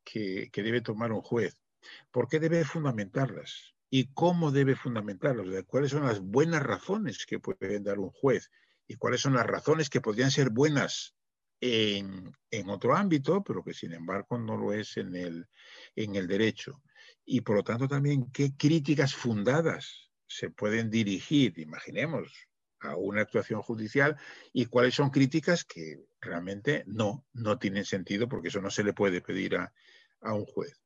que, 0.02 0.50
debe 0.52 0.80
tomar 0.80 1.12
un 1.12 1.20
juez? 1.20 1.62
¿Por 2.10 2.26
qué 2.26 2.40
debe 2.40 2.64
fundamentarlas? 2.64 3.76
¿Y 3.88 4.12
cómo 4.14 4.50
debe 4.50 4.74
fundamentarlas? 4.74 5.46
¿Cuáles 5.68 5.92
son 5.92 6.06
las 6.06 6.18
buenas 6.18 6.64
razones 6.64 7.24
que 7.24 7.38
puede 7.38 7.78
dar 7.78 8.00
un 8.00 8.10
juez? 8.10 8.50
¿Y 8.88 8.96
cuáles 8.96 9.20
son 9.20 9.34
las 9.34 9.46
razones 9.46 9.88
que 9.88 10.00
podrían 10.00 10.32
ser 10.32 10.50
buenas 10.50 11.14
en, 11.60 12.34
otro 12.68 12.96
ámbito, 12.96 13.44
pero 13.44 13.62
que 13.62 13.74
sin 13.74 13.92
embargo 13.92 14.38
no 14.38 14.56
lo 14.56 14.72
es 14.72 14.96
en 14.96 15.14
el, 15.14 15.46
en 15.94 16.16
el 16.16 16.26
derecho. 16.26 16.82
Y 17.24 17.42
por 17.42 17.54
lo 17.54 17.62
tanto 17.62 17.86
también 17.86 18.32
qué 18.32 18.56
críticas 18.56 19.14
fundadas 19.14 20.10
se 20.26 20.50
pueden 20.50 20.90
dirigir, 20.90 21.60
imaginemos, 21.60 22.48
a 22.80 22.96
una 22.96 23.22
actuación 23.22 23.62
judicial 23.62 24.16
y 24.52 24.66
cuáles 24.66 24.94
son 24.94 25.10
críticas 25.10 25.64
que 25.64 26.04
realmente 26.20 26.84
no, 26.86 27.24
no 27.32 27.58
tienen 27.58 27.84
sentido 27.84 28.28
porque 28.28 28.48
eso 28.48 28.60
no 28.60 28.70
se 28.70 28.84
le 28.84 28.92
puede 28.92 29.20
pedir 29.20 29.56
a, 29.56 29.72
a 30.20 30.34
un 30.34 30.44
juez. 30.44 30.80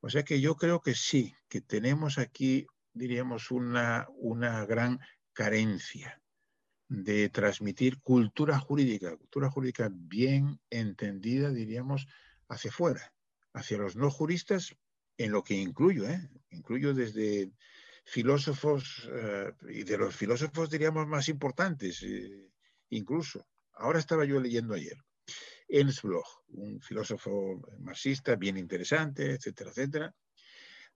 O 0.00 0.10
sea 0.10 0.24
que 0.24 0.40
yo 0.40 0.56
creo 0.56 0.80
que 0.80 0.94
sí, 0.94 1.34
que 1.48 1.60
tenemos 1.60 2.18
aquí, 2.18 2.66
diríamos, 2.92 3.50
una, 3.50 4.06
una 4.16 4.64
gran 4.64 5.00
carencia 5.32 6.22
de 6.88 7.28
transmitir 7.28 8.00
cultura 8.00 8.58
jurídica, 8.58 9.16
cultura 9.16 9.50
jurídica 9.50 9.90
bien 9.92 10.60
entendida, 10.70 11.50
diríamos, 11.50 12.06
hacia 12.48 12.70
fuera, 12.70 13.12
hacia 13.52 13.78
los 13.78 13.96
no 13.96 14.10
juristas, 14.10 14.76
en 15.18 15.32
lo 15.32 15.42
que 15.42 15.54
incluyo, 15.54 16.08
¿eh? 16.08 16.28
incluyo 16.50 16.94
desde 16.94 17.50
filósofos 18.06 19.08
eh, 19.12 19.52
y 19.68 19.82
de 19.82 19.98
los 19.98 20.14
filósofos, 20.14 20.70
diríamos, 20.70 21.06
más 21.08 21.28
importantes, 21.28 22.02
eh, 22.04 22.50
incluso. 22.90 23.46
Ahora 23.72 23.98
estaba 23.98 24.24
yo 24.24 24.40
leyendo 24.40 24.74
ayer. 24.74 24.96
Ernst 25.68 26.02
Bloch, 26.02 26.44
un 26.50 26.80
filósofo 26.80 27.60
marxista 27.80 28.36
bien 28.36 28.56
interesante, 28.56 29.32
etcétera, 29.32 29.70
etcétera. 29.70 30.14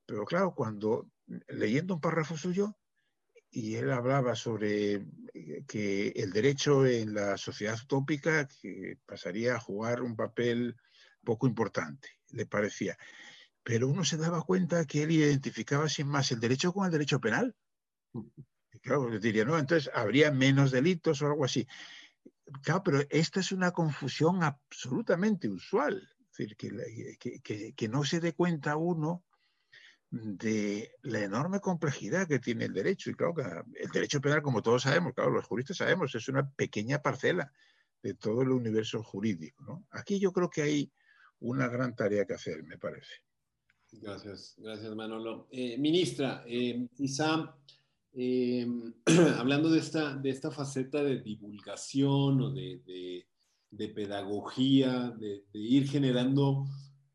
Pero 0.07 0.25
claro, 0.25 0.55
cuando 0.55 1.11
leyendo 1.49 1.95
un 1.95 2.01
párrafo 2.01 2.37
suyo, 2.37 2.77
y 3.51 3.75
él 3.75 3.91
hablaba 3.91 4.37
sobre 4.37 5.05
eh, 5.35 5.65
que 5.67 6.09
el 6.15 6.33
derecho 6.33 6.87
en 6.87 7.15
la 7.15 7.37
sociedad 7.37 7.77
utópica 7.83 8.49
pasaría 9.05 9.57
a 9.57 9.61
jugar 9.61 10.03
un 10.03 10.15
papel 10.15 10.77
poco 11.25 11.49
importante, 11.49 12.09
le 12.29 12.47
parecía. 12.47 12.97
Pero 13.63 13.89
uno 13.89 14.05
se 14.05 14.17
daba 14.17 14.43
cuenta 14.43 14.87
que 14.87 15.03
él 15.03 15.11
identificaba 15.11 15.89
sin 15.89 16.09
más 16.09 16.33
el 16.33 16.41
derecho 16.41 16.73
con 16.73 16.87
el 16.87 16.93
derecho 16.93 17.21
penal. 17.21 17.55
Y 18.73 18.79
claro, 18.81 19.19
diría, 19.19 19.45
no, 19.45 19.59
entonces 19.59 19.91
habría 19.95 20.31
menos 20.31 20.71
delitos 20.71 21.23
o 21.23 21.27
algo 21.27 21.45
así. 21.45 21.67
Claro, 22.63 22.83
pero 22.83 23.01
esta 23.11 23.41
es 23.41 23.53
una 23.53 23.71
confusión 23.71 24.43
absolutamente 24.43 25.49
usual. 25.49 26.09
Es 26.31 26.37
decir, 26.37 26.57
que, 26.57 27.41
que, 27.43 27.75
que 27.75 27.89
no 27.89 28.05
se 28.05 28.21
dé 28.21 28.33
cuenta 28.33 28.77
uno 28.77 29.25
de 30.11 30.93
la 31.03 31.21
enorme 31.21 31.61
complejidad 31.61 32.27
que 32.27 32.41
tiene 32.41 32.65
el 32.65 32.73
derecho. 32.73 33.11
Y 33.11 33.15
claro, 33.15 33.65
el 33.75 33.91
derecho 33.91 34.21
penal, 34.21 34.43
como 34.43 34.63
todos 34.63 34.83
sabemos, 34.83 35.15
claro, 35.15 35.31
los 35.31 35.47
juristas 35.47 35.77
sabemos, 35.77 36.15
es 36.15 36.29
una 36.29 36.49
pequeña 36.51 37.01
parcela 37.01 37.53
de 38.03 38.15
todo 38.15 38.43
el 38.43 38.51
universo 38.51 39.03
jurídico. 39.03 39.85
Aquí 39.91 40.19
yo 40.19 40.33
creo 40.33 40.51
que 40.51 40.63
hay 40.63 40.93
una 41.39 41.69
gran 41.69 41.95
tarea 41.95 42.27
que 42.27 42.35
hacer, 42.35 42.63
me 42.65 42.79
parece. 42.79 43.23
Gracias, 43.93 44.55
gracias 44.59 44.95
Manolo. 44.95 45.49
Eh, 45.51 45.77
ministra, 45.79 46.45
eh, 46.47 46.89
quizá 46.95 47.55
eh, 48.13 48.67
hablando 49.39 49.71
de 49.71 49.79
esta, 49.79 50.17
de 50.17 50.31
esta 50.31 50.51
faceta 50.51 51.03
de 51.03 51.21
divulgación 51.21 52.41
o 52.41 52.51
de, 52.51 53.27
pedagogía, 53.95 55.11
de, 55.19 55.45
ir 55.53 55.89
generando 55.89 56.67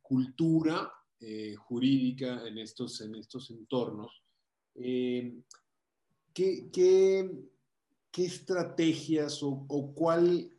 cultura, 0.02 0.92
eh, 1.20 1.56
jurídica 1.56 2.48
en 2.48 2.60
estos, 2.60 3.02
en 3.02 3.16
estos 3.16 3.50
entornos. 3.50 4.24
Eh, 4.76 5.42
¿qué, 6.34 6.70
qué, 6.72 7.46
estrategias 8.18 9.44
o, 9.44 9.68
cuál, 9.94 10.50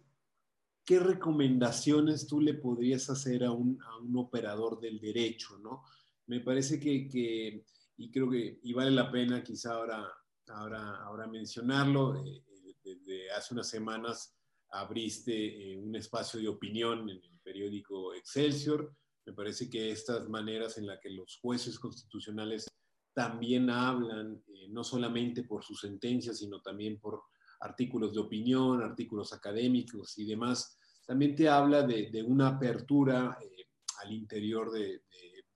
qué 0.85 0.99
recomendaciones 1.01 2.27
tú 2.27 2.41
le 2.41 2.53
podrías 2.53 3.09
hacer 3.09 3.45
a 3.45 3.53
un, 3.53 3.79
operador 4.17 4.81
del 4.81 5.01
derecho? 5.01 5.59
¿no? 5.59 5.83
Me 6.27 6.41
parece 6.41 6.81
que, 6.81 7.65
y 7.97 8.11
creo 8.11 8.31
que 8.31 8.59
y 8.63 8.73
vale 8.73 8.91
la 8.91 9.11
pena 9.11 9.43
quizá 9.43 9.75
ahora, 9.75 10.07
ahora, 10.49 10.97
ahora 11.05 11.27
mencionarlo, 11.27 12.25
eh, 12.25 12.43
desde 12.83 13.31
hace 13.33 13.55
unas 13.55 13.69
semanas 13.69 14.37
abriste 14.71 15.77
un 15.79 15.95
espacio 15.95 16.41
de 16.41 16.49
opinión 16.49 17.09
en 17.09 17.23
el 17.23 17.41
periódico 17.43 18.15
Excelsior, 18.15 18.93
me 19.27 19.33
parece 19.33 19.69
que 19.69 19.91
estas 19.91 20.29
maneras 20.29 20.79
en 20.79 20.87
las 20.87 21.01
que 21.01 21.11
los 21.11 21.39
jueces 21.43 21.79
constitucionales 21.79 22.67
también 23.13 23.71
hablan, 23.71 24.43
eh, 24.47 24.69
no 24.69 24.85
solamente 24.85 25.43
por 25.43 25.65
sus 25.65 25.81
sentencias, 25.81 26.39
sino 26.39 26.61
también 26.61 27.01
por 27.01 27.23
artículos 27.61 28.13
de 28.13 28.21
opinión, 28.21 28.83
artículos 28.83 29.33
académicos 29.33 30.17
y 30.19 30.27
demás, 30.27 30.79
también 31.07 31.35
te 31.35 31.49
habla 31.49 31.83
de, 31.83 32.23
una 32.23 32.49
apertura 32.49 33.37
eh, 33.41 33.69
al 34.03 34.13
interior 34.13 34.71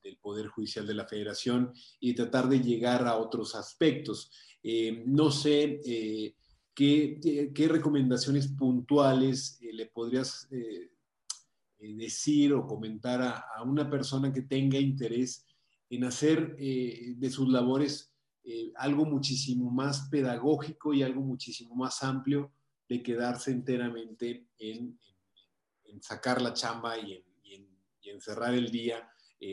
del 0.03 0.19
Poder 0.19 0.49
Judicial 0.49 0.87
de 0.87 0.95
la 0.95 1.07
Federación 1.07 1.73
y 1.99 2.15
tratar 2.15 2.49
de 2.49 2.61
llegar 2.61 3.07
a 3.07 3.17
otros 3.17 3.55
aspectos. 3.55 4.31
Eh, 4.63 5.03
no 5.07 5.31
sé 5.31 5.81
qué, 6.75 7.51
qué, 7.55 7.69
recomendaciones 7.69 8.49
puntuales 8.49 9.59
le 9.61 9.87
podrías 9.87 10.47
eh, 10.51 10.91
decir 11.97 12.53
o 12.53 12.67
comentar 12.67 13.23
a, 13.23 13.63
una 13.65 13.89
persona 13.89 14.33
que 14.33 14.43
tenga 14.43 14.79
interés 14.79 15.47
en 15.89 16.05
hacer 16.05 16.55
eh, 16.59 17.15
de 17.17 17.31
sus 17.31 17.49
labores 17.49 18.13
eh, 18.45 18.71
algo 18.77 19.07
muchísimo 19.07 19.71
más 19.71 20.09
pedagógico 20.11 20.93
y 20.93 21.03
algo 21.03 21.23
muchísimo 21.23 21.75
más 21.75 22.03
amplio 22.03 22.53
de 22.89 23.03
quedarse 23.03 23.51
enteramente 23.51 24.47
en, 24.59 24.99
sacar 26.01 26.41
la 26.41 26.53
chamba 26.53 26.99
y 26.99 27.15
en, 27.15 28.21
cerrar 28.21 28.53
el 28.55 28.71
día 28.71 29.09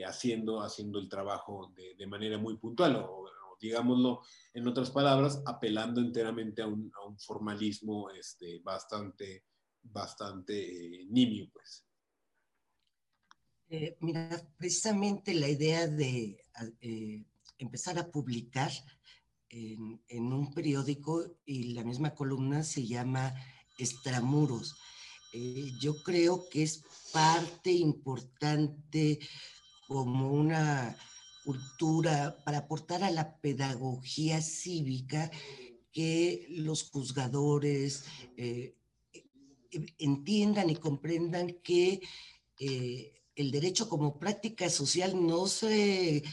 haciendo, 0.06 0.62
haciendo 0.62 1.00
el 1.00 1.08
trabajo 1.08 1.74
de, 1.76 2.08
manera 2.08 2.38
muy 2.38 2.58
puntual 2.58 2.96
o, 2.98 3.26
digámoslo 3.60 4.22
en 4.54 4.68
otras 4.68 4.92
palabras, 4.92 5.42
apelando 5.46 6.02
enteramente 6.02 6.62
a 6.62 6.68
un, 6.68 6.92
formalismo 7.20 8.10
este, 8.12 8.60
bastante, 8.60 9.46
bastante 9.82 11.06
nimio, 11.10 11.50
pues. 11.52 11.86
Eh, 13.70 13.98
mira, 14.00 14.42
precisamente 14.58 15.34
la 15.34 15.50
idea 15.50 15.88
de 15.88 16.38
eh, 16.80 17.26
empezar 17.58 18.00
a 18.00 18.10
publicar 18.10 18.72
en, 19.50 20.34
un 20.34 20.54
periódico 20.54 21.38
y 21.46 21.74
la 21.74 21.84
misma 21.84 22.14
columna 22.14 22.64
se 22.64 22.86
llama 22.86 23.34
Extramuros. 23.78 24.78
Eh, 25.34 25.72
yo 25.80 26.02
creo 26.04 26.48
que 26.50 26.64
es 26.64 26.84
parte 27.12 27.72
importante 27.72 29.20
como 29.88 30.32
una 30.32 30.98
cultura 31.44 32.38
para 32.44 32.60
aportar 32.60 33.04
a 33.04 33.12
la 33.12 33.38
pedagogía 33.38 34.42
cívica 34.42 35.32
que 35.92 36.46
los 36.50 36.90
juzgadores 36.90 38.04
entiendan 39.98 40.70
y 40.70 40.76
comprendan 40.76 41.54
que 41.64 42.02
el 43.38 43.52
derecho 43.52 43.88
como 43.88 44.20
práctica 44.20 44.70
social 44.70 45.26
no 45.26 45.48
se 45.48 46.24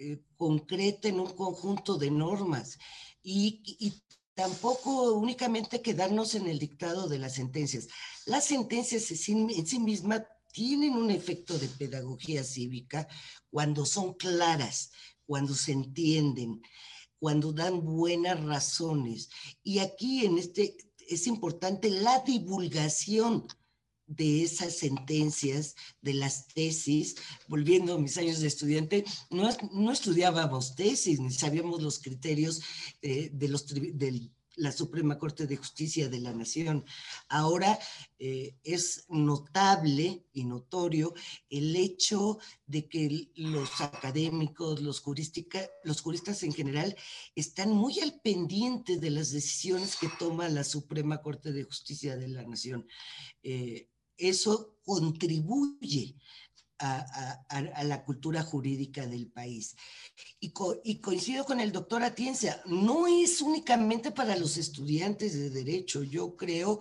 eh, 0.00 0.22
concreta 0.36 1.08
en 1.08 1.20
un 1.20 1.32
conjunto 1.32 1.96
de 1.96 2.10
normas 2.10 2.78
y, 3.22 4.02
tampoco 4.34 5.14
únicamente 5.14 5.82
quedarnos 5.82 6.36
en 6.36 6.46
el 6.46 6.60
dictado 6.60 7.08
de 7.08 7.18
las 7.18 7.34
sentencias. 7.34 7.88
Las 8.24 8.44
sentencias 8.44 9.10
en 9.10 9.66
sí, 9.66 9.80
mismas 9.80 10.22
tienen 10.52 10.94
un 10.94 11.10
efecto 11.10 11.58
de 11.58 11.68
pedagogía 11.68 12.44
cívica 12.44 13.08
cuando 13.50 13.84
son 13.86 14.14
claras, 14.14 14.90
cuando 15.26 15.54
se 15.54 15.72
entienden, 15.72 16.62
cuando 17.18 17.52
dan 17.52 17.84
buenas 17.84 18.42
razones. 18.42 19.28
Y 19.62 19.80
aquí 19.80 20.24
en 20.24 20.38
este 20.38 20.76
es 21.08 21.26
importante 21.26 21.90
la 21.90 22.20
divulgación 22.20 23.46
de 24.06 24.42
esas 24.42 24.76
sentencias, 24.76 25.74
de 26.00 26.14
las 26.14 26.48
tesis, 26.48 27.16
volviendo 27.46 27.94
a 27.94 27.98
mis 27.98 28.16
años 28.16 28.40
de 28.40 28.48
estudiante, 28.48 29.04
no, 29.30 29.48
no 29.72 29.92
estudiábamos 29.92 30.74
tesis, 30.74 31.20
ni 31.20 31.30
sabíamos 31.30 31.82
los 31.82 31.98
criterios 31.98 32.62
de, 33.02 33.48
los, 33.48 33.66
de 33.66 34.30
la 34.58 34.72
Suprema 34.72 35.18
Corte 35.18 35.46
de 35.46 35.56
Justicia 35.56 36.08
de 36.08 36.20
la 36.20 36.32
Nación. 36.32 36.84
Ahora 37.28 37.78
eh, 38.18 38.56
es 38.62 39.06
notable 39.08 40.26
y 40.32 40.44
notorio 40.44 41.14
el 41.48 41.74
hecho 41.76 42.38
de 42.66 42.88
que 42.88 43.30
los 43.36 43.80
académicos, 43.80 44.82
los, 44.82 45.02
los 45.84 46.00
juristas 46.00 46.42
en 46.42 46.52
general, 46.52 46.96
están 47.34 47.70
muy 47.70 48.00
al 48.00 48.20
pendiente 48.20 48.98
de 48.98 49.10
las 49.10 49.30
decisiones 49.30 49.96
que 49.96 50.10
toma 50.18 50.48
la 50.48 50.64
Suprema 50.64 51.22
Corte 51.22 51.52
de 51.52 51.64
Justicia 51.64 52.16
de 52.16 52.28
la 52.28 52.42
Nación. 52.42 52.86
Eh, 53.42 53.88
eso 54.16 54.78
contribuye 54.82 56.16
a, 56.78 57.84
la 57.84 58.04
cultura 58.04 58.42
jurídica 58.42 59.06
del 59.06 59.28
país. 59.28 59.76
Y, 60.40 60.50
coincido 61.00 61.44
con 61.44 61.60
el 61.60 61.72
doctor 61.72 62.02
Atienza, 62.02 62.62
no 62.66 63.06
es 63.06 63.40
únicamente 63.40 64.10
para 64.10 64.36
los 64.36 64.56
estudiantes 64.56 65.34
de 65.34 65.50
derecho, 65.50 66.02
yo 66.02 66.36
creo 66.36 66.78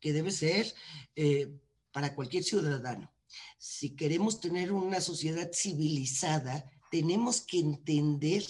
que 0.00 0.12
debe 0.12 0.30
ser 0.30 0.72
eh, 1.16 1.48
para 1.92 2.14
cualquier 2.14 2.44
ciudadano. 2.44 3.10
Si 3.58 3.96
queremos 3.96 4.40
tener 4.40 4.72
una 4.72 5.00
sociedad 5.00 5.50
civilizada, 5.52 6.70
tenemos 6.90 7.40
que 7.40 7.58
entender 7.58 8.44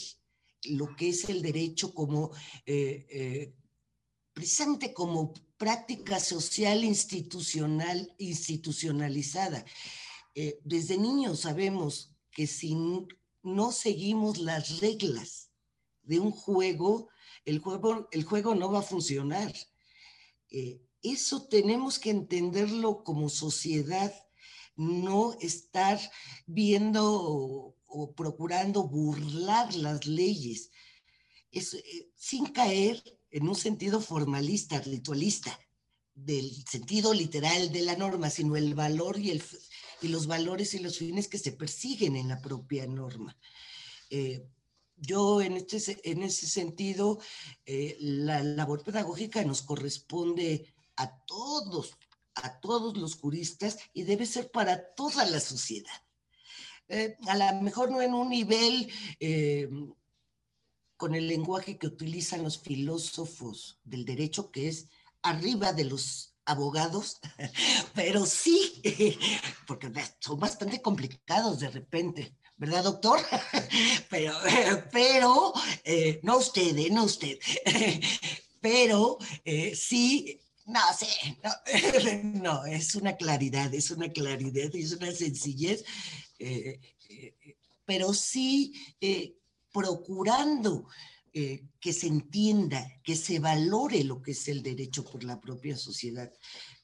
lo 0.64 0.94
que 0.96 1.10
es 1.10 1.28
el 1.28 1.42
derecho 1.42 1.94
como 1.94 2.30
eh, 2.66 3.06
eh, 3.10 3.54
precisamente 4.32 4.92
como 4.92 5.32
práctica 5.56 6.20
social 6.20 6.84
institucional, 6.84 8.14
institucionalizada. 8.18 9.64
Eh, 10.40 10.60
desde 10.62 10.96
niños 10.96 11.40
sabemos 11.40 12.14
que 12.30 12.46
si 12.46 12.76
no 13.42 13.72
seguimos 13.72 14.38
las 14.38 14.78
reglas 14.78 15.50
de 16.04 16.20
un 16.20 16.30
juego, 16.30 17.08
el 17.44 17.58
juego, 17.58 18.08
el 18.12 18.22
juego 18.22 18.54
no 18.54 18.70
va 18.70 18.78
a 18.78 18.82
funcionar. 18.92 19.52
Eh, 20.52 20.80
eso 21.02 21.48
tenemos 21.48 21.98
que 21.98 22.10
entenderlo 22.10 23.02
como 23.02 23.28
sociedad, 23.28 24.14
no 24.76 25.36
estar 25.40 25.98
viendo 26.46 27.02
o, 27.88 28.14
procurando 28.14 28.86
burlar 28.86 29.74
las 29.74 30.06
leyes, 30.06 30.70
es, 31.50 31.74
eh, 31.74 32.12
sin 32.14 32.46
caer 32.46 33.02
en 33.32 33.48
un 33.48 33.56
sentido 33.56 34.00
formalista, 34.00 34.80
ritualista, 34.82 35.58
del 36.14 36.64
sentido 36.64 37.12
literal 37.12 37.72
de 37.72 37.82
la 37.82 37.96
norma, 37.96 38.30
sino 38.30 38.54
el 38.54 38.76
valor 38.76 39.18
y, 39.18 39.30
el, 39.30 39.42
y 40.00 40.08
los 40.08 40.26
valores 40.26 40.74
y 40.74 40.78
los 40.78 40.98
fines 40.98 41.28
que 41.28 41.38
se 41.38 41.52
persiguen 41.52 42.16
en 42.16 42.28
la 42.28 42.40
propia 42.40 42.86
norma. 42.86 43.36
Eh, 44.10 44.46
yo 44.96 45.40
en, 45.40 45.56
este, 45.56 45.98
en 46.10 46.22
ese 46.22 46.46
sentido, 46.46 47.20
eh, 47.64 47.96
la 48.00 48.42
labor 48.42 48.82
pedagógica 48.82 49.44
nos 49.44 49.62
corresponde 49.62 50.74
a 50.96 51.24
todos, 51.24 51.96
a 52.34 52.58
todos 52.60 52.96
los 52.96 53.16
juristas 53.16 53.78
y 53.92 54.02
debe 54.02 54.26
ser 54.26 54.50
para 54.50 54.94
toda 54.94 55.24
la 55.26 55.40
sociedad. 55.40 56.02
Eh, 56.88 57.16
a 57.28 57.36
lo 57.36 57.62
mejor 57.62 57.90
no 57.90 58.00
en 58.00 58.14
un 58.14 58.30
nivel 58.30 58.90
con 60.96 61.14
el 61.14 61.28
lenguaje 61.28 61.78
que 61.78 61.86
utilizan 61.86 62.42
los 62.42 62.58
filósofos 62.58 63.78
del 63.84 64.04
derecho, 64.04 64.50
que 64.50 64.68
es 64.68 64.88
arriba 65.22 65.72
de 65.72 65.84
los 65.84 66.34
abogados, 66.48 67.20
pero 67.94 68.26
sí, 68.26 68.80
porque 69.66 69.90
son 70.18 70.40
bastante 70.40 70.80
complicados 70.82 71.60
de 71.60 71.70
repente, 71.70 72.34
¿verdad, 72.56 72.84
doctor? 72.84 73.20
Pero, 74.10 74.32
pero, 74.90 75.52
eh, 75.84 76.18
no 76.22 76.38
usted, 76.38 76.76
eh, 76.76 76.90
no 76.90 77.04
usted, 77.04 77.38
pero 78.60 79.18
eh, 79.44 79.76
sí, 79.76 80.40
no 80.64 80.80
sé, 80.98 81.06
no, 82.22 82.64
es 82.64 82.94
una 82.94 83.16
claridad, 83.16 83.72
es 83.74 83.90
una 83.90 84.08
claridad, 84.08 84.74
es 84.74 84.92
una 84.92 85.12
sencillez, 85.12 85.84
pero 87.84 88.14
sí 88.14 88.72
procurando 89.72 90.88
eh, 91.40 91.62
que 91.78 91.92
se 91.92 92.08
entienda, 92.08 92.84
que 93.04 93.14
se 93.14 93.38
valore 93.38 94.02
lo 94.02 94.20
que 94.20 94.32
es 94.32 94.48
el 94.48 94.60
derecho 94.60 95.04
por 95.04 95.22
la 95.22 95.40
propia 95.40 95.76
sociedad. 95.76 96.32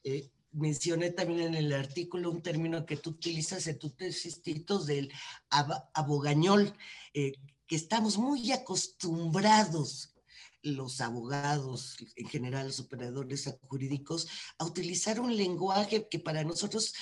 Eh, 0.05 0.31
mencioné 0.53 1.11
también 1.11 1.41
en 1.41 1.55
el 1.57 1.73
artículo 1.73 2.31
un 2.31 2.41
término 2.41 2.87
que 2.87 2.97
tú 2.97 3.11
utilizas 3.11 3.67
en 3.67 3.81
tus 3.81 3.97
tesis, 3.97 4.41
del 4.87 5.11
abogañol, 5.93 6.73
eh, 7.15 7.33
que 7.67 7.75
estamos 7.75 8.17
muy 8.17 8.53
acostumbrados 8.53 10.15
los 10.63 11.01
abogados, 11.01 11.97
en 12.15 12.29
general 12.29 12.69
los 12.69 12.79
operadores 12.79 13.53
jurídicos, 13.67 14.29
a 14.59 14.67
utilizar 14.67 15.19
un 15.19 15.37
lenguaje 15.37 16.07
que 16.09 16.21
para 16.21 16.45
nosotros 16.45 16.95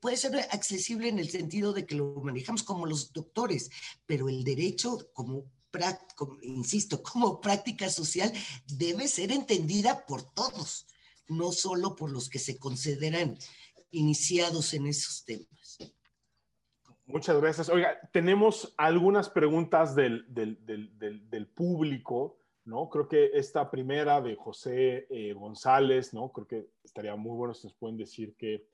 puede 0.00 0.16
ser 0.16 0.34
accesible 0.50 1.08
en 1.08 1.20
el 1.20 1.30
sentido 1.30 1.72
de 1.72 1.86
que 1.86 1.94
lo 1.94 2.20
manejamos 2.24 2.64
como 2.64 2.86
los 2.86 3.12
doctores, 3.12 3.70
pero 4.04 4.28
el 4.28 4.42
derecho 4.42 5.08
como 5.12 5.46
insisto, 6.42 7.02
como 7.02 7.40
práctica 7.40 7.88
social 7.88 8.32
debe 8.66 9.08
ser 9.08 9.32
entendida 9.32 10.04
por 10.06 10.22
todos, 10.22 10.86
no 11.28 11.52
solo 11.52 11.96
por 11.96 12.10
los 12.10 12.28
que 12.28 12.38
se 12.38 12.58
consideran 12.58 13.36
iniciados 13.90 14.74
en 14.74 14.86
esos 14.86 15.24
temas. 15.24 15.78
Muchas 17.06 17.40
gracias. 17.40 17.68
Oiga, 17.68 17.98
tenemos 18.12 18.74
algunas 18.76 19.28
preguntas 19.28 19.94
del, 19.94 20.24
público, 21.54 22.38
¿no? 22.64 22.88
Creo 22.88 23.08
que 23.08 23.30
esta 23.34 23.70
primera 23.70 24.20
de 24.20 24.36
José 24.36 25.06
eh, 25.10 25.32
González, 25.34 26.14
¿no? 26.14 26.32
Creo 26.32 26.46
que 26.46 26.66
estaría 26.84 27.14
muy 27.16 27.36
bueno 27.36 27.54
si 27.54 27.66
nos 27.66 27.74
pueden 27.74 27.96
decir 27.98 28.34
qué, 28.38 28.66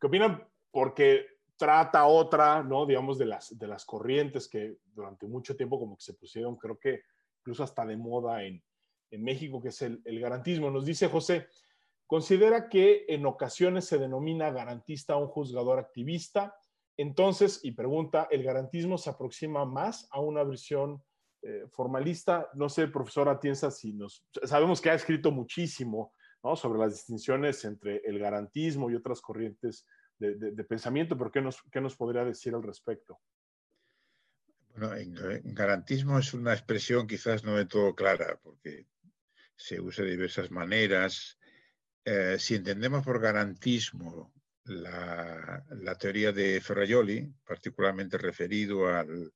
qué 0.00 0.06
opinan, 0.06 0.42
porque 0.72 1.35
trata 1.56 2.06
otra, 2.06 2.62
¿no? 2.62 2.86
Digamos, 2.86 3.18
de 3.18 3.26
las, 3.26 3.58
de 3.58 3.66
las 3.66 3.84
corrientes 3.84 4.48
que 4.48 4.78
durante 4.94 5.26
mucho 5.26 5.56
tiempo 5.56 5.78
como 5.78 5.96
que 5.96 6.04
se 6.04 6.14
pusieron, 6.14 6.56
creo 6.56 6.78
que 6.78 7.02
incluso 7.40 7.62
hasta 7.62 7.86
de 7.86 7.96
moda 7.96 8.42
en, 8.44 8.62
en 9.10 9.22
México, 9.22 9.60
que 9.60 9.68
es 9.68 9.82
el, 9.82 10.20
garantismo. 10.20 10.70
Nos 10.70 10.84
dice 10.84 11.08
José, 11.08 11.46
considera 12.06 12.68
que 12.68 13.04
en 13.08 13.26
ocasiones 13.26 13.84
se 13.84 13.98
denomina 13.98 14.50
garantista 14.50 15.14
a 15.14 15.18
un 15.18 15.28
juzgador 15.28 15.78
activista. 15.78 16.56
Entonces, 16.96 17.60
y 17.62 17.72
pregunta, 17.72 18.28
¿el 18.30 18.42
garantismo 18.42 18.98
se 18.98 19.10
aproxima 19.10 19.64
más 19.64 20.08
a 20.10 20.20
una 20.20 20.42
versión 20.44 21.02
eh, 21.42 21.66
formalista? 21.70 22.48
No 22.54 22.68
sé, 22.68 22.88
profesora 22.88 23.38
Tienza, 23.38 23.70
si 23.70 23.92
nos... 23.92 24.26
Sabemos 24.44 24.80
que 24.80 24.90
ha 24.90 24.94
escrito 24.94 25.30
muchísimo 25.30 26.14
¿no? 26.42 26.56
sobre 26.56 26.78
las 26.78 26.92
distinciones 26.92 27.64
entre 27.64 27.98
el 28.04 28.18
garantismo 28.18 28.90
y 28.90 28.94
otras 28.94 29.20
corrientes 29.20 29.86
de, 30.18 30.64
pensamiento, 30.64 31.16
pero 31.16 31.30
¿qué 31.30 31.40
nos, 31.40 31.62
¿qué 31.70 31.80
nos 31.80 31.96
podría 31.96 32.24
decir 32.24 32.54
al 32.54 32.62
respecto? 32.62 33.20
Bueno, 34.70 34.94
en, 34.94 35.54
garantismo 35.54 36.18
es 36.18 36.34
una 36.34 36.52
expresión 36.52 37.06
quizás 37.06 37.44
no 37.44 37.56
de 37.56 37.66
todo 37.66 37.94
clara, 37.94 38.38
porque 38.42 38.86
se 39.54 39.80
usa 39.80 40.04
de 40.04 40.12
diversas 40.12 40.50
maneras. 40.50 41.38
Eh, 42.04 42.36
si 42.38 42.54
entendemos 42.54 43.04
por 43.04 43.20
garantismo 43.20 44.32
la, 44.64 45.64
teoría 45.98 46.32
de 46.32 46.60
Ferraioli, 46.60 47.32
particularmente 47.44 48.18
referido 48.18 48.88
al, 48.88 49.32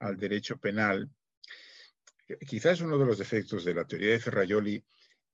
al, 0.00 0.16
derecho 0.16 0.58
penal, 0.58 1.10
quizás 2.46 2.80
uno 2.80 2.98
de 2.98 3.06
los 3.06 3.18
defectos 3.18 3.64
de 3.64 3.74
la 3.74 3.86
teoría 3.86 4.12
de 4.12 4.20
Ferraioli 4.20 4.84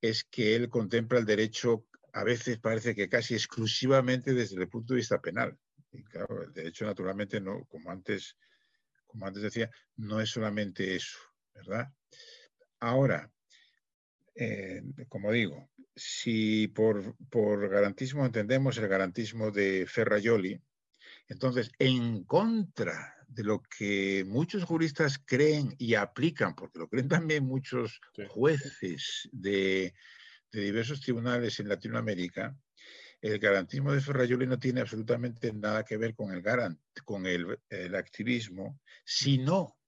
es 0.01 0.25
que 0.25 0.55
él 0.55 0.69
contempla 0.69 1.19
el 1.19 1.25
derecho 1.25 1.87
a 2.13 2.25
veces 2.25 2.59
parece 2.59 2.95
que 2.95 3.09
casi 3.09 3.35
exclusivamente 3.35 4.35
desde 4.35 4.61
el 4.61 4.69
punto 4.69 4.93
de 4.95 4.99
vista 4.99 5.21
penal. 5.21 5.57
Y 5.93 6.03
claro, 6.05 6.43
el 6.43 6.53
derecho 6.53 6.85
naturalmente 6.85 7.41
no, 7.41 7.65
como 7.67 7.91
antes, 7.91 8.37
como 9.07 9.27
antes 9.27 9.43
decía, 9.43 9.71
no 9.97 10.21
es 10.21 10.31
solamente 10.31 10.95
eso, 10.95 11.19
¿verdad? 11.55 11.89
Ahora, 12.81 13.31
eh, 14.35 14.83
como 15.09 15.31
digo, 15.33 15.71
si 15.95 16.69
por, 16.69 17.17
por 17.29 17.69
garantismo 17.69 18.25
entendemos 18.25 18.79
el 18.79 18.89
garantismo 18.89 19.51
de 19.51 19.87
Ferraioli, 19.87 20.61
entonces 21.29 21.71
en 21.79 22.25
contra 22.25 23.15
de 23.29 23.45
lo 23.45 23.63
que 23.63 24.25
muchos 24.27 24.65
juristas 24.65 25.19
creen 25.25 25.75
y 25.79 25.95
aplican, 25.95 26.55
porque 26.55 26.79
lo 26.79 26.89
creen 26.89 27.09
también 27.09 27.45
muchos 27.45 28.01
jueces 28.29 29.29
de, 29.33 29.95
de 30.53 30.61
diversos 30.61 31.01
tribunales 31.01 31.59
en 31.59 31.69
Latinoamérica, 31.69 32.55
el 33.23 33.39
garantismo 33.39 33.93
de 33.93 34.01
Ferrayoli 34.01 34.47
no 34.47 34.59
tiene 34.59 34.81
absolutamente 34.81 35.53
nada 35.53 35.85
que 35.85 35.97
ver 35.97 36.15
con 36.15 36.33
el, 36.33 36.43
garant, 36.43 36.79
con 37.05 37.25
el, 37.27 37.95
activismo, 37.95 38.81
sino 39.05 39.79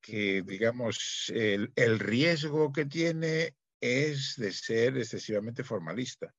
que, 0.00 0.42
digamos, 0.42 1.30
el, 1.34 1.98
riesgo 1.98 2.72
que 2.72 2.86
tiene 2.86 3.56
es 3.80 4.36
de 4.36 4.52
ser 4.52 4.96
excesivamente 4.96 5.64
formalista. 5.64 6.32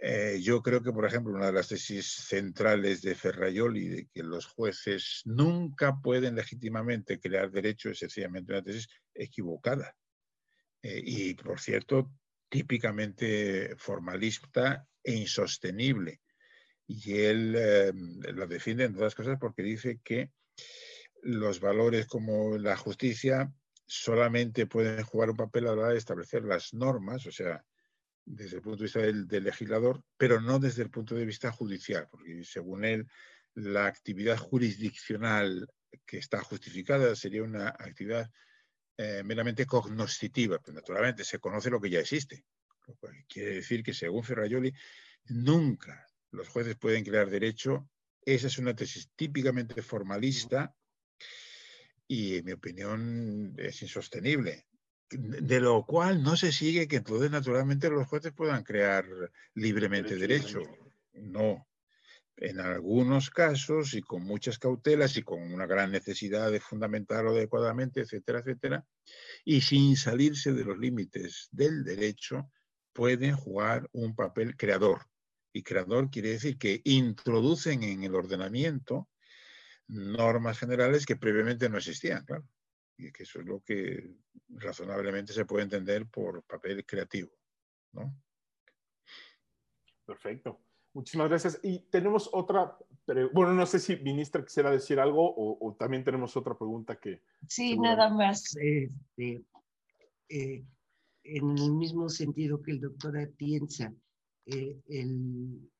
Eh, 0.00 0.40
yo 0.42 0.62
creo 0.62 0.82
que, 0.82 0.92
por 0.92 1.06
ejemplo, 1.06 1.34
una 1.34 1.46
de 1.46 1.52
las 1.52 1.68
tesis 1.68 2.06
centrales 2.06 3.02
de 3.02 3.14
Ferrayoli, 3.14 3.88
de 3.88 4.06
que 4.06 4.22
los 4.22 4.46
jueces 4.46 5.22
nunca 5.24 6.00
pueden 6.00 6.36
legítimamente 6.36 7.18
crear 7.18 7.50
derecho, 7.50 7.90
es 7.90 7.98
sencillamente 7.98 8.52
una 8.52 8.62
tesis 8.62 8.88
equivocada. 9.14 9.96
Eh, 10.82 11.02
y, 11.04 11.34
por 11.34 11.58
cierto, 11.58 12.12
típicamente 12.48 13.74
formalista 13.76 14.86
e 15.02 15.14
insostenible. 15.14 16.20
Y 16.86 17.18
él 17.18 17.54
eh, 17.56 17.92
lo 18.32 18.46
defiende 18.46 18.84
en 18.84 18.94
todas 18.94 19.14
cosas 19.14 19.38
porque 19.40 19.62
dice 19.62 20.00
que 20.04 20.30
los 21.22 21.60
valores 21.60 22.06
como 22.06 22.56
la 22.58 22.76
justicia 22.76 23.52
solamente 23.86 24.66
pueden 24.66 25.02
jugar 25.04 25.30
un 25.30 25.36
papel 25.36 25.66
a 25.66 25.74
la 25.74 25.82
hora 25.82 25.92
de 25.92 25.98
establecer 25.98 26.44
las 26.44 26.74
normas, 26.74 27.26
o 27.26 27.32
sea, 27.32 27.64
desde 28.24 28.56
el 28.56 28.62
punto 28.62 28.78
de 28.78 28.84
vista 28.84 29.00
del, 29.00 29.44
legislador, 29.44 30.02
pero 30.16 30.40
no 30.40 30.58
desde 30.58 30.82
el 30.82 30.90
punto 30.90 31.14
de 31.14 31.24
vista 31.24 31.52
judicial, 31.52 32.08
porque 32.10 32.42
según 32.44 32.84
él, 32.84 33.06
la 33.54 33.86
actividad 33.86 34.36
jurisdiccional 34.36 35.68
que 36.04 36.18
está 36.18 36.40
justificada 36.40 37.14
sería 37.14 37.42
una 37.42 37.68
actividad 37.68 38.30
eh, 38.98 39.22
meramente 39.24 39.66
cognoscitiva, 39.66 40.58
pues 40.58 40.74
naturalmente 40.74 41.24
se 41.24 41.38
conoce 41.38 41.70
lo 41.70 41.80
que 41.80 41.90
ya 41.90 42.00
existe. 42.00 42.44
quiere 43.28 43.56
decir 43.56 43.82
que 43.82 43.92
según 43.92 44.24
Ferraioli, 44.24 44.72
nunca 45.26 46.06
los 46.30 46.48
jueces 46.48 46.76
pueden 46.76 47.04
crear 47.04 47.28
derecho. 47.28 47.88
Esa 48.22 48.46
es 48.46 48.58
una 48.58 48.74
tesis 48.74 49.10
típicamente 49.14 49.82
formalista 49.82 50.74
y 52.08 52.36
en 52.36 52.44
mi 52.44 52.52
opinión 52.52 53.54
es 53.58 53.82
insostenible. 53.82 54.66
de 55.08 55.60
lo 55.60 55.86
cual 55.86 56.20
no 56.20 56.36
se 56.36 56.50
sigue 56.50 56.88
que 56.88 56.96
entonces 56.96 57.30
naturalmente 57.30 57.88
los 57.88 58.08
jueces 58.08 58.32
puedan 58.32 58.64
crear 58.64 59.04
libremente 59.54 60.16
derecho. 60.16 60.60
No. 61.12 61.64
En 62.38 62.60
algunos 62.60 63.30
casos 63.30 63.94
y 63.94 64.02
con 64.02 64.22
muchas 64.22 64.58
cautelas 64.58 65.16
y 65.16 65.22
con 65.22 65.40
una 65.54 65.66
gran 65.66 65.90
necesidad 65.90 66.50
de 66.50 66.60
fundamentarlo 66.60 67.30
adecuadamente, 67.30 68.02
etcétera, 68.02 68.40
etcétera, 68.40 68.86
y 69.44 69.62
sin 69.62 69.96
salirse 69.96 70.52
de 70.52 70.64
los 70.64 70.78
límites 70.78 71.48
del 71.50 71.82
derecho, 71.82 72.50
pueden 72.92 73.36
jugar 73.36 73.88
un 73.92 74.14
papel 74.14 74.56
creador. 74.56 75.06
Y 75.52 75.62
creador 75.62 76.10
quiere 76.10 76.30
decir 76.30 76.58
que 76.58 76.82
introducen 76.84 77.82
en 77.82 78.04
el 78.04 78.14
ordenamiento 78.14 79.08
normas 79.88 80.58
generales 80.58 81.06
que 81.06 81.16
previamente 81.16 81.68
no 81.68 81.78
existían, 81.78 82.24
claro. 82.24 82.46
Y 82.98 83.12
que 83.12 83.22
eso 83.22 83.40
es 83.40 83.46
lo 83.46 83.60
que 83.60 84.14
razonablemente 84.48 85.32
se 85.32 85.44
puede 85.44 85.64
entender 85.64 86.06
por 86.06 86.42
papel 86.44 86.84
creativo, 86.84 87.30
¿no? 87.92 88.14
Perfecto. 90.06 90.65
Muchísimas 90.96 91.28
gracias. 91.28 91.60
Y 91.62 91.80
tenemos 91.90 92.30
otra, 92.32 92.74
bueno, 93.34 93.52
no 93.52 93.66
sé 93.66 93.78
si 93.80 93.96
ministra 93.96 94.42
quisiera 94.42 94.70
decir 94.70 94.98
algo 94.98 95.34
o, 95.36 95.76
también 95.78 96.02
tenemos 96.02 96.34
otra 96.38 96.56
pregunta 96.56 96.98
que... 96.98 97.20
Sí, 97.46 97.78
nada 97.78 98.08
más, 98.08 98.56
este, 98.56 99.44
eh, 100.30 100.64
en 101.22 101.58
el 101.58 101.72
mismo 101.72 102.08
sentido 102.08 102.62
que 102.62 102.70
el 102.70 102.80
doctor 102.80 103.30
piensa, 103.36 103.92
eh, 104.46 104.80
el, 104.88 105.70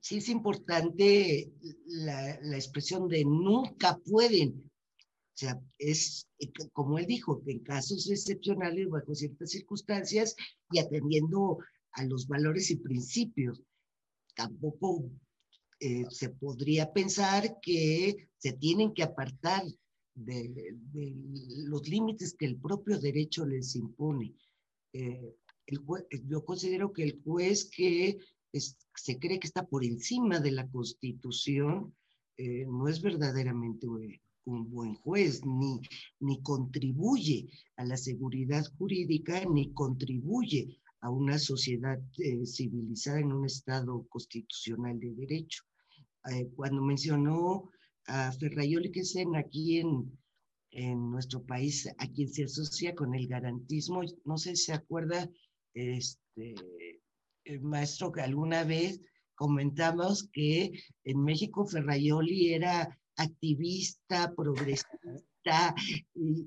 sí 0.00 0.16
es 0.16 0.28
importante 0.28 1.52
la, 1.86 2.56
expresión 2.56 3.06
de 3.06 3.24
nunca 3.24 3.98
pueden. 4.04 4.68
O 4.98 5.36
sea, 5.36 5.60
es 5.78 6.28
como 6.72 6.98
él 6.98 7.06
dijo, 7.06 7.40
que 7.44 7.52
en 7.52 7.60
casos 7.60 8.10
excepcionales, 8.10 8.88
bajo 8.88 9.14
ciertas 9.14 9.52
circunstancias 9.52 10.34
y 10.72 10.80
atendiendo 10.80 11.58
a 11.92 12.04
los 12.04 12.26
valores 12.26 12.72
y 12.72 12.78
principios. 12.78 13.62
Tampoco 14.34 15.10
eh, 15.80 16.04
se 16.10 16.30
podría 16.30 16.92
pensar 16.92 17.58
que 17.60 18.28
se 18.36 18.52
tienen 18.52 18.92
que 18.92 19.02
apartar 19.02 19.62
de, 20.14 20.76
los 21.64 21.88
límites 21.88 22.34
que 22.34 22.46
el 22.46 22.56
propio 22.56 22.98
derecho 22.98 23.46
les 23.46 23.74
impone. 23.76 24.34
Eh, 24.92 25.36
yo 26.26 26.44
considero 26.44 26.92
que 26.92 27.04
el 27.04 27.22
juez 27.22 27.70
que 27.70 28.18
se 28.52 29.18
cree 29.18 29.38
que 29.38 29.46
está 29.46 29.64
por 29.66 29.84
encima 29.84 30.40
de 30.40 30.50
la 30.50 30.68
Constitución, 30.68 31.94
eh, 32.36 32.66
no 32.66 32.88
es 32.88 33.00
verdaderamente 33.00 33.86
un 34.44 34.70
buen 34.70 34.94
juez, 34.96 35.44
ni, 35.44 35.80
ni 36.20 36.42
contribuye 36.42 37.48
a 37.76 37.84
la 37.84 37.96
seguridad 37.96 38.64
jurídica, 38.76 39.44
ni 39.44 39.72
contribuye 39.72 40.79
a 41.00 41.10
una 41.10 41.38
sociedad 41.38 41.98
eh, 42.18 42.44
civilizada 42.46 43.20
en 43.20 43.32
un 43.32 43.46
Estado 43.46 44.06
constitucional 44.08 44.98
de 45.00 45.14
derecho. 45.14 45.64
Eh, 46.30 46.48
cuando 46.54 46.82
mencionó 46.82 47.70
a 48.06 48.32
Ferrayoli 48.32 48.90
que 48.90 49.00
es 49.00 49.16
aquí 49.36 49.78
en, 49.78 50.18
en 50.72 51.10
nuestro 51.10 51.42
país, 51.44 51.88
a 51.98 52.06
quien 52.08 52.28
se 52.28 52.44
asocia 52.44 52.94
con 52.94 53.14
el 53.14 53.26
garantismo, 53.26 54.02
no 54.24 54.36
sé 54.36 54.56
si 54.56 54.64
se 54.66 54.72
acuerda, 54.72 55.30
este, 55.74 56.54
maestro, 57.60 58.12
que 58.12 58.20
alguna 58.20 58.64
vez 58.64 59.00
comentamos 59.34 60.28
que 60.32 60.72
en 61.04 61.24
México 61.24 61.66
Ferrayoli 61.66 62.52
era 62.52 62.98
activista, 63.16 64.34
progresista, 64.34 65.74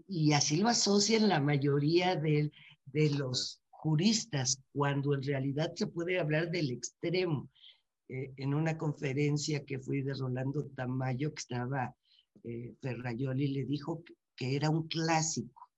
y, 0.08 0.34
así 0.34 0.58
lo 0.58 0.70
asocian 0.70 1.28
la 1.28 1.40
mayoría 1.40 2.16
de, 2.16 2.52
de, 2.86 3.10
los 3.10 3.63
juristas, 3.84 4.62
cuando 4.72 5.14
en 5.14 5.24
realidad 5.24 5.74
se 5.76 5.88
puede 5.88 6.20
hablar 6.20 6.50
del 6.50 6.72
extremo. 6.72 7.50
Eh, 8.10 8.34
en 8.38 8.54
una 8.54 8.78
conferencia 8.78 9.64
que 9.66 9.80
fui 9.80 10.02
de 10.02 10.14
Rolando 10.14 10.66
Tamayo, 10.76 11.34
que 11.34 11.40
estaba 11.40 11.96
eh, 12.44 12.74
Ferrayoli, 12.82 13.48
le 13.48 13.66
dijo 13.66 14.04
que, 14.04 14.14
que 14.36 14.56
era 14.56 14.70
un 14.70 14.88
clásico, 14.88 15.70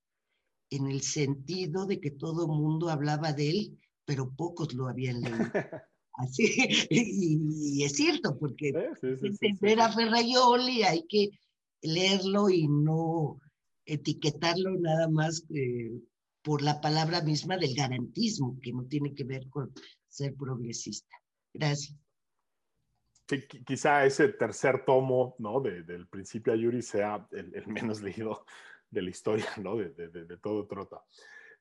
en 0.70 0.86
el 0.86 1.02
sentido 1.02 1.86
de 1.86 2.00
que 2.00 2.10
todo 2.10 2.48
mundo 2.48 2.88
hablaba 2.88 3.32
de 3.32 3.50
él 3.50 3.78
pero 4.06 4.32
pocos 4.34 4.72
lo 4.72 4.88
habían 4.88 5.20
leído. 5.20 5.36
Así, 6.14 6.50
y, 6.88 7.84
es 7.84 7.92
cierto, 7.92 8.38
porque 8.38 8.72
entender 9.02 9.80
a 9.80 9.92
Ferraioli 9.92 10.82
hay 10.82 11.04
que 11.06 11.28
leerlo 11.82 12.48
y 12.48 12.66
no 12.68 13.38
etiquetarlo 13.84 14.78
nada 14.78 15.10
más 15.10 15.44
eh, 15.50 15.92
por 16.46 16.62
la 16.62 16.80
palabra 16.80 17.22
misma 17.22 17.56
del 17.56 17.74
garantismo, 17.74 18.56
que 18.62 18.72
no 18.72 18.84
tiene 18.86 19.12
que 19.12 19.24
ver 19.24 19.48
con 19.50 19.72
ser 20.06 20.36
progresista. 20.36 21.16
Gracias. 21.52 21.98
quizá 23.66 24.04
ese 24.04 24.28
tercer 24.28 24.84
tomo 24.84 25.34
¿no? 25.40 25.60
del 25.60 26.06
principio 26.06 26.52
a 26.52 26.56
Yuri 26.56 26.82
sea 26.82 27.26
el, 27.32 27.66
menos 27.66 28.00
leído 28.00 28.46
de 28.88 29.02
la 29.02 29.10
historia 29.10 29.48
¿no? 29.60 29.74
de, 29.74 29.90
de 29.90 30.36
todo 30.36 30.68
Trota. 30.68 31.02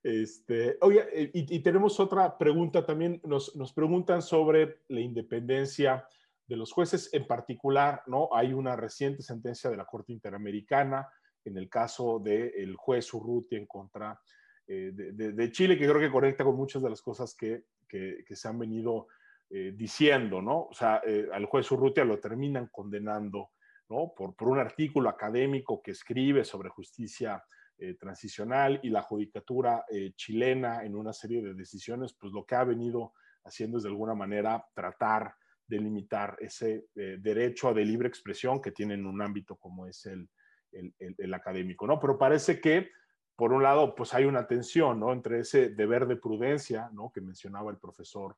Este, 0.03 0.77
oye, 0.81 1.03
eh, 1.11 1.31
y, 1.33 1.59
tenemos 1.61 1.99
otra 1.99 2.37
pregunta 2.37 2.85
también, 2.85 3.19
nos, 3.23 3.55
nos, 3.55 3.73
preguntan 3.73 4.21
sobre 4.21 4.81
la 4.89 4.99
independencia 4.99 6.07
de 6.45 6.57
los 6.57 6.71
jueces, 6.71 7.11
en 7.11 7.25
particular, 7.25 8.03
¿no? 8.05 8.29
Hay 8.31 8.53
una 8.53 8.75
reciente 8.75 9.23
sentencia 9.23 9.67
de 9.67 9.77
la 9.77 9.85
Corte 9.85 10.13
Interamericana 10.13 11.09
en 11.43 11.57
el 11.57 11.69
caso 11.69 12.19
del 12.19 12.75
juez 12.75 13.11
Urruti 13.15 13.55
en 13.55 13.65
contra 13.65 14.21
eh, 14.67 14.91
de, 14.93 15.51
Chile, 15.51 15.77
que 15.77 15.87
creo 15.87 15.99
que 15.99 16.11
conecta 16.11 16.43
con 16.43 16.55
muchas 16.55 16.81
de 16.81 16.89
las 16.89 17.01
cosas 17.01 17.35
que, 17.35 17.65
que, 17.87 18.23
se 18.29 18.47
han 18.47 18.59
venido 18.59 19.07
eh, 19.49 19.73
diciendo, 19.75 20.41
¿no? 20.41 20.63
O 20.63 20.73
sea, 20.73 21.01
al 21.31 21.45
juez 21.45 21.71
Urrutia 21.71 22.03
lo 22.03 22.19
terminan 22.19 22.69
condenando, 22.71 23.51
¿no? 23.89 24.13
Por, 24.15 24.35
por 24.35 24.49
un 24.49 24.59
artículo 24.59 25.09
académico 25.09 25.81
que 25.81 25.91
escribe 25.91 26.43
sobre 26.43 26.69
justicia 26.69 27.43
eh, 27.77 27.95
transicional 27.95 28.79
y 28.83 28.89
la 28.89 29.01
judicatura 29.01 29.83
eh, 29.91 30.13
chilena 30.15 30.85
en 30.85 30.95
una 30.95 31.11
serie 31.11 31.41
de 31.41 31.53
decisiones, 31.53 32.13
pues 32.13 32.31
lo 32.31 32.45
que 32.45 32.55
ha 32.55 32.63
venido 32.63 33.11
haciendo 33.43 33.75
es 33.75 33.83
de 33.83 33.89
alguna 33.89 34.15
manera 34.15 34.65
tratar 34.73 35.35
de 35.67 35.79
limitar 35.79 36.37
ese 36.39 36.85
eh, 36.95 37.17
derecho 37.19 37.67
a 37.67 37.73
de 37.73 37.83
libre 37.83 38.07
expresión 38.07 38.61
que 38.61 38.71
tienen 38.71 39.05
un 39.05 39.21
ámbito 39.21 39.57
como 39.57 39.87
es 39.87 40.05
el, 40.05 40.29
el, 40.71 41.33
académico, 41.33 41.85
¿no? 41.85 41.99
Pero 41.99 42.17
parece 42.17 42.61
que, 42.61 42.91
por 43.35 43.53
un 43.53 43.63
lado, 43.63 43.95
pues 43.95 44.13
hay 44.13 44.25
una 44.25 44.47
tensión, 44.47 44.99
¿no? 44.99 45.11
Entre 45.13 45.39
ese 45.39 45.69
deber 45.69 46.07
de 46.07 46.15
prudencia, 46.15 46.89
¿no? 46.93 47.11
Que 47.11 47.21
mencionaba 47.21 47.71
el 47.71 47.77
profesor 47.77 48.35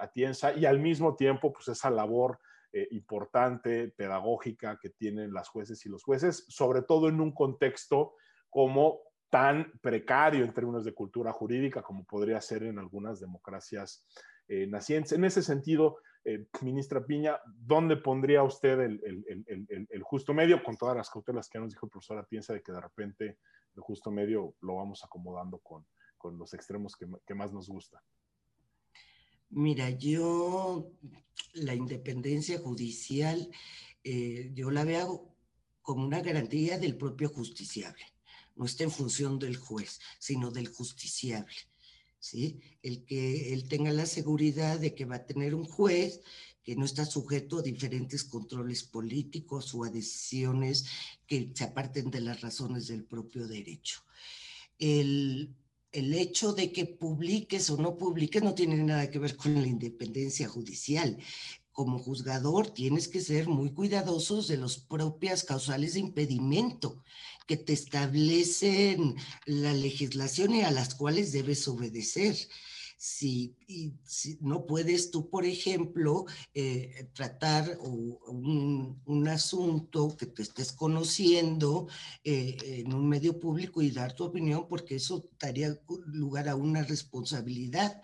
Atienza 0.00 0.54
y 0.54 0.64
al 0.64 0.80
mismo 0.80 1.14
tiempo, 1.14 1.52
pues 1.52 1.68
esa 1.68 1.90
labor 1.90 2.38
importante, 2.90 3.88
pedagógica 3.96 4.78
que 4.80 4.90
tienen 4.90 5.32
las 5.32 5.48
jueces 5.48 5.84
y 5.86 5.88
los 5.88 6.02
jueces, 6.02 6.44
sobre 6.48 6.82
todo 6.82 7.08
en 7.08 7.20
un 7.20 7.32
contexto 7.32 8.14
como 8.50 9.00
tan 9.34 9.72
precario 9.82 10.44
en 10.44 10.54
términos 10.54 10.84
de 10.84 10.94
cultura 10.94 11.32
jurídica 11.32 11.82
como 11.82 12.04
podría 12.04 12.40
ser 12.40 12.62
en 12.62 12.78
algunas 12.78 13.18
democracias 13.18 14.06
eh, 14.46 14.68
nacientes. 14.68 15.10
En 15.10 15.24
ese 15.24 15.42
sentido, 15.42 15.96
eh, 16.24 16.46
ministra 16.62 17.04
Piña, 17.04 17.40
¿dónde 17.44 17.96
pondría 17.96 18.44
usted 18.44 18.78
el, 18.78 20.02
justo 20.04 20.32
medio 20.34 20.62
con 20.62 20.76
todas 20.76 20.96
las 20.96 21.10
cautelas 21.10 21.48
que 21.48 21.58
nos 21.58 21.70
dijo 21.70 21.86
el 21.86 21.90
profesor 21.90 22.24
Piensa 22.28 22.52
de 22.52 22.62
que 22.62 22.70
de 22.70 22.80
repente 22.80 23.38
justo 23.76 24.10
medio 24.10 24.54
lo 24.60 24.76
vamos 24.76 25.04
acomodando 25.04 25.58
con, 25.58 25.86
los 26.38 26.54
extremos 26.54 26.96
que, 26.96 27.34
más 27.34 27.52
nos 27.52 27.68
gusta? 27.68 28.02
Mira, 29.50 29.90
yo 29.90 30.90
la 31.52 31.74
independencia 31.74 32.58
judicial, 32.58 33.50
eh, 34.02 34.50
yo 34.54 34.70
la 34.70 34.84
veo 34.84 35.36
como 35.82 36.06
una 36.06 36.22
garantía 36.22 36.78
del 36.78 36.96
propio 36.96 37.28
justiciable 37.28 38.04
no 38.56 38.64
está 38.64 38.84
en 38.84 38.90
función 38.90 39.38
del 39.38 39.56
juez, 39.56 40.00
sino 40.18 40.50
del 40.50 40.68
justiciable. 40.68 41.56
¿sí? 42.18 42.60
El 42.82 43.04
que 43.04 43.52
él 43.52 43.68
tenga 43.68 43.92
la 43.92 44.06
seguridad 44.06 44.78
de 44.78 44.94
que 44.94 45.04
va 45.04 45.16
a 45.16 45.26
tener 45.26 45.54
un 45.54 45.64
juez 45.64 46.22
que 46.64 46.74
no 46.74 46.84
está 46.84 47.04
sujeto 47.04 47.58
a 47.58 47.62
diferentes 47.62 48.24
controles 48.24 48.82
políticos 48.84 49.74
o 49.74 49.84
a 49.84 49.90
decisiones 49.90 50.86
que 51.26 51.50
se 51.54 51.64
aparten 51.64 52.10
de 52.10 52.20
las 52.20 52.40
razones 52.40 52.88
del 52.88 53.04
propio 53.04 53.46
derecho. 53.46 54.00
El, 54.78 55.54
el 55.92 56.14
hecho 56.14 56.52
de 56.52 56.72
que 56.72 56.86
publiques 56.86 57.70
o 57.70 57.76
no 57.76 57.96
publiques 57.96 58.42
no 58.42 58.54
tiene 58.54 58.76
nada 58.82 59.10
que 59.10 59.18
ver 59.18 59.36
con 59.36 59.54
la 59.54 59.68
independencia 59.68 60.48
judicial 60.48 61.18
como 61.74 61.98
juzgador 61.98 62.70
tienes 62.70 63.08
que 63.08 63.20
ser 63.20 63.48
muy 63.48 63.72
cuidadosos 63.72 64.46
de 64.46 64.56
las 64.56 64.78
propias 64.78 65.42
causales 65.42 65.94
de 65.94 66.00
impedimento 66.00 67.02
que 67.48 67.56
te 67.56 67.72
establecen 67.72 69.16
la 69.44 69.74
legislación 69.74 70.54
y 70.54 70.62
a 70.62 70.70
las 70.70 70.94
cuales 70.94 71.32
debes 71.32 71.66
obedecer. 71.66 72.36
Si, 73.04 73.54
no 74.40 74.64
puedes 74.64 75.10
tú, 75.10 75.28
por 75.28 75.44
ejemplo, 75.44 76.24
eh, 76.54 77.10
tratar 77.12 77.76
un, 77.78 78.98
un, 79.04 79.28
asunto 79.28 80.16
que 80.16 80.24
te 80.24 80.40
estés 80.40 80.72
conociendo 80.72 81.86
eh, 82.24 82.56
en 82.62 82.94
un 82.94 83.06
medio 83.06 83.38
público 83.38 83.82
y 83.82 83.90
dar 83.90 84.14
tu 84.14 84.24
opinión, 84.24 84.66
porque 84.68 84.94
eso 84.94 85.28
daría 85.38 85.78
lugar 86.06 86.48
a 86.48 86.56
una 86.56 86.82
responsabilidad, 86.82 88.00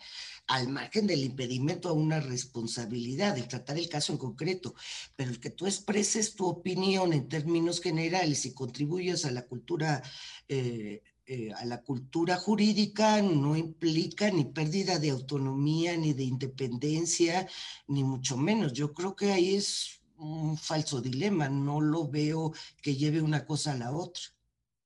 al 0.47 0.69
margen 0.69 1.07
del 1.07 1.25
impedimento 1.25 1.89
a 1.89 1.93
una 1.95 2.21
responsabilidad 2.21 3.37
de 3.37 3.45
tratar 3.45 3.79
el 3.79 3.89
caso 3.89 4.13
en 4.13 4.19
concreto, 4.19 4.75
pero 5.17 5.31
el 5.31 5.41
que 5.41 5.49
tú 5.49 5.65
expreses 5.65 6.35
tu 6.35 6.47
opinión 6.47 7.15
en 7.15 7.27
términos 7.27 7.81
generales 7.81 8.45
y 8.45 8.53
contribuyas 8.53 9.25
a 9.25 9.31
la 9.31 9.47
cultura 9.47 10.03
eh, 10.47 11.03
eh, 11.33 11.53
a 11.53 11.65
la 11.65 11.81
cultura 11.81 12.37
jurídica 12.39 13.23
no 13.23 13.57
implica 13.57 14.33
ni 14.33 14.47
pérdida 14.47 14.99
de 14.99 15.11
autonomía, 15.11 15.97
ni 15.97 16.13
de 16.13 16.25
independencia, 16.25 17.47
ni 17.87 18.03
mucho 18.03 18.37
menos. 18.37 18.73
Yo 18.73 18.93
creo 18.93 19.15
que 19.15 19.31
ahí 19.31 19.55
es 19.55 20.01
un 20.17 20.57
falso 20.57 21.01
dilema, 21.01 21.49
no 21.49 21.81
lo 21.81 22.09
veo 22.09 22.53
que 22.83 22.97
lleve 22.97 23.23
una 23.23 23.47
cosa 23.47 23.75
a 23.75 23.77
la 23.77 23.93
otra. 23.93 24.23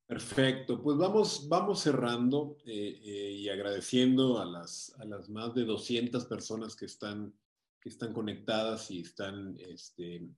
Perfecto, 0.07 0.83
pues 0.83 0.99
vamos, 0.99 1.49
vamos 1.49 1.81
cerrando 1.81 2.59
eh, 2.67 3.01
eh, 3.03 3.33
y 3.39 3.49
agradeciendo 3.49 4.39
a 4.39 4.45
las, 4.45 4.95
a 4.99 5.07
las 5.07 5.31
más 5.31 5.55
de 5.55 5.65
200 5.65 6.27
personas 6.27 6.77
que 6.77 6.85
están, 6.85 7.33
que 7.81 7.89
están 7.89 8.13
conectadas 8.13 8.91
y 8.91 9.01
están 9.01 9.57
este, 9.67 10.29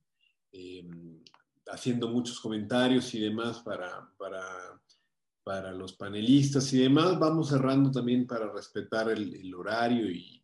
em, 0.53 1.21
haciendo 1.69 2.07
muchos 2.07 2.39
comentarios 2.39 3.13
y 3.13 3.19
demás 3.19 3.59
para, 3.59 4.09
para 4.17 4.41
para 5.47 5.71
los 5.71 5.93
panelistas 5.93 6.73
y 6.73 6.79
demás. 6.79 7.17
Vamos 7.17 7.47
cerrando 7.47 7.89
también 7.89 8.27
para 8.27 8.51
respetar 8.51 9.09
el, 9.09 9.55
horario 9.55 10.11
y, 10.11 10.43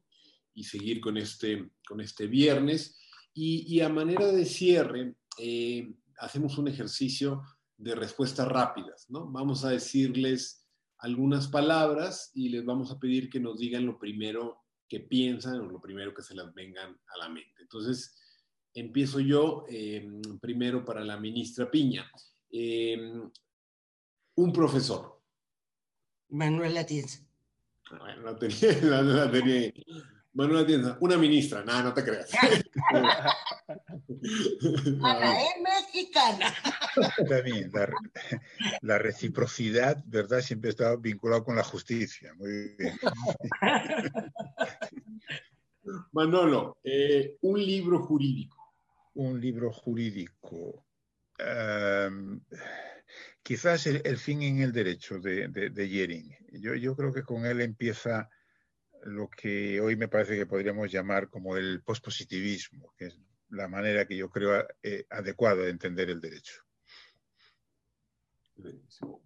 seguir 0.64 1.01
con 1.01 1.18
este, 1.18 1.72
con 1.86 1.99
este 1.99 2.26
viernes. 2.26 2.97
Y, 3.34 3.82
a 3.82 3.89
manera 3.89 4.28
de 4.28 4.45
cierre, 4.45 5.18
eh, 5.38 5.93
hacemos 6.20 6.58
un 6.58 6.70
ejercicio 6.70 7.41
de 7.76 7.95
respuestas 7.95 8.47
rápidas, 8.47 9.10
¿no? 9.10 9.30
Vamos 9.30 9.66
a 9.66 9.72
decirles 9.72 10.66
algunas 10.99 11.49
palabras 11.49 12.32
y 12.34 12.47
les 12.47 12.64
vamos 12.64 12.89
a 12.89 12.97
pedir 12.97 13.30
que 13.30 13.41
nos 13.41 13.60
digan 13.60 13.86
lo 13.86 13.99
primero 13.99 14.64
que 14.88 15.01
piensan 15.01 15.60
o 15.60 15.66
lo 15.66 15.82
primero 15.82 16.14
que 16.14 16.22
se 16.22 16.34
les 16.34 16.54
vengan 16.54 16.97
a 17.08 17.18
la 17.18 17.28
mente. 17.28 17.62
Entonces, 17.62 18.18
empiezo 18.74 19.20
yo 19.20 19.66
eh, 19.70 20.10
primero 20.39 20.86
para 20.86 21.04
la 21.04 21.20
ministra 21.20 21.70
Piña. 21.70 22.10
Eh, 22.49 23.12
un 24.36 24.54
profesor. 24.54 25.20
Manuel 26.30 26.78
Atienza. 26.78 27.20
Bueno, 28.00 28.22
no 28.22 28.36
tenía, 28.36 28.82
no, 29.04 29.32
tenía. 29.32 29.74
Manuel 30.34 30.64
Atienza, 30.64 30.98
una 31.00 31.18
ministra, 31.18 31.64
nada, 31.64 31.84
no 31.84 31.94
te 31.94 32.04
creas. 32.04 32.32
Ana 35.04 35.42
es 35.42 35.62
mexicana. 35.62 36.54
También, 37.30 37.70
la, 37.72 37.88
la, 38.82 38.98
reciprocidad, 38.98 40.04
¿verdad? 40.06 40.42
Siempre 40.42 40.72
está 40.72 40.96
vinculado 40.96 41.44
con 41.44 41.56
la 41.56 41.64
justicia. 41.64 42.34
Muy 42.36 42.76
bien. 42.78 43.00
Manolo, 46.12 46.78
eh, 46.84 47.38
un 47.42 47.64
libro 47.64 48.00
jurídico. 48.00 48.58
Un 49.16 49.40
libro 49.40 49.72
jurídico. 49.72 50.84
Um, 51.40 52.42
quizás 53.41 53.86
el, 53.88 54.18
fin 54.18 54.41
en 54.41 54.61
el 54.61 54.72
derecho 54.72 55.20
de, 55.20 55.47
de, 55.47 55.89
Yering. 55.89 56.36
Yo, 56.53 56.76
yo, 56.76 56.95
creo 56.95 57.14
que 57.14 57.24
con 57.24 57.45
él 57.45 57.61
empieza 57.61 58.30
lo 59.03 59.30
que 59.30 59.82
hoy 59.82 59.95
me 59.95 60.07
parece 60.07 60.36
que 60.36 60.45
podríamos 60.45 60.91
llamar 60.91 61.30
como 61.30 61.57
el 61.57 61.84
pospositivismo, 61.84 62.93
que 62.97 63.07
es 63.07 63.20
la 63.49 63.68
manera 63.68 64.07
que 64.07 64.16
yo 64.16 64.30
creo 64.30 64.66
eh, 64.82 65.05
adecuada 65.09 65.64
de 65.64 65.70
entender 65.70 66.09
el 66.09 66.22
derecho. 66.22 66.64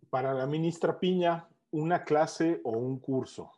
Para 0.09 0.33
la 0.33 0.47
ministra 0.47 0.99
Piña, 0.99 1.47
¿una 1.71 2.03
clase 2.03 2.59
o 2.63 2.71
un 2.71 2.99
curso? 2.99 3.51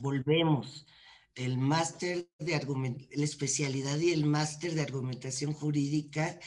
Volvemos. 0.00 0.86
El 1.34 1.58
máster 1.58 2.28
de 2.38 3.08
la 3.16 3.24
especialidad 3.24 3.98
y 3.98 4.12
el 4.12 4.24
máster 4.24 4.72
de 4.72 4.82
argumentación 4.82 5.52
jurídica 5.52 6.38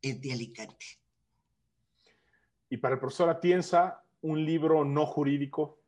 de 0.00 0.32
Alicante. 0.32 1.00
Y 2.68 2.78
para 2.78 2.94
el 2.94 3.00
profesor 3.00 3.28
Atienza, 3.28 4.02
un 4.22 4.44
libro 4.44 4.84
no 4.84 5.06
jurídico. 5.06 5.82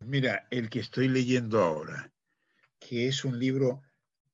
Mira, 0.00 0.46
el 0.50 0.68
que 0.68 0.80
estoy 0.80 1.08
leyendo 1.08 1.62
ahora, 1.62 2.12
que 2.78 3.08
es 3.08 3.24
un 3.24 3.38
libro 3.38 3.82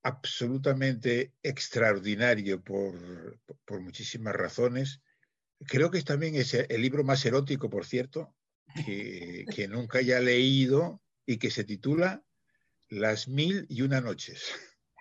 absolutamente 0.03 1.35
extraordinario 1.43 2.63
por, 2.63 3.39
por 3.65 3.81
muchísimas 3.81 4.35
razones. 4.35 5.03
Creo 5.67 5.91
que 5.91 6.01
también 6.03 6.37
es 6.37 6.55
el 6.55 6.81
libro 6.81 7.05
más 7.05 7.25
erótico, 7.27 7.69
por 7.69 7.85
cierto, 7.85 8.35
que, 8.87 9.45
que 9.55 9.69
nunca 9.69 9.99
haya 9.99 10.21
leído 10.21 11.03
y 11.27 11.39
que 11.39 11.51
se 11.51 11.65
titula 11.65 12.23
Las 12.89 13.29
mil 13.29 13.67
y 13.69 13.83
una 13.83 14.01
noches. 14.01 14.45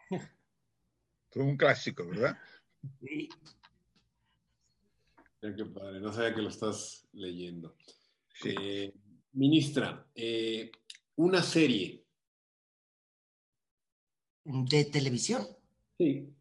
un 1.36 1.58
clásico, 1.58 2.08
¿verdad? 2.08 2.38
Qué 5.56 5.66
padre, 5.66 6.00
no 6.00 6.12
sabía 6.12 6.36
que 6.36 6.42
lo 6.42 6.50
estás 6.50 7.08
leyendo. 7.14 7.78
Eh, 8.44 8.94
ministra, 9.34 10.06
eh, 10.14 10.72
una 11.16 11.42
serie. 11.42 12.04
¿De 14.44 14.86
televisión? 14.86 15.48
Sí. 15.98 16.34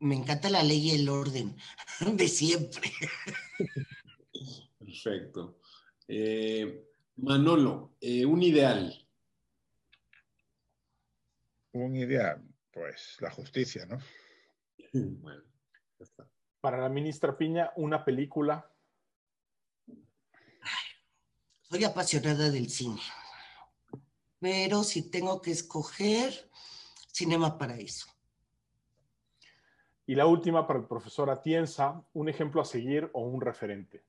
Me 0.00 0.16
encanta 0.16 0.50
la 0.50 0.62
ley 0.62 0.88
y 0.88 0.90
el 0.92 1.08
orden, 1.08 1.56
de 2.16 2.28
siempre. 2.28 2.90
Perfecto. 4.78 5.60
Eh, 6.08 6.86
Manolo, 7.16 7.96
un 8.00 8.42
ideal. 8.42 9.06
Un 11.72 11.96
ideal, 11.96 12.42
pues 12.72 13.16
la 13.20 13.30
justicia, 13.30 13.86
¿no? 13.86 13.98
Bueno, 14.92 15.44
ya 15.98 16.04
está. 16.04 16.28
Para 16.60 16.78
la 16.78 16.88
ministra 16.88 17.36
Piña, 17.36 17.72
una 17.76 18.04
película. 18.04 18.70
Soy 21.62 21.84
apasionada 21.84 22.50
del 22.50 22.68
cine, 22.68 23.00
pero 24.40 24.82
si 24.82 25.10
tengo 25.10 25.40
que 25.40 25.52
escoger, 25.52 26.50
Cinema 27.12 27.56
Paraíso. 27.56 28.08
Y 30.06 30.16
la 30.16 30.26
última 30.26 30.66
para 30.66 30.80
el 30.80 30.86
profesor 30.86 31.30
Atienza, 31.30 32.04
un 32.12 32.28
ejemplo 32.28 32.60
a 32.60 32.64
seguir 32.64 33.08
o 33.12 33.22
un 33.22 33.40
referente. 33.40 34.02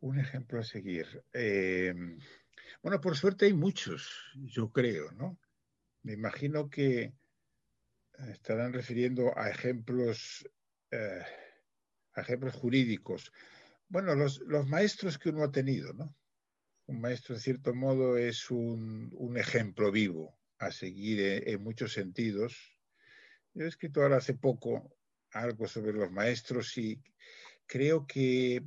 Un 0.00 0.18
ejemplo 0.18 0.58
a 0.58 0.64
seguir. 0.64 1.22
Eh, 1.32 1.94
bueno, 2.82 3.00
por 3.00 3.16
suerte 3.16 3.44
hay 3.44 3.52
muchos, 3.52 4.32
yo 4.34 4.72
creo, 4.72 5.12
¿no? 5.12 5.36
Me 6.02 6.14
imagino 6.14 6.70
que 6.70 7.12
estarán 8.30 8.72
refiriendo 8.72 9.36
a 9.36 9.50
ejemplos, 9.50 10.48
eh, 10.90 11.22
ejemplos 12.16 12.54
jurídicos. 12.54 13.32
Bueno, 13.88 14.14
los, 14.14 14.40
maestros 14.66 15.18
que 15.18 15.30
uno 15.30 15.44
ha 15.44 15.52
tenido, 15.52 15.92
¿no? 15.92 16.16
Un 16.86 17.00
maestro, 17.00 17.34
en 17.34 17.40
cierto 17.40 17.74
modo, 17.74 18.16
es 18.16 18.50
un, 18.50 19.34
ejemplo 19.36 19.90
vivo 19.90 20.38
a 20.58 20.70
seguir 20.70 21.42
en, 21.46 21.62
muchos 21.62 21.92
sentidos. 21.92 22.78
Yo 23.54 23.64
he 23.64 23.68
escrito 23.68 24.02
ahora 24.02 24.18
hace 24.18 24.34
poco 24.34 24.96
algo 25.30 25.66
sobre 25.66 25.92
los 25.92 26.10
maestros 26.10 26.76
y 26.78 27.02
creo 27.66 28.06
que, 28.06 28.62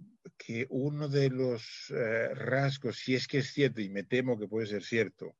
uno 0.70 1.08
de 1.08 1.30
los 1.30 1.91
eh, 1.91 2.34
rasgos, 2.34 2.98
si 2.98 3.16
es 3.16 3.28
que 3.28 3.39
es 3.39 3.54
cierto, 3.54 3.82
y 3.82 3.89
me 3.89 4.04
temo 4.04 4.38
que 4.38 4.48
puede 4.48 4.68
ser 4.68 4.84
cierto, 4.84 5.36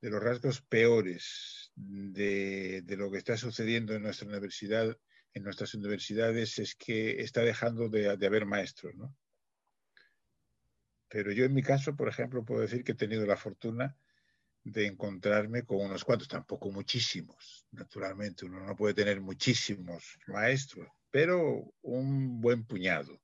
de 0.00 0.10
los 0.10 0.22
rasgos 0.22 0.62
peores 0.62 1.72
de, 1.74 2.82
lo 2.96 3.10
que 3.10 3.18
está 3.18 3.36
sucediendo 3.36 3.94
en 3.94 4.02
nuestra 4.02 4.28
universidad, 4.28 4.96
en 5.34 5.42
nuestras 5.42 5.74
universidades, 5.74 6.58
es 6.58 6.74
que 6.74 7.20
está 7.20 7.42
dejando 7.42 7.88
de, 7.88 8.08
haber 8.08 8.46
maestros, 8.46 8.94
¿no? 8.96 9.14
Pero 11.08 11.32
yo 11.32 11.44
en 11.44 11.54
mi 11.54 11.62
caso, 11.62 11.96
por 11.96 12.08
ejemplo, 12.08 12.44
puedo 12.44 12.60
decir 12.60 12.84
que 12.84 12.92
he 12.92 12.96
tenido 12.96 13.26
la 13.26 13.36
fortuna 13.36 13.96
de 14.62 14.86
encontrarme 14.86 15.64
con 15.64 15.78
unos 15.78 16.04
cuantos, 16.04 16.28
tampoco 16.28 16.70
muchísimos, 16.70 17.66
naturalmente, 17.72 18.44
uno 18.44 18.64
no 18.64 18.76
puede 18.76 18.94
tener 18.94 19.20
muchísimos 19.20 20.18
maestros, 20.26 20.88
pero 21.10 21.74
un 21.82 22.40
buen 22.40 22.64
puñado 22.64 23.20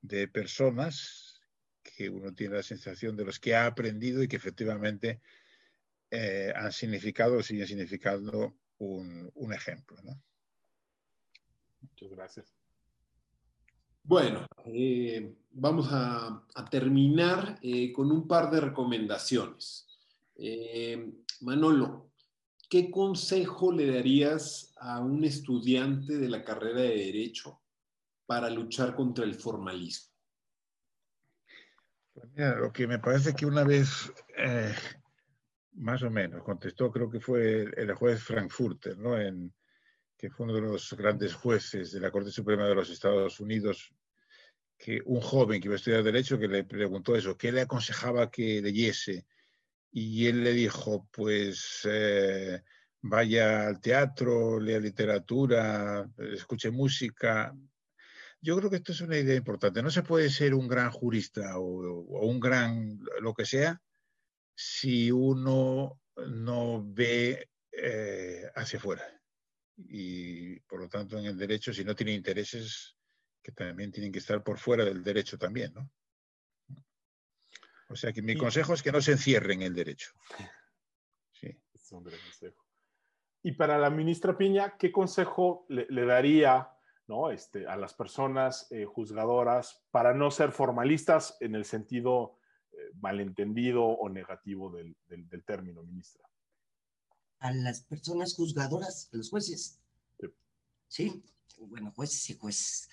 de 0.00 0.28
personas 0.28 1.40
que 1.82 2.08
uno 2.08 2.32
tiene 2.32 2.56
la 2.56 2.62
sensación 2.62 3.16
de 3.16 3.24
los 3.24 3.38
que 3.38 3.54
ha 3.54 3.66
aprendido 3.66 4.22
y 4.22 4.28
que 4.28 4.36
efectivamente 4.36 5.20
eh, 6.10 6.52
han 6.54 6.72
significado 6.72 7.38
o 7.38 7.42
siguen 7.42 7.66
significando 7.66 8.54
un, 8.78 9.52
ejemplo. 9.52 9.96
Muchas 11.80 12.10
gracias. 12.10 12.54
Bueno, 14.02 14.46
eh, 14.64 15.36
vamos 15.52 15.88
a, 15.90 16.44
terminar 16.70 17.58
eh, 17.62 17.92
con 17.92 18.10
un 18.10 18.26
par 18.26 18.50
de 18.50 18.60
recomendaciones. 18.60 19.86
Eh, 20.36 21.12
Manolo, 21.40 22.10
¿qué 22.68 22.90
consejo 22.90 23.72
le 23.72 23.92
darías 23.92 24.72
a 24.78 25.00
un 25.00 25.24
estudiante 25.24 26.16
de 26.16 26.28
la 26.28 26.44
carrera 26.44 26.80
de 26.80 26.96
Derecho 26.96 27.60
para 28.26 28.48
luchar 28.50 28.94
contra 28.94 29.24
el 29.24 29.34
formalismo? 29.34 30.10
Pues 32.14 32.28
mira, 32.32 32.56
lo 32.56 32.72
que 32.72 32.86
me 32.86 32.98
parece 32.98 33.34
que 33.34 33.46
una 33.46 33.64
vez, 33.64 34.12
más 35.74 36.02
o 36.02 36.10
menos, 36.10 36.42
contestó, 36.42 36.90
creo 36.90 37.10
que 37.10 37.20
fue 37.20 37.68
el, 37.76 37.94
juez 37.94 38.22
Frankfurter, 38.22 38.98
¿no? 38.98 39.20
En, 39.20 39.52
que 40.16 40.30
fue 40.30 40.44
uno 40.44 40.54
de 40.54 40.60
los 40.60 40.92
grandes 40.92 41.34
jueces 41.34 41.92
de 41.92 42.00
la 42.00 42.10
Corte 42.10 42.30
Suprema 42.30 42.68
de 42.68 42.74
los 42.74 42.90
Estados 42.90 43.40
Unidos, 43.40 43.92
que 44.76 45.00
un 45.06 45.20
joven 45.20 45.60
que 45.60 45.68
iba 45.68 45.74
a 45.74 45.76
estudiar 45.76 46.02
Derecho 46.02 46.38
que 46.38 46.48
le 46.48 46.64
preguntó 46.64 47.14
eso, 47.14 47.36
¿qué 47.36 47.52
le 47.52 47.62
aconsejaba 47.62 48.30
que 48.30 48.60
leyese? 48.60 49.26
Y 49.92 50.26
él 50.26 50.44
le 50.44 50.52
dijo, 50.52 51.08
pues 51.10 51.80
eh, 51.84 52.62
vaya 53.02 53.66
al 53.66 53.80
teatro, 53.80 54.60
lea 54.60 54.78
literatura, 54.78 56.08
escuche 56.18 56.70
música. 56.70 57.54
Yo 58.40 58.56
creo 58.56 58.70
que 58.70 58.76
esto 58.76 58.92
es 58.92 59.00
una 59.00 59.18
idea 59.18 59.36
importante. 59.36 59.82
No 59.82 59.90
se 59.90 60.02
puede 60.02 60.30
ser 60.30 60.54
un 60.54 60.68
gran 60.68 60.90
jurista 60.90 61.58
o, 61.58 62.24
un 62.26 62.40
gran 62.40 63.00
lo 63.20 63.34
que 63.34 63.44
sea 63.44 63.80
si 64.62 65.10
uno 65.10 66.02
no 66.26 66.84
ve 66.84 67.48
eh, 67.72 68.44
hacia 68.54 68.78
afuera 68.78 69.02
y 69.74 70.60
por 70.60 70.80
lo 70.80 70.88
tanto 70.88 71.18
en 71.18 71.24
el 71.24 71.38
derecho, 71.38 71.72
si 71.72 71.82
no 71.82 71.94
tiene 71.94 72.12
intereses 72.12 72.94
que 73.42 73.52
también 73.52 73.90
tienen 73.90 74.12
que 74.12 74.18
estar 74.18 74.42
por 74.42 74.58
fuera 74.58 74.84
del 74.84 75.02
derecho 75.02 75.38
también, 75.38 75.72
¿no? 75.72 75.90
O 77.88 77.96
sea 77.96 78.12
que 78.12 78.20
mi 78.20 78.36
consejo 78.36 78.74
es 78.74 78.82
que 78.82 78.92
no 78.92 79.00
se 79.00 79.12
encierre 79.12 79.54
en 79.54 79.62
el 79.62 79.74
derecho. 79.74 80.12
Sí. 81.32 81.58
Es 81.72 81.90
un 81.92 82.04
gran 82.04 82.20
consejo. 82.20 82.62
Y 83.42 83.52
para 83.52 83.78
la 83.78 83.88
ministra 83.88 84.36
Piña, 84.36 84.76
¿qué 84.76 84.92
consejo 84.92 85.64
le, 85.70 86.04
daría 86.04 86.70
¿no? 87.08 87.30
este, 87.30 87.66
a 87.66 87.76
las 87.76 87.94
personas 87.94 88.70
eh, 88.70 88.84
juzgadoras 88.84 89.82
para 89.90 90.12
no 90.12 90.30
ser 90.30 90.52
formalistas 90.52 91.38
en 91.40 91.54
el 91.54 91.64
sentido 91.64 92.39
malentendido 93.00 93.84
o 93.84 94.08
negativo 94.08 94.70
del, 94.70 94.96
del 95.08 95.44
término, 95.44 95.82
ministra? 95.82 96.30
a 97.40 97.52
las 97.52 97.80
personas 97.80 98.34
juzgadoras, 98.34 99.08
a 99.12 99.16
los 99.16 99.30
jueces. 99.30 99.78
Sí, 100.88 101.22
bueno, 101.58 101.92
jueces 101.92 102.30
y 102.30 102.34
jueces. 102.34 102.88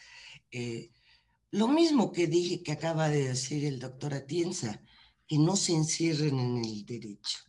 Eh, 0.51 0.91
lo 1.51 1.67
mismo 1.67 2.11
que 2.11 2.27
dije 2.27 2.63
que 2.63 2.71
acaba 2.71 3.09
de 3.09 3.29
decir 3.29 3.65
el 3.65 3.79
doctor 3.79 4.13
Atienza, 4.13 4.81
que 5.27 5.37
no 5.37 5.55
se 5.55 5.73
encierren 5.73 6.39
en 6.39 6.63
el 6.63 6.85
derecho, 6.85 7.39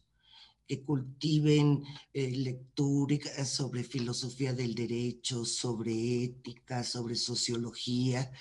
que 0.66 0.82
cultiven 0.82 1.84
eh, 2.12 2.30
lectura 2.30 3.44
sobre 3.44 3.84
filosofía 3.84 4.52
del 4.52 4.74
derecho, 4.74 5.44
sobre 5.44 6.24
ética, 6.24 6.82
sobre 6.82 7.14
sociología, 7.14 8.32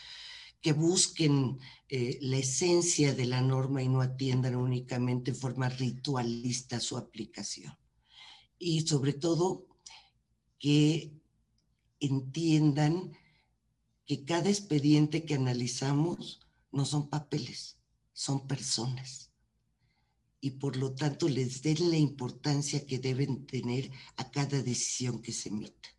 que 0.67 0.73
busquen 0.73 1.59
eh, 1.87 2.17
la 2.19 2.39
esencia 2.39 3.13
de 3.13 3.25
la 3.25 3.39
norma 3.39 3.81
y 3.81 3.87
no 3.87 4.01
atiendan 4.01 4.57
únicamente 4.57 5.31
en 5.31 5.37
forma 5.37 5.69
ritualista 5.69 6.81
su 6.81 6.97
aplicación 6.97 7.73
y 8.59 8.81
sobre 8.81 9.13
todo 9.13 9.65
que 10.59 11.13
entiendan 12.01 13.13
que 14.05 14.25
cada 14.25 14.49
expediente 14.49 15.23
que 15.23 15.35
analizamos 15.35 16.41
no 16.73 16.83
son 16.83 17.07
papeles, 17.07 17.77
son 18.11 18.45
personas. 18.45 19.31
Y 20.41 20.51
por 20.51 20.75
lo 20.75 20.95
tanto 20.95 21.29
les 21.29 21.61
den 21.61 21.91
la 21.91 21.97
importancia 21.97 22.85
que 22.85 22.99
deben 22.99 23.45
tener 23.45 23.89
a 24.17 24.29
cada 24.31 24.61
decisión 24.61 25.21
que 25.21 25.31
se 25.31 25.47
emita. 25.47 25.96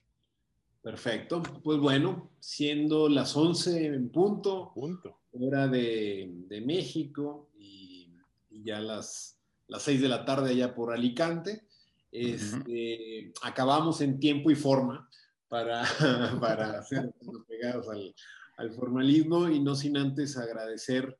Perfecto. 0.88 1.42
Pues 1.62 1.78
bueno, 1.78 2.30
siendo 2.40 3.10
las 3.10 3.36
11 3.36 3.84
en 3.88 4.08
punto, 4.08 4.72
punto. 4.74 5.20
hora 5.32 5.68
de, 5.68 6.30
de 6.48 6.62
México 6.62 7.50
y, 7.58 8.10
y, 8.48 8.64
ya 8.64 8.80
las, 8.80 9.38
las 9.66 9.82
6 9.82 10.00
de 10.00 10.08
la 10.08 10.24
tarde 10.24 10.52
allá 10.52 10.74
por 10.74 10.90
Alicante, 10.90 11.68
este, 12.10 13.34
acabamos 13.42 14.00
en 14.00 14.18
tiempo 14.18 14.50
y 14.50 14.54
forma 14.54 15.10
para, 15.46 15.84
para 16.40 16.82
ser 16.84 17.12
pegados 17.46 17.86
al, 17.90 18.14
al, 18.56 18.72
formalismo 18.72 19.46
y 19.50 19.60
no 19.60 19.74
sin 19.74 19.94
antes 19.98 20.38
agradecer 20.38 21.18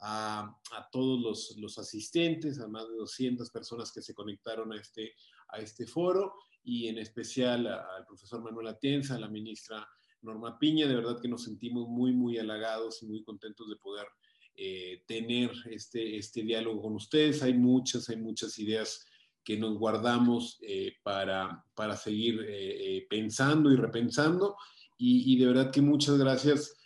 a, 0.00 0.58
a 0.72 0.88
todos 0.90 1.20
los, 1.20 1.58
los, 1.58 1.78
asistentes, 1.78 2.58
a 2.58 2.68
más 2.68 2.88
de 2.88 2.96
200 2.96 3.50
personas 3.50 3.92
que 3.92 4.00
se 4.00 4.14
conectaron 4.14 4.72
a 4.72 4.80
este, 4.80 5.12
a 5.48 5.58
este 5.58 5.86
foro 5.86 6.32
y 6.70 6.86
en 6.86 6.98
especial 6.98 7.66
al 7.66 8.06
profesor 8.06 8.40
Manuel 8.44 8.68
Atienza, 8.68 9.16
a 9.16 9.18
la 9.18 9.28
ministra 9.28 9.84
Norma 10.22 10.56
Piña. 10.56 10.86
De 10.86 10.94
verdad 10.94 11.20
que 11.20 11.26
nos 11.26 11.42
sentimos 11.42 11.88
muy, 11.88 12.12
muy 12.12 12.38
halagados 12.38 13.02
y 13.02 13.06
muy 13.06 13.24
contentos 13.24 13.68
de 13.68 13.74
poder 13.74 14.06
eh, 14.54 15.02
tener 15.04 15.50
este, 15.68 16.16
este 16.16 16.42
diálogo 16.44 16.82
con 16.82 16.94
ustedes. 16.94 17.42
Hay 17.42 17.54
muchas, 17.54 18.08
hay 18.08 18.18
muchas 18.18 18.56
ideas 18.60 19.04
que 19.42 19.56
nos 19.56 19.78
guardamos 19.78 20.60
eh, 20.62 20.94
para, 21.02 21.64
para, 21.74 21.96
seguir 21.96 22.40
eh, 22.42 22.98
eh, 22.98 23.06
pensando 23.10 23.72
y 23.72 23.76
repensando. 23.76 24.56
Y, 24.96 25.36
de 25.38 25.46
verdad 25.46 25.72
que 25.72 25.80
muchas 25.80 26.18
gracias 26.18 26.76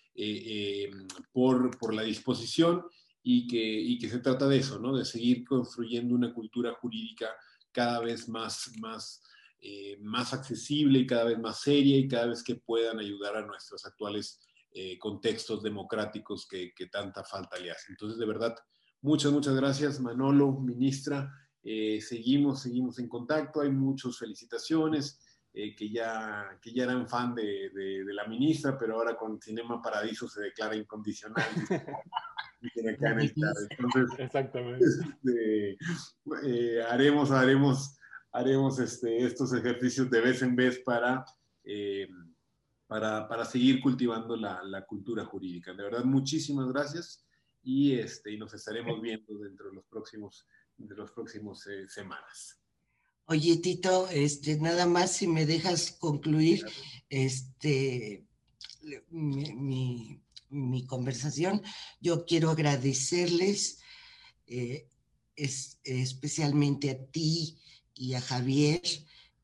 por, 1.33 1.77
por, 1.79 1.93
la 1.93 2.05
disposición 2.05 2.85
y 3.23 3.49
que, 3.49 3.81
y 3.81 3.99
que 3.99 4.09
se 4.09 4.21
trata 4.21 4.47
de 4.47 4.59
eso, 4.59 4.79
¿no? 4.79 4.97
de 4.97 5.05
seguir 5.05 5.45
construyendo 5.45 6.15
una 6.15 6.33
cultura 6.33 6.73
jurídica 6.75 7.29
cada 7.73 7.99
vez 7.99 8.29
más, 8.29 8.71
más, 8.79 9.21
más 10.01 10.35
accesible 10.35 10.99
y 10.99 11.07
cada 11.07 11.25
vez 11.25 11.39
más 11.39 11.61
seria 11.61 11.97
y 11.97 12.07
cada 12.07 12.27
vez 12.27 12.43
que 12.43 12.57
puedan 12.57 12.99
ayudar 12.99 13.37
a 13.37 13.47
nuestros 13.47 13.85
actuales 13.87 14.41
contextos 14.99 15.63
democráticos 15.63 16.47
que, 16.49 16.75
que 16.75 16.87
tanta 16.87 17.25
falta 17.25 17.59
le 17.59 17.71
hacen. 17.71 17.93
Entonces, 17.93 18.19
de 18.19 18.27
verdad, 18.27 18.55
muchas, 19.01 19.33
muchas 19.33 19.55
gracias, 19.55 20.01
Manolo, 20.01 20.53
ministra. 20.53 21.31
Eh, 21.67 21.99
seguimos, 22.03 22.61
seguimos 22.61 22.99
en 22.99 23.09
contacto, 23.09 23.63
hay 23.63 23.71
muchas 23.71 24.19
felicitaciones, 24.19 25.19
eh, 25.55 25.75
que, 25.75 25.91
ya, 25.91 26.59
que 26.61 26.73
ya 26.73 26.85
eran 26.85 27.09
fan 27.09 27.35
de, 27.35 27.71
de, 27.71 28.13
la 28.13 28.27
ministra, 28.27 28.77
pero 28.79 28.97
ahora 28.97 29.17
con 29.17 29.41
Cinema 29.41 29.81
Paradiso 29.81 30.29
se 30.29 30.43
declara 30.43 30.77
incondicional. 30.77 31.45
Entonces, 32.75 33.35
Exactamente. 34.19 34.85
Este, 34.85 35.79
eh, 36.45 36.83
haremos, 36.83 37.31
haremos, 37.31 37.97
haremos 38.35 38.79
este, 38.79 39.25
estos 39.25 39.55
ejercicios 39.55 40.11
de 40.11 40.21
vez 40.21 40.43
en 40.43 40.55
vez 40.55 40.81
para, 40.81 41.25
para, 42.87 43.27
para, 43.27 43.45
seguir 43.47 43.81
cultivando 43.81 44.37
la, 44.37 44.63
la, 44.65 44.85
cultura 44.85 45.25
jurídica. 45.25 45.73
De 45.73 45.83
verdad, 45.83 46.05
muchísimas 46.05 46.69
gracias 46.69 47.25
y, 47.63 47.95
este, 47.95 48.33
y 48.33 48.37
nos 48.37 48.53
estaremos 48.53 49.01
viendo 49.01 49.39
dentro 49.39 49.71
de 49.71 49.77
los 49.77 49.87
próximos 49.87 50.47
de 50.77 50.95
los 50.95 51.11
próximos 51.13 51.67
eh, 51.67 51.89
semanas. 51.89 52.61
Oye, 53.27 53.57
Tito, 53.59 54.09
este, 54.11 54.59
nada 54.59 54.87
más 54.87 55.13
si 55.13 55.27
me 55.27 55.47
dejas 55.47 55.93
concluir 55.93 56.65
este, 57.09 58.27
mi, 59.11 60.21
conversación, 60.87 61.63
yo 62.01 62.27
quiero 62.27 62.51
agradecerles 62.51 63.81
eh, 64.47 64.89
especialmente 65.37 66.91
a 66.91 67.07
ti 67.07 67.59
y 67.95 68.15
a 68.15 68.21
Javier 68.21 68.83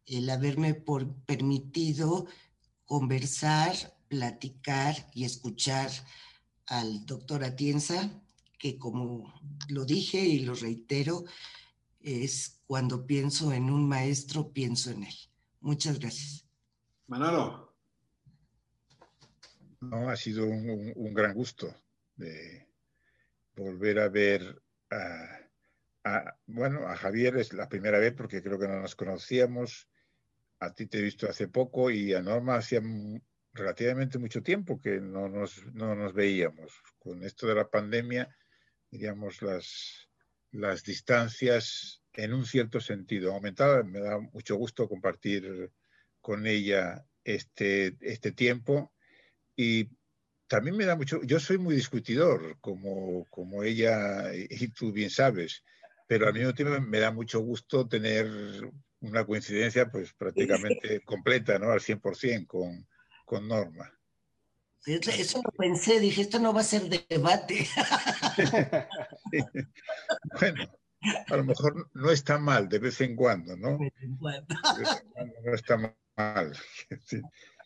el 0.06 0.28
haberme 0.30 0.74
por, 0.74 1.14
permitido 1.24 2.26
conversar, 2.84 3.74
platicar 4.08 5.08
y 5.14 5.24
escuchar 5.24 5.90
al 6.66 7.06
doctor 7.06 7.44
Atienza 7.44 8.10
que 8.60 8.78
como 8.78 9.32
lo 9.70 9.84
dije 9.86 10.20
y 10.20 10.40
lo 10.40 10.54
reitero, 10.54 11.24
es 11.98 12.60
cuando 12.66 13.06
pienso 13.06 13.52
en 13.52 13.70
un 13.70 13.88
maestro, 13.88 14.52
pienso 14.52 14.90
en 14.90 15.04
él. 15.04 15.14
Muchas 15.60 15.98
gracias. 15.98 16.44
Manolo. 17.06 17.74
No, 19.80 20.10
ha 20.10 20.16
sido 20.16 20.44
un, 20.44 21.14
gran 21.14 21.32
gusto 21.32 21.74
de 22.16 22.68
volver 23.56 23.98
a 23.98 24.08
ver 24.10 24.62
a, 24.90 25.38
bueno, 26.46 26.86
a 26.88 26.96
Javier 26.96 27.36
es 27.36 27.52
la 27.52 27.68
primera 27.68 27.98
vez 27.98 28.14
porque 28.14 28.42
creo 28.42 28.58
que 28.58 28.68
no 28.68 28.80
nos 28.80 28.94
conocíamos. 28.94 29.88
A 30.58 30.74
ti 30.74 30.86
te 30.86 30.98
he 30.98 31.02
visto 31.02 31.28
hace 31.28 31.48
poco 31.48 31.90
y 31.90 32.12
a 32.14 32.22
Norma 32.22 32.56
hacía 32.56 32.82
relativamente 33.52 34.18
mucho 34.18 34.42
tiempo 34.42 34.80
que 34.80 35.00
no 35.00 35.28
nos, 35.28 35.64
no 35.74 35.94
nos 35.94 36.12
veíamos. 36.12 36.82
Con 36.98 37.22
esto 37.24 37.46
de 37.46 37.54
la 37.54 37.68
pandemia 37.68 38.34
diríamos, 38.90 39.40
las, 39.42 40.08
las 40.50 40.82
distancias 40.82 42.02
en 42.14 42.34
un 42.34 42.44
cierto 42.44 42.80
sentido 42.80 43.32
aumentado. 43.32 43.84
Me 43.84 44.00
da 44.00 44.18
mucho 44.18 44.56
gusto 44.56 44.88
compartir 44.88 45.70
con 46.20 46.46
ella 46.46 47.04
este, 47.24 47.96
este 48.00 48.32
tiempo 48.32 48.92
y 49.56 49.90
también 50.46 50.76
me 50.76 50.84
da 50.84 50.96
mucho, 50.96 51.22
yo 51.22 51.38
soy 51.38 51.58
muy 51.58 51.76
discutidor, 51.76 52.58
como, 52.60 53.24
como 53.30 53.62
ella 53.62 54.34
y 54.34 54.68
tú 54.68 54.90
bien 54.92 55.10
sabes, 55.10 55.62
pero 56.10 56.26
al 56.26 56.34
mismo 56.34 56.52
tiempo 56.52 56.80
me 56.80 56.98
da 56.98 57.12
mucho 57.12 57.38
gusto 57.38 57.86
tener 57.86 58.28
una 58.98 59.24
coincidencia 59.24 59.88
pues 59.88 60.12
prácticamente 60.12 61.00
completa, 61.04 61.56
¿no? 61.56 61.70
Al 61.70 61.78
100% 61.78 62.48
con, 62.48 62.84
con 63.24 63.46
Norma. 63.46 63.96
Eso 64.84 65.40
lo 65.40 65.52
pensé, 65.52 66.00
dije, 66.00 66.22
esto 66.22 66.40
no 66.40 66.52
va 66.52 66.62
a 66.62 66.64
ser 66.64 66.88
debate. 66.88 67.64
bueno, 70.40 70.68
a 71.28 71.36
lo 71.36 71.44
mejor 71.44 71.88
no 71.94 72.10
está 72.10 72.40
mal 72.40 72.68
de 72.68 72.80
vez 72.80 73.00
en 73.02 73.14
cuando, 73.14 73.56
¿no? 73.56 73.78
De 73.78 73.84
vez 73.84 74.02
en 74.02 75.10
cuando 75.12 75.34
no 75.44 75.54
está 75.54 75.76
mal. 76.16 76.52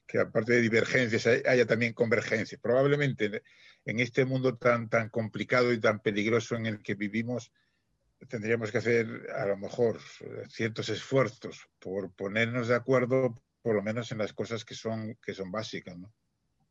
Que 0.07 0.19
aparte 0.19 0.53
de 0.53 0.61
divergencias 0.61 1.27
haya 1.47 1.65
también 1.65 1.95
convergencias. 1.95 2.61
Probablemente 2.61 3.43
en 3.87 4.01
este 4.01 4.27
mundo 4.27 4.59
tan, 4.59 4.91
tan 4.91 5.09
complicado 5.09 5.73
y 5.73 5.81
tan 5.81 6.01
peligroso 6.01 6.57
en 6.57 6.67
el 6.67 6.83
que 6.83 6.95
vivimos, 6.95 7.51
tendríamos 8.29 8.71
que 8.71 8.79
hacer 8.79 9.07
a 9.35 9.47
lo 9.47 9.57
mejor 9.57 9.99
ciertos 10.49 10.89
esfuerzos 10.89 11.69
por 11.79 12.13
ponernos 12.13 12.69
de 12.69 12.75
acuerdo, 12.75 13.43
por 13.63 13.75
lo 13.75 13.83
menos 13.83 14.13
en 14.13 14.19
las 14.19 14.33
cosas 14.33 14.65
que 14.65 14.75
son, 14.75 15.17
que 15.23 15.35
son 15.35 15.51
básicas, 15.51 15.97
¿no? 15.99 16.13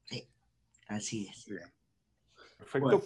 Sí, 0.06 0.28
así 0.88 1.28
es. 1.28 1.48
Perfecto. 2.58 3.04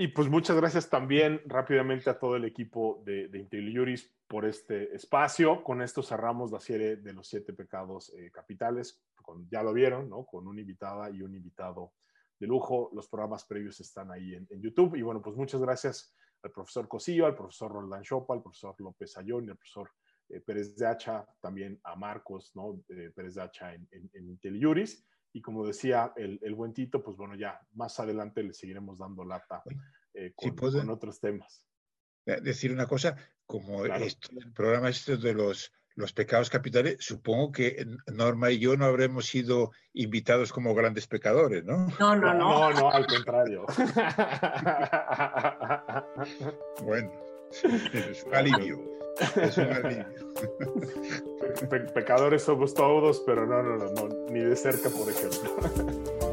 Y 0.00 0.08
pues 0.08 0.28
muchas 0.28 0.56
gracias 0.56 0.88
también 0.88 1.42
rápidamente 1.46 2.08
a 2.08 2.18
todo 2.20 2.36
el 2.36 2.44
equipo 2.44 3.02
de, 3.04 3.26
de 3.26 3.38
IntelliJuris 3.40 4.14
por 4.28 4.44
este 4.44 4.94
espacio. 4.94 5.64
Con 5.64 5.82
esto 5.82 6.04
cerramos 6.04 6.52
la 6.52 6.60
serie 6.60 6.96
de 6.96 7.12
los 7.12 7.26
siete 7.26 7.52
pecados 7.52 8.14
eh, 8.16 8.30
capitales. 8.30 9.02
Con, 9.16 9.48
ya 9.50 9.64
lo 9.64 9.72
vieron, 9.72 10.08
¿no? 10.08 10.24
Con 10.24 10.46
una 10.46 10.60
invitada 10.60 11.10
y 11.10 11.20
un 11.22 11.34
invitado 11.34 11.94
de 12.38 12.46
lujo. 12.46 12.90
Los 12.94 13.08
programas 13.08 13.44
previos 13.44 13.80
están 13.80 14.12
ahí 14.12 14.36
en, 14.36 14.46
en 14.50 14.62
YouTube. 14.62 14.94
Y 14.94 15.02
bueno, 15.02 15.20
pues 15.20 15.34
muchas 15.34 15.60
gracias 15.60 16.14
al 16.42 16.52
profesor 16.52 16.88
Cosillo, 16.88 17.26
al 17.26 17.34
profesor 17.34 17.72
Roldán 17.72 18.02
Chopa, 18.02 18.34
al 18.34 18.42
profesor 18.42 18.74
López 18.78 19.16
Ayón 19.16 19.46
y 19.46 19.50
al 19.50 19.56
profesor 19.56 19.90
eh, 20.28 20.40
Pérez 20.40 20.76
de 20.76 20.86
Hacha, 20.86 21.26
también 21.40 21.80
a 21.84 21.96
Marcos, 21.96 22.52
¿no? 22.54 22.82
Eh, 22.88 23.10
Pérez 23.14 23.34
de 23.34 23.42
Hacha 23.42 23.74
en, 23.74 23.88
en, 23.90 24.10
en 24.12 24.28
IntelliJuris. 24.30 25.04
Y 25.32 25.42
como 25.42 25.66
decía 25.66 26.12
el, 26.16 26.38
el, 26.42 26.54
buen 26.54 26.72
Tito, 26.72 27.02
pues 27.02 27.16
bueno, 27.16 27.34
ya 27.34 27.60
más 27.72 27.98
adelante 28.00 28.42
le 28.42 28.52
seguiremos 28.52 28.98
dando 28.98 29.24
lata 29.24 29.62
eh, 30.14 30.32
con, 30.34 30.54
con, 30.56 30.90
otros 30.90 31.20
temas. 31.20 31.66
Decir 32.24 32.72
una 32.72 32.86
cosa, 32.86 33.16
como 33.46 33.82
claro. 33.82 34.04
esto, 34.04 34.28
el 34.38 34.52
programa 34.52 34.90
este 34.90 35.16
de 35.16 35.32
los, 35.32 35.72
los 35.98 36.12
pecados 36.12 36.48
capitales, 36.48 36.96
supongo 37.00 37.50
que 37.50 37.84
Norma 38.06 38.52
y 38.52 38.60
yo 38.60 38.76
no 38.76 38.84
habremos 38.84 39.26
sido 39.26 39.72
invitados 39.92 40.52
como 40.52 40.72
grandes 40.72 41.08
pecadores, 41.08 41.64
¿no? 41.64 41.88
No, 41.98 42.14
no, 42.14 42.32
no. 42.34 42.70
No, 42.70 42.70
no, 42.70 42.90
al 42.92 43.04
contrario. 43.04 43.66
bueno, 46.84 47.10
es 47.92 48.22
un 48.24 48.34
alivio. 48.34 48.80
Es 49.34 49.58
un 49.58 49.72
alivio. 49.72 50.06
Pe 51.68 51.80
pecadores 51.80 52.44
somos 52.44 52.74
todos, 52.74 53.20
pero 53.26 53.44
no, 53.44 53.60
no, 53.60 53.76
no, 53.76 53.90
no, 53.90 54.08
ni 54.30 54.38
de 54.38 54.54
cerca, 54.54 54.88
por 54.90 55.10
ejemplo. 55.10 55.50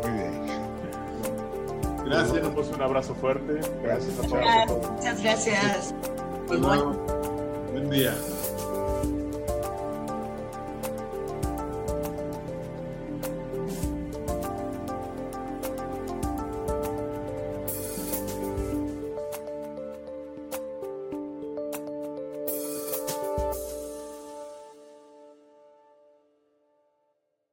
Muy 0.03 0.11
bien. 0.11 0.45
Gracias. 2.05 2.47
Pues 2.49 2.67
un 2.69 2.83
abrazo 2.83 3.15
fuerte. 3.15 3.61
Gracias 3.81 4.19
a 4.19 4.27
todos. 4.67 4.91
Muchas 4.91 5.23
gracias. 5.23 5.95
Igual. 6.51 6.99
Buen 7.71 7.89
día. 7.89 8.15